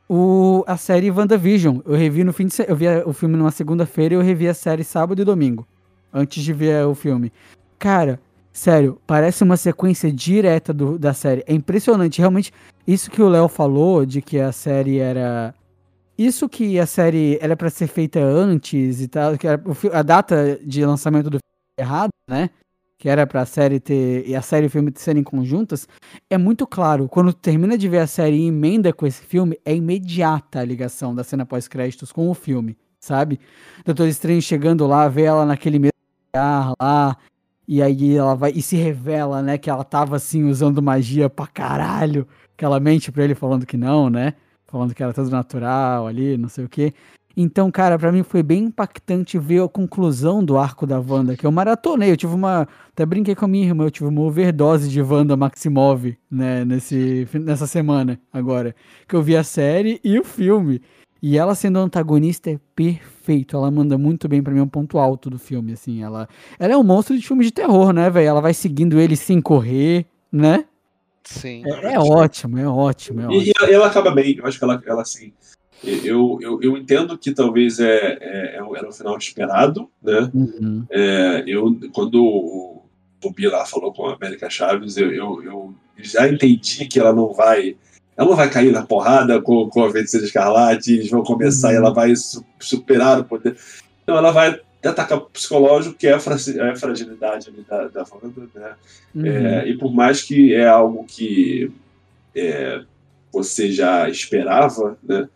[0.09, 1.79] o, a série WandaVision.
[1.85, 4.53] Eu revi no fim de Eu vi o filme numa segunda-feira e eu revi a
[4.53, 5.65] série sábado e domingo.
[6.13, 7.31] Antes de ver o filme.
[7.79, 8.19] Cara,
[8.51, 11.43] sério, parece uma sequência direta do- da série.
[11.47, 12.19] É impressionante.
[12.19, 12.51] Realmente,
[12.85, 15.53] isso que o Léo falou de que a série era.
[16.23, 19.59] Isso que a série era pra ser feita antes e tal, que era,
[19.91, 22.51] a data de lançamento do filme é errada, né?
[22.99, 24.27] Que era pra série ter.
[24.27, 25.87] E a série e o filme serem conjuntas,
[26.29, 27.09] é muito claro.
[27.09, 31.15] Quando termina de ver a série e emenda com esse filme, é imediata a ligação
[31.15, 33.39] da cena pós-créditos com o filme, sabe?
[33.83, 37.17] Doutor Estranho chegando lá, vê ela naquele mesmo lugar lá,
[37.67, 41.47] e aí ela vai e se revela, né, que ela tava assim usando magia pra
[41.47, 44.35] caralho, que ela mente pra ele falando que não, né?
[44.71, 46.93] Falando que era tudo natural ali, não sei o quê.
[47.35, 51.45] Então, cara, pra mim foi bem impactante ver a conclusão do arco da Wanda, que
[51.45, 54.89] eu maratonei, eu tive uma, até brinquei com a minha irmã, eu tive uma overdose
[54.89, 58.75] de Wanda Maximov, né, nesse nessa semana agora,
[59.07, 60.81] que eu vi a série e o filme.
[61.21, 63.55] E ela sendo antagonista é perfeito.
[63.55, 66.01] Ela manda muito bem pra mim, é um ponto alto do filme, assim.
[66.01, 66.27] Ela,
[66.57, 68.27] ela é um monstro de filme de terror, né, velho?
[68.27, 70.65] Ela vai seguindo ele sem correr, né?
[71.23, 71.63] Sim.
[71.65, 73.41] É, é ótimo, é ótimo, é ótimo.
[73.41, 75.33] E, e ela, ela acaba bem, eu acho que ela, ela assim.
[75.83, 80.29] Eu, eu, eu entendo que talvez é, é, é um- era um final esperado, né?
[80.33, 80.85] Uhum.
[80.91, 82.83] É, eu, quando o
[83.19, 87.33] Bobi lá falou com a América Chaves, eu, eu, eu já entendi que ela não
[87.33, 87.75] vai.
[88.15, 91.73] ela não vai cair na porrada com, com a Feiticeira Escarlate, eles vão começar uhum.
[91.73, 92.13] e ela vai
[92.59, 93.57] superar o poder.
[94.03, 98.75] Então ela vai atacar o psicológico, que é a, é fragilidade da, da Wanda, né?
[99.13, 99.25] Uhum.
[99.25, 101.71] É, e por mais que é algo que
[102.35, 102.83] é,
[103.31, 105.27] você já esperava, né?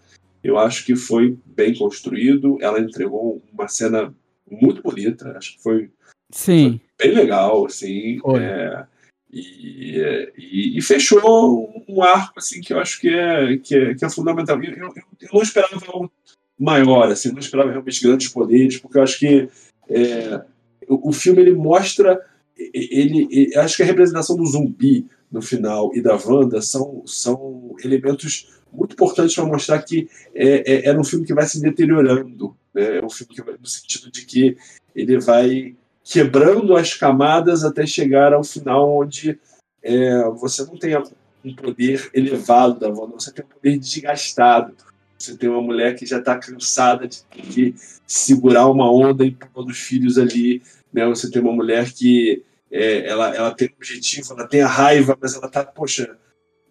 [0.43, 2.57] Eu acho que foi bem construído.
[2.61, 4.13] Ela entregou uma cena
[4.49, 5.35] muito bonita.
[5.38, 5.89] Acho que foi,
[6.31, 6.80] Sim.
[6.99, 8.19] Foi bem legal, assim.
[8.39, 8.85] É,
[9.31, 14.05] e, e, e, fechou um arco assim que eu acho que é, que é, que
[14.05, 14.61] é fundamental.
[14.63, 16.11] Eu, eu, eu, não esperava algo
[16.57, 19.49] maior, assim, não esperava realmente grandes poderes, porque eu acho que
[19.90, 20.41] é,
[20.88, 22.19] o, o, filme ele mostra,
[22.57, 27.76] ele, ele, acho que a representação do zumbi no final e da Wanda são, são
[27.84, 32.56] elementos muito importantes para mostrar que é, é, é um filme que vai se deteriorando,
[32.73, 32.98] né?
[32.98, 34.57] é um filme que vai, no sentido de que
[34.95, 39.40] ele vai quebrando as camadas até chegar ao final onde
[39.82, 40.95] é, você não tem
[41.44, 44.76] um poder elevado da Wanda, você tem um poder desgastado.
[45.18, 47.76] Você tem uma mulher que já está cansada de, de,
[48.06, 50.62] segurar uma onda em prol dos filhos ali.
[50.94, 51.06] Né?
[51.08, 55.36] Você tem uma mulher que é, ela, ela tem objetivo, ela tem a raiva, mas
[55.36, 56.18] ela está, poxa,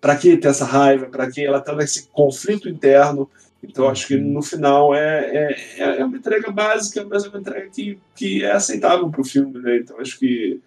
[0.00, 1.06] para que ter essa raiva?
[1.06, 3.30] Para que ela está nesse conflito interno?
[3.62, 7.70] Então, acho que no final é, é, é uma entrega básica, mas é uma entrega
[7.70, 9.58] que, que é aceitável para o filme.
[9.58, 9.78] Né?
[9.78, 10.60] Então, acho que,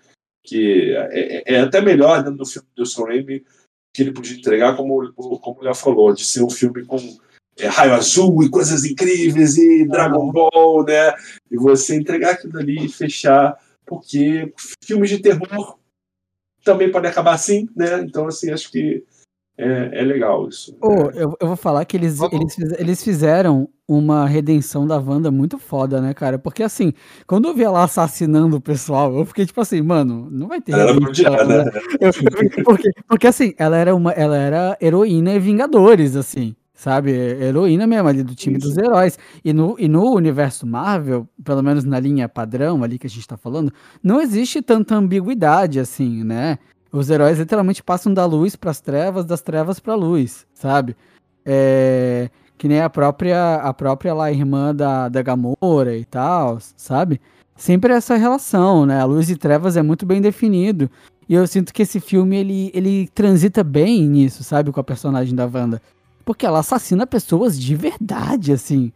[0.44, 3.46] que é, é, é até melhor dentro do filme do Sam Raimi
[3.94, 6.98] que ele podia entregar, como, como já falou, de ser um filme com
[7.60, 11.14] é, raio azul e coisas incríveis e Dragon Ball, né?
[11.52, 14.54] E você entregar aquilo ali e fechar, porque
[14.84, 15.78] filmes de terror
[16.64, 18.02] também podem acabar assim, né?
[18.02, 19.04] Então, assim, acho que
[19.58, 20.78] é, é legal isso.
[20.82, 25.58] Oh, eu, eu vou falar que eles, eles, eles fizeram uma redenção da Wanda muito
[25.58, 26.38] foda, né, cara?
[26.38, 26.94] Porque assim,
[27.26, 30.74] quando eu vi ela assassinando o pessoal, eu fiquei tipo assim, mano, não vai ter.
[30.74, 31.72] Ela era né?
[32.00, 34.12] Eu, porque, porque assim, ela era uma.
[34.12, 36.56] Ela era heroína e Vingadores, assim.
[36.78, 37.10] Sabe?
[37.12, 38.68] Heroína mesmo ali do time Isso.
[38.68, 39.18] dos heróis.
[39.44, 43.28] E no, e no universo Marvel, pelo menos na linha padrão ali que a gente
[43.28, 43.74] tá falando,
[44.04, 46.60] não existe tanta ambiguidade assim, né?
[46.92, 50.96] Os heróis literalmente passam da luz para as trevas, das trevas para a luz, sabe?
[51.44, 52.30] É,
[52.60, 57.20] que nem a própria a própria lá irmã da, da Gamora e tal, sabe?
[57.56, 59.02] Sempre essa relação, né?
[59.02, 60.92] A luz e trevas é muito bem definido.
[61.28, 65.34] E eu sinto que esse filme ele, ele transita bem nisso, sabe, com a personagem
[65.36, 65.82] da Wanda.
[66.28, 68.92] Porque ela assassina pessoas de verdade, assim.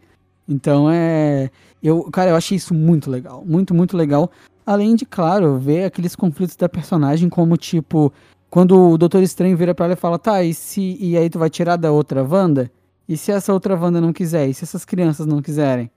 [0.46, 1.50] Então é.
[1.82, 3.42] Eu, cara, eu achei isso muito legal.
[3.42, 4.30] Muito, muito legal.
[4.66, 8.12] Além de, claro, ver aqueles conflitos da personagem, como tipo,
[8.50, 11.38] quando o Doutor Estranho vira pra ela e fala, tá, e, se, e aí tu
[11.38, 12.70] vai tirar da outra Wanda?
[13.08, 14.46] E se essa outra Wanda não quiser?
[14.46, 15.90] E se essas crianças não quiserem?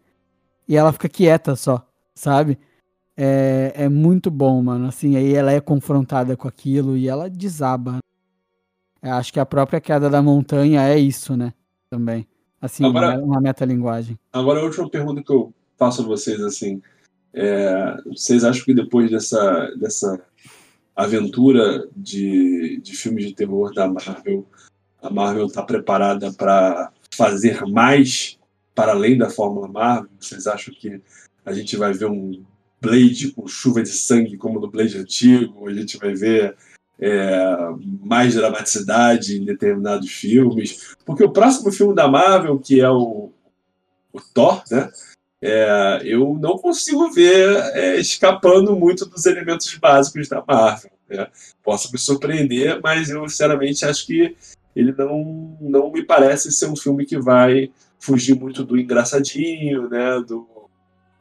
[0.65, 1.85] E ela fica quieta só,
[2.15, 2.57] sabe?
[3.17, 4.87] É, é muito bom, mano.
[4.87, 7.97] Assim, aí ela é confrontada com aquilo e ela desaba.
[9.05, 11.53] Eu acho que a própria queda da montanha é isso, né?
[11.91, 12.27] Também.
[12.59, 14.17] Assim, agora, uma metalinguagem.
[14.33, 16.81] Agora a última pergunta que eu faço a vocês, assim.
[17.31, 20.19] É, vocês acham que depois dessa, dessa
[20.95, 24.43] aventura de, de filmes de terror da Marvel,
[24.99, 28.39] a Marvel está preparada para fazer mais
[28.73, 30.09] para além da Fórmula Marvel?
[30.19, 30.99] Vocês acham que
[31.45, 32.43] a gente vai ver um
[32.81, 35.67] Blade com chuva de sangue como no Blade antigo?
[35.67, 36.55] A gente vai ver
[36.99, 37.57] é,
[38.03, 40.95] mais dramaticidade em determinados filmes?
[41.05, 43.31] Porque o próximo filme da Marvel, que é o,
[44.13, 44.89] o Thor, né?
[45.41, 50.91] é, eu não consigo ver é, escapando muito dos elementos básicos da Marvel.
[51.07, 51.27] Né?
[51.63, 54.35] Posso me surpreender, mas eu sinceramente acho que
[54.75, 60.19] ele não, não me parece ser um filme que vai fugir muito do engraçadinho, né?
[60.27, 60.47] Do,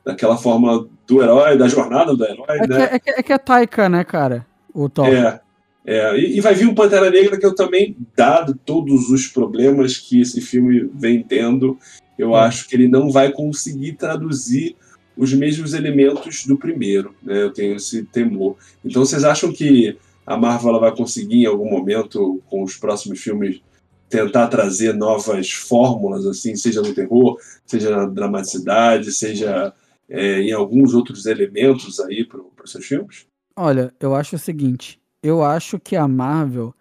[0.04, 2.66] daquela forma do herói, da jornada do herói, é né?
[2.66, 4.46] Que, é, que, é que é Taika, né, cara?
[4.72, 5.06] O Thor.
[5.06, 5.40] É,
[5.86, 9.98] é, e, e, vai vir um Pantera Negra que eu também, dado todos os problemas
[9.98, 11.78] que esse filme vem tendo,
[12.18, 12.34] eu hum.
[12.34, 14.76] acho que ele não vai conseguir traduzir
[15.16, 17.14] os mesmos elementos do primeiro.
[17.22, 17.42] Né?
[17.42, 18.56] Eu tenho esse temor.
[18.84, 19.96] Então, vocês acham que
[20.26, 23.60] a Marvel vai conseguir, em algum momento, com os próximos filmes,
[24.08, 29.72] tentar trazer novas fórmulas, assim, seja no terror, seja na dramaticidade, seja
[30.08, 33.26] é, em alguns outros elementos aí para os seus filmes?
[33.56, 35.00] Olha, eu acho o seguinte.
[35.24, 36.74] Eu acho que a Marvel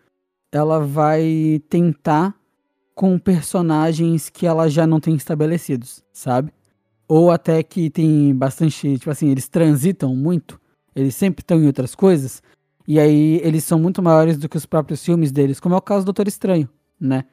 [0.52, 2.36] ela vai tentar
[2.94, 6.52] com personagens que ela já não tem estabelecidos, sabe?
[7.08, 10.60] Ou até que tem bastante, tipo assim, eles transitam muito,
[10.94, 12.44] eles sempre estão em outras coisas,
[12.86, 15.82] e aí eles são muito maiores do que os próprios filmes deles, como é o
[15.82, 17.24] caso do Doutor Estranho, né?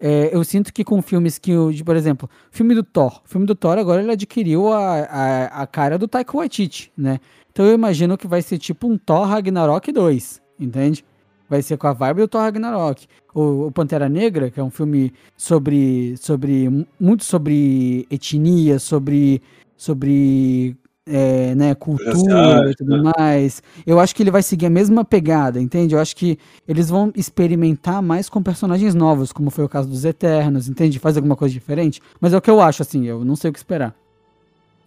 [0.00, 1.52] É, eu sinto que com filmes que,
[1.84, 5.62] por exemplo, o filme do Thor, o filme do Thor agora ele adquiriu a, a,
[5.62, 7.20] a cara do Taika Waititi, né?
[7.50, 11.04] Então eu imagino que vai ser tipo um Thor Ragnarok 2, entende?
[11.48, 13.06] vai ser com a vibe do Thor Ragnarok.
[13.34, 19.42] O, o, Pantera Negra, que é um filme sobre, sobre muito sobre etnia, sobre,
[19.76, 20.76] sobre
[21.06, 23.62] é, né, cultura e tudo mais.
[23.86, 25.94] Eu acho que ele vai seguir a mesma pegada, entende?
[25.94, 30.04] Eu acho que eles vão experimentar mais com personagens novos, como foi o caso dos
[30.04, 30.98] Eternos, entende?
[30.98, 32.00] Faz alguma coisa diferente.
[32.20, 33.94] Mas é o que eu acho, assim, eu não sei o que esperar.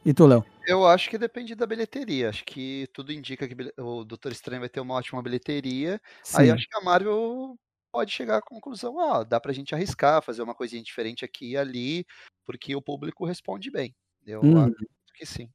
[0.05, 0.43] E tu, Léo?
[0.65, 2.29] Eu acho que depende da bilheteria.
[2.29, 6.01] Acho que tudo indica que o Doutor Estranho vai ter uma ótima bilheteria.
[6.23, 6.41] Sim.
[6.41, 7.57] Aí acho que a Marvel
[7.91, 11.57] pode chegar à conclusão, ó, dá pra gente arriscar, fazer uma coisinha diferente aqui e
[11.57, 12.05] ali,
[12.45, 13.95] porque o público responde bem.
[14.25, 14.59] Eu hum.
[14.59, 14.75] acho
[15.15, 15.49] que sim.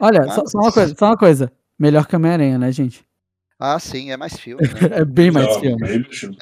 [0.00, 0.34] Olha, Mas...
[0.34, 1.52] só, só, uma coisa, só uma coisa.
[1.78, 3.04] Melhor que Homem-Aranha, né, gente?
[3.58, 4.62] Ah, sim, é mais filme.
[4.62, 4.68] Né?
[5.00, 5.88] é bem mais Não, filme.
[5.88, 6.36] Bem filme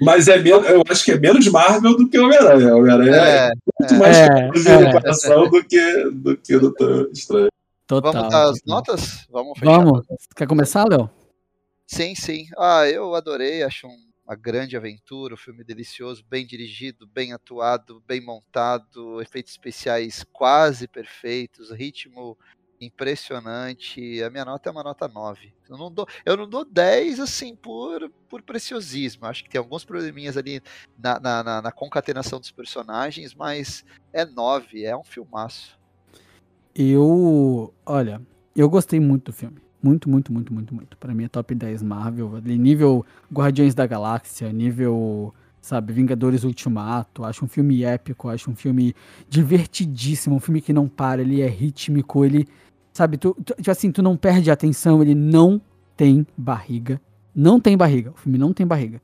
[0.00, 2.74] Mas é menos, eu acho que é menos Marvel do que Homem-Aranha.
[2.74, 7.10] Homem-Aranha é, é, muito é, mais é, é, coração do que, do que o Doutor
[7.12, 7.48] Estranho.
[7.86, 8.12] Total.
[8.12, 9.26] Vamos dar as notas?
[9.30, 9.78] Vamos fechar.
[9.78, 10.06] Vamos.
[10.34, 11.08] Quer começar, Léo?
[11.86, 12.46] Sim, sim.
[12.58, 18.02] Ah, eu adorei, acho um uma grande aventura, um filme delicioso, bem dirigido, bem atuado,
[18.06, 22.36] bem montado, efeitos especiais quase perfeitos, ritmo
[22.80, 24.22] impressionante.
[24.22, 25.54] A minha nota é uma nota 9.
[25.68, 29.26] Eu não dou, eu não dou 10 assim por, por preciosismo.
[29.26, 30.60] Acho que tem alguns probleminhas ali
[30.98, 35.78] na, na, na, na concatenação dos personagens, mas é 9, é um filmaço.
[36.74, 38.20] Eu, olha,
[38.54, 39.65] eu gostei muito do filme.
[39.82, 40.96] Muito, muito, muito, muito, muito.
[40.96, 42.40] Para mim é top 10 Marvel.
[42.44, 47.24] Nível Guardiões da Galáxia, nível, sabe, Vingadores Ultimato.
[47.24, 48.94] Acho um filme épico, acho um filme
[49.28, 52.48] divertidíssimo, um filme que não para, ele é rítmico, ele,
[52.92, 55.60] sabe, tu, tu, tipo assim, tu não perde a atenção, ele não
[55.96, 57.00] tem barriga.
[57.34, 59.00] Não tem barriga, o filme não tem barriga.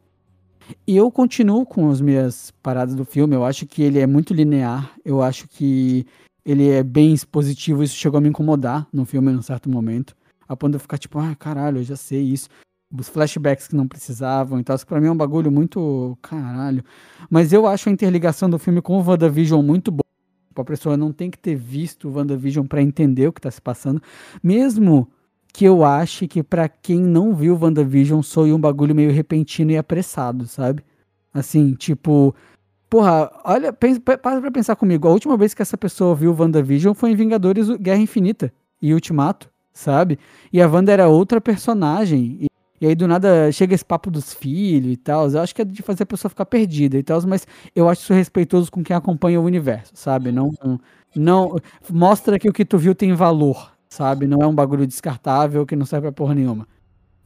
[0.86, 4.32] E eu continuo com as minhas paradas do filme, eu acho que ele é muito
[4.32, 6.06] linear, eu acho que
[6.44, 10.16] ele é bem expositivo, isso chegou a me incomodar no filme em um certo momento
[10.52, 12.48] a ponto de eu ficar tipo, ah, caralho, eu já sei isso.
[12.94, 14.76] Os flashbacks que não precisavam e tal.
[14.76, 16.16] Isso pra mim é um bagulho muito.
[16.20, 16.84] Caralho.
[17.30, 20.02] Mas eu acho a interligação do filme com o WandaVision muito boa.
[20.54, 23.62] A pessoa não tem que ter visto o WandaVision para entender o que tá se
[23.62, 24.02] passando.
[24.42, 25.08] Mesmo
[25.54, 29.70] que eu ache que para quem não viu o WandaVision soe um bagulho meio repentino
[29.70, 30.84] e apressado, sabe?
[31.32, 32.34] Assim, tipo.
[32.90, 35.08] Porra, olha, para pra pensar comigo.
[35.08, 38.52] A última vez que essa pessoa viu o WandaVision foi em Vingadores Guerra Infinita
[38.82, 40.18] e Ultimato sabe?
[40.52, 42.38] E a Wanda era outra personagem.
[42.40, 42.46] E,
[42.80, 45.28] e, aí do nada chega esse papo dos filhos e tal.
[45.30, 48.02] Eu acho que é de fazer a pessoa ficar perdida e tal, mas eu acho
[48.02, 50.32] isso respeitoso com quem acompanha o universo, sabe?
[50.32, 50.52] Não,
[51.14, 51.58] não
[51.90, 54.26] mostra que o que tu viu tem valor, sabe?
[54.26, 56.66] Não é um bagulho descartável que não serve pra porra nenhuma.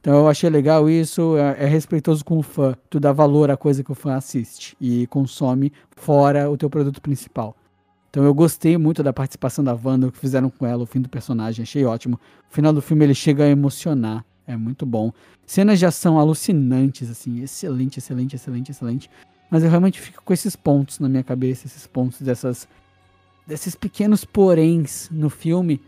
[0.06, 2.76] Então eu achei legal isso, é, é, respeitoso com o fã.
[2.88, 7.02] Tu dá valor à coisa que o fã assiste e consome fora o teu produto
[7.02, 7.56] principal.
[8.10, 11.00] Então eu gostei muito da participação da Wanda, o que fizeram com ela, o fim
[11.00, 12.18] do personagem, achei ótimo.
[12.50, 15.12] O final do filme ele chega a emocionar, é muito bom.
[15.44, 19.10] Cenas de ação alucinantes, assim, excelente, excelente, excelente, excelente.
[19.50, 22.68] Mas eu realmente fico com esses pontos na minha cabeça, esses pontos dessas
[23.46, 25.80] desses pequenos poréns no filme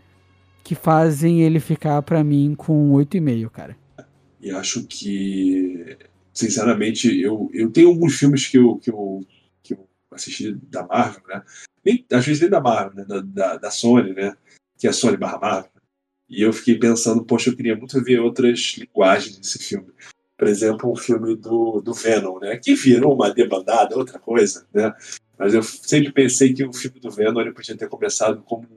[0.63, 3.77] que fazem ele ficar para mim com 8,5, cara.
[4.39, 5.97] E acho que,
[6.33, 9.25] sinceramente, eu, eu tenho alguns filmes que eu, que eu,
[9.61, 11.43] que eu assisti da Marvel, né?
[11.83, 13.05] Nem, às vezes nem da Marvel, né?
[13.05, 14.35] da, da, da, Sony, né?
[14.77, 15.71] que é a Sony barra Marvel.
[16.29, 19.87] E eu fiquei pensando, poxa, eu queria muito ver outras linguagens nesse filme.
[20.37, 22.57] Por exemplo, um filme do, do Venom, né?
[22.57, 24.65] que virou uma debandada, outra coisa.
[24.73, 24.93] Né?
[25.37, 28.67] Mas eu sempre pensei que o filme do Venom ele podia ter começado como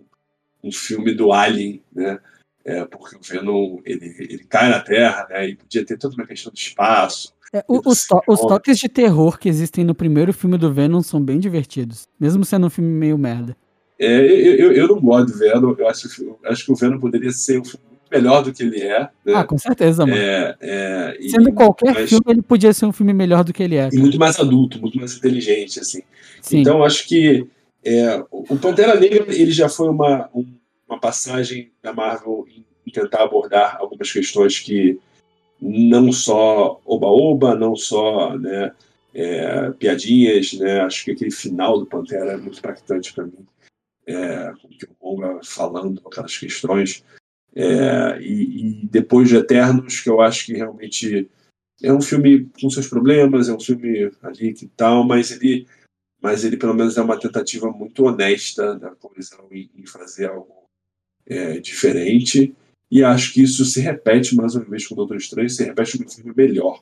[0.62, 2.20] um filme do Alien, né?
[2.64, 5.48] É, porque o Venom ele, ele cai na Terra, né?
[5.48, 8.88] E podia ter toda uma questão do espaço, é, o, os, to os, toques de
[8.88, 12.90] terror que existem no primeiro filme do Venom são bem divertidos, mesmo sendo um filme
[12.90, 13.56] meio merda.
[13.98, 16.08] É, eu, eu, eu, não gosto do Venom, eu acho,
[16.46, 19.00] acho que o Venom poderia ser um filme melhor do que ele é.
[19.24, 19.34] Né?
[19.34, 20.18] Ah, com certeza, mano.
[20.18, 23.62] É, é, Sendo e, qualquer mas, filme, ele podia ser um filme melhor do que
[23.62, 23.88] ele é.
[23.92, 26.02] E muito mais adulto, muito mais inteligente, assim.
[26.40, 26.60] Sim.
[26.60, 27.46] Então, acho que
[27.84, 30.28] é, o Pantera Negra ele já foi uma,
[30.88, 32.46] uma passagem da Marvel
[32.86, 34.98] em tentar abordar algumas questões que
[35.62, 38.72] não só oba-oba, não só né,
[39.14, 40.80] é, piadinhas, né?
[40.80, 43.47] Acho que aquele final do Pantera é muito impactante para mim,
[44.05, 44.52] é,
[44.98, 47.05] com o Gonga falando aquelas questões.
[47.55, 51.30] É, e, e, depois de Eternos, que eu acho que realmente
[51.80, 55.68] é um filme com seus problemas, é um filme ali que tal, mas ele,
[56.20, 60.64] mas ele pelo menos é uma tentativa muito honesta da coisa em, em fazer algo
[61.26, 62.52] é, diferente.
[62.93, 65.98] E acho que isso se repete mais uma vez com o Doutor Estranho, se repete
[65.98, 66.78] num filme melhor.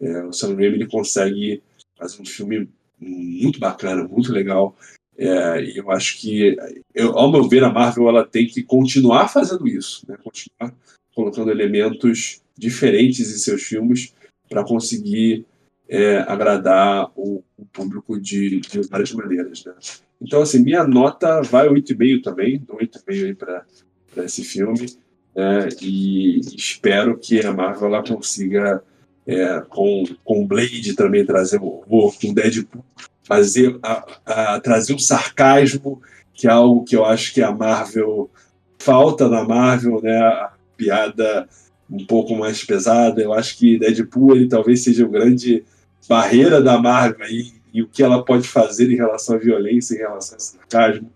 [0.00, 1.62] É, o Sam Raimi ele consegue
[1.98, 2.66] fazer um filme
[2.98, 4.74] muito bacana, muito legal.
[5.18, 6.56] É, e eu acho que,
[6.94, 10.16] eu, ao meu ver, a Marvel ela tem que continuar fazendo isso, né?
[10.24, 10.74] continuar
[11.14, 14.14] colocando elementos diferentes em seus filmes
[14.48, 15.44] para conseguir
[15.86, 19.62] é, agradar o, o público de, de, várias maneiras.
[19.66, 19.74] Né?
[20.22, 24.86] Então, assim, minha nota vai 8,5 também, dou 8,5 aí para esse filme.
[25.34, 25.68] Né?
[25.80, 28.82] E espero que a Marvel ela consiga,
[29.26, 32.84] é, com, com Blade também trazer o humor, com Deadpool,
[33.22, 36.00] fazer, a, a, trazer o sarcasmo,
[36.34, 38.30] que é algo que eu acho que a Marvel
[38.78, 40.16] falta na Marvel, né?
[40.18, 41.48] A piada
[41.88, 43.20] um pouco mais pesada.
[43.20, 45.64] Eu acho que Deadpool ele talvez seja o grande
[46.08, 49.98] barreira da Marvel aí, e o que ela pode fazer em relação à violência, em
[49.98, 51.12] relação ao sarcasmo.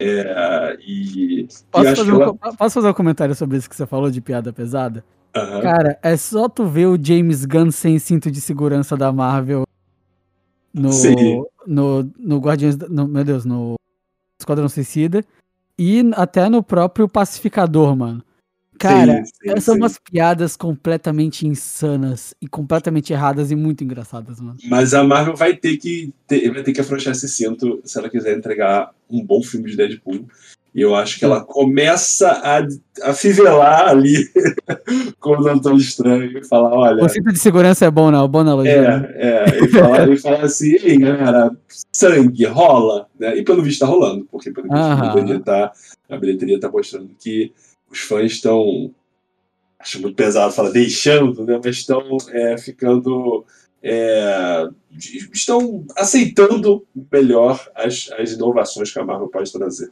[0.00, 2.30] É, e, posso, e fazer ela...
[2.30, 5.04] um, posso, fazer um, comentário sobre isso que você falou de piada pesada?
[5.36, 5.60] Uhum.
[5.60, 9.64] Cara, é só tu ver o James Gunn sem cinto de segurança da Marvel
[10.72, 10.90] no,
[11.66, 12.76] no, no Guardiões.
[12.76, 13.74] No, meu Deus, no
[14.38, 15.24] Esquadrão Suicida
[15.78, 18.22] e até no próprio Pacificador, mano.
[18.78, 19.80] Cara, sim, sim, são sim.
[19.80, 24.56] umas piadas completamente insanas e completamente erradas e muito engraçadas, mano.
[24.64, 28.08] Mas a Marvel vai ter que ter, vai ter que afrouxar esse cinto se ela
[28.08, 30.26] quiser entregar um bom filme de Deadpool.
[30.74, 34.28] E eu acho que ela começa a, a fivelar ali
[35.18, 37.04] com o Doutor Estranho e falar, olha...
[37.04, 38.22] O cinto de segurança é bom, não?
[38.22, 38.28] Né?
[38.28, 38.64] Bom.
[38.64, 39.14] É, né?
[39.16, 39.64] é.
[39.64, 41.50] E falar, e falar assim, ei, galera,
[41.90, 43.36] sangue rola, né?
[43.36, 45.72] E pelo visto tá rolando, porque pelo visto a bilheteria, tá,
[46.08, 47.52] a bilheteria tá mostrando que
[47.90, 48.94] os fãs estão.
[49.78, 51.60] Acho muito pesado falar deixando, né?
[51.62, 53.44] Mas estão é, ficando.
[53.82, 54.68] É,
[55.32, 59.88] estão aceitando melhor as, as inovações que a Marvel pode trazer.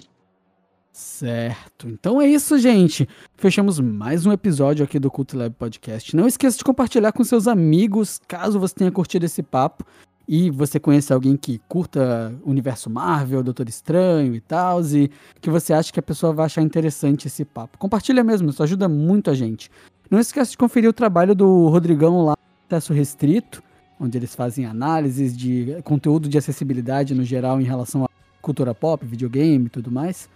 [0.93, 1.89] Certo.
[1.89, 3.07] Então é isso, gente.
[3.37, 6.17] Fechamos mais um episódio aqui do Cult Lab Podcast.
[6.17, 9.85] Não esqueça de compartilhar com seus amigos, caso você tenha curtido esse papo
[10.29, 15.49] e você conhece alguém que curta o universo Marvel, Doutor Estranho e tal, e que
[15.49, 17.79] você acha que a pessoa vai achar interessante esse papo.
[17.79, 19.71] Compartilha mesmo, isso ajuda muito a gente.
[20.11, 23.63] Não esqueça de conferir o trabalho do Rodrigão lá no Acesso Restrito,
[24.01, 28.09] onde eles fazem análises de conteúdo de acessibilidade no geral em relação à
[28.43, 30.29] cultura pop, videogame e tudo mais.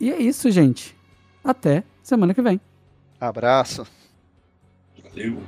[0.00, 0.96] E é isso, gente.
[1.42, 2.60] Até semana que vem.
[3.20, 3.86] Abraço.
[5.02, 5.38] Valeu.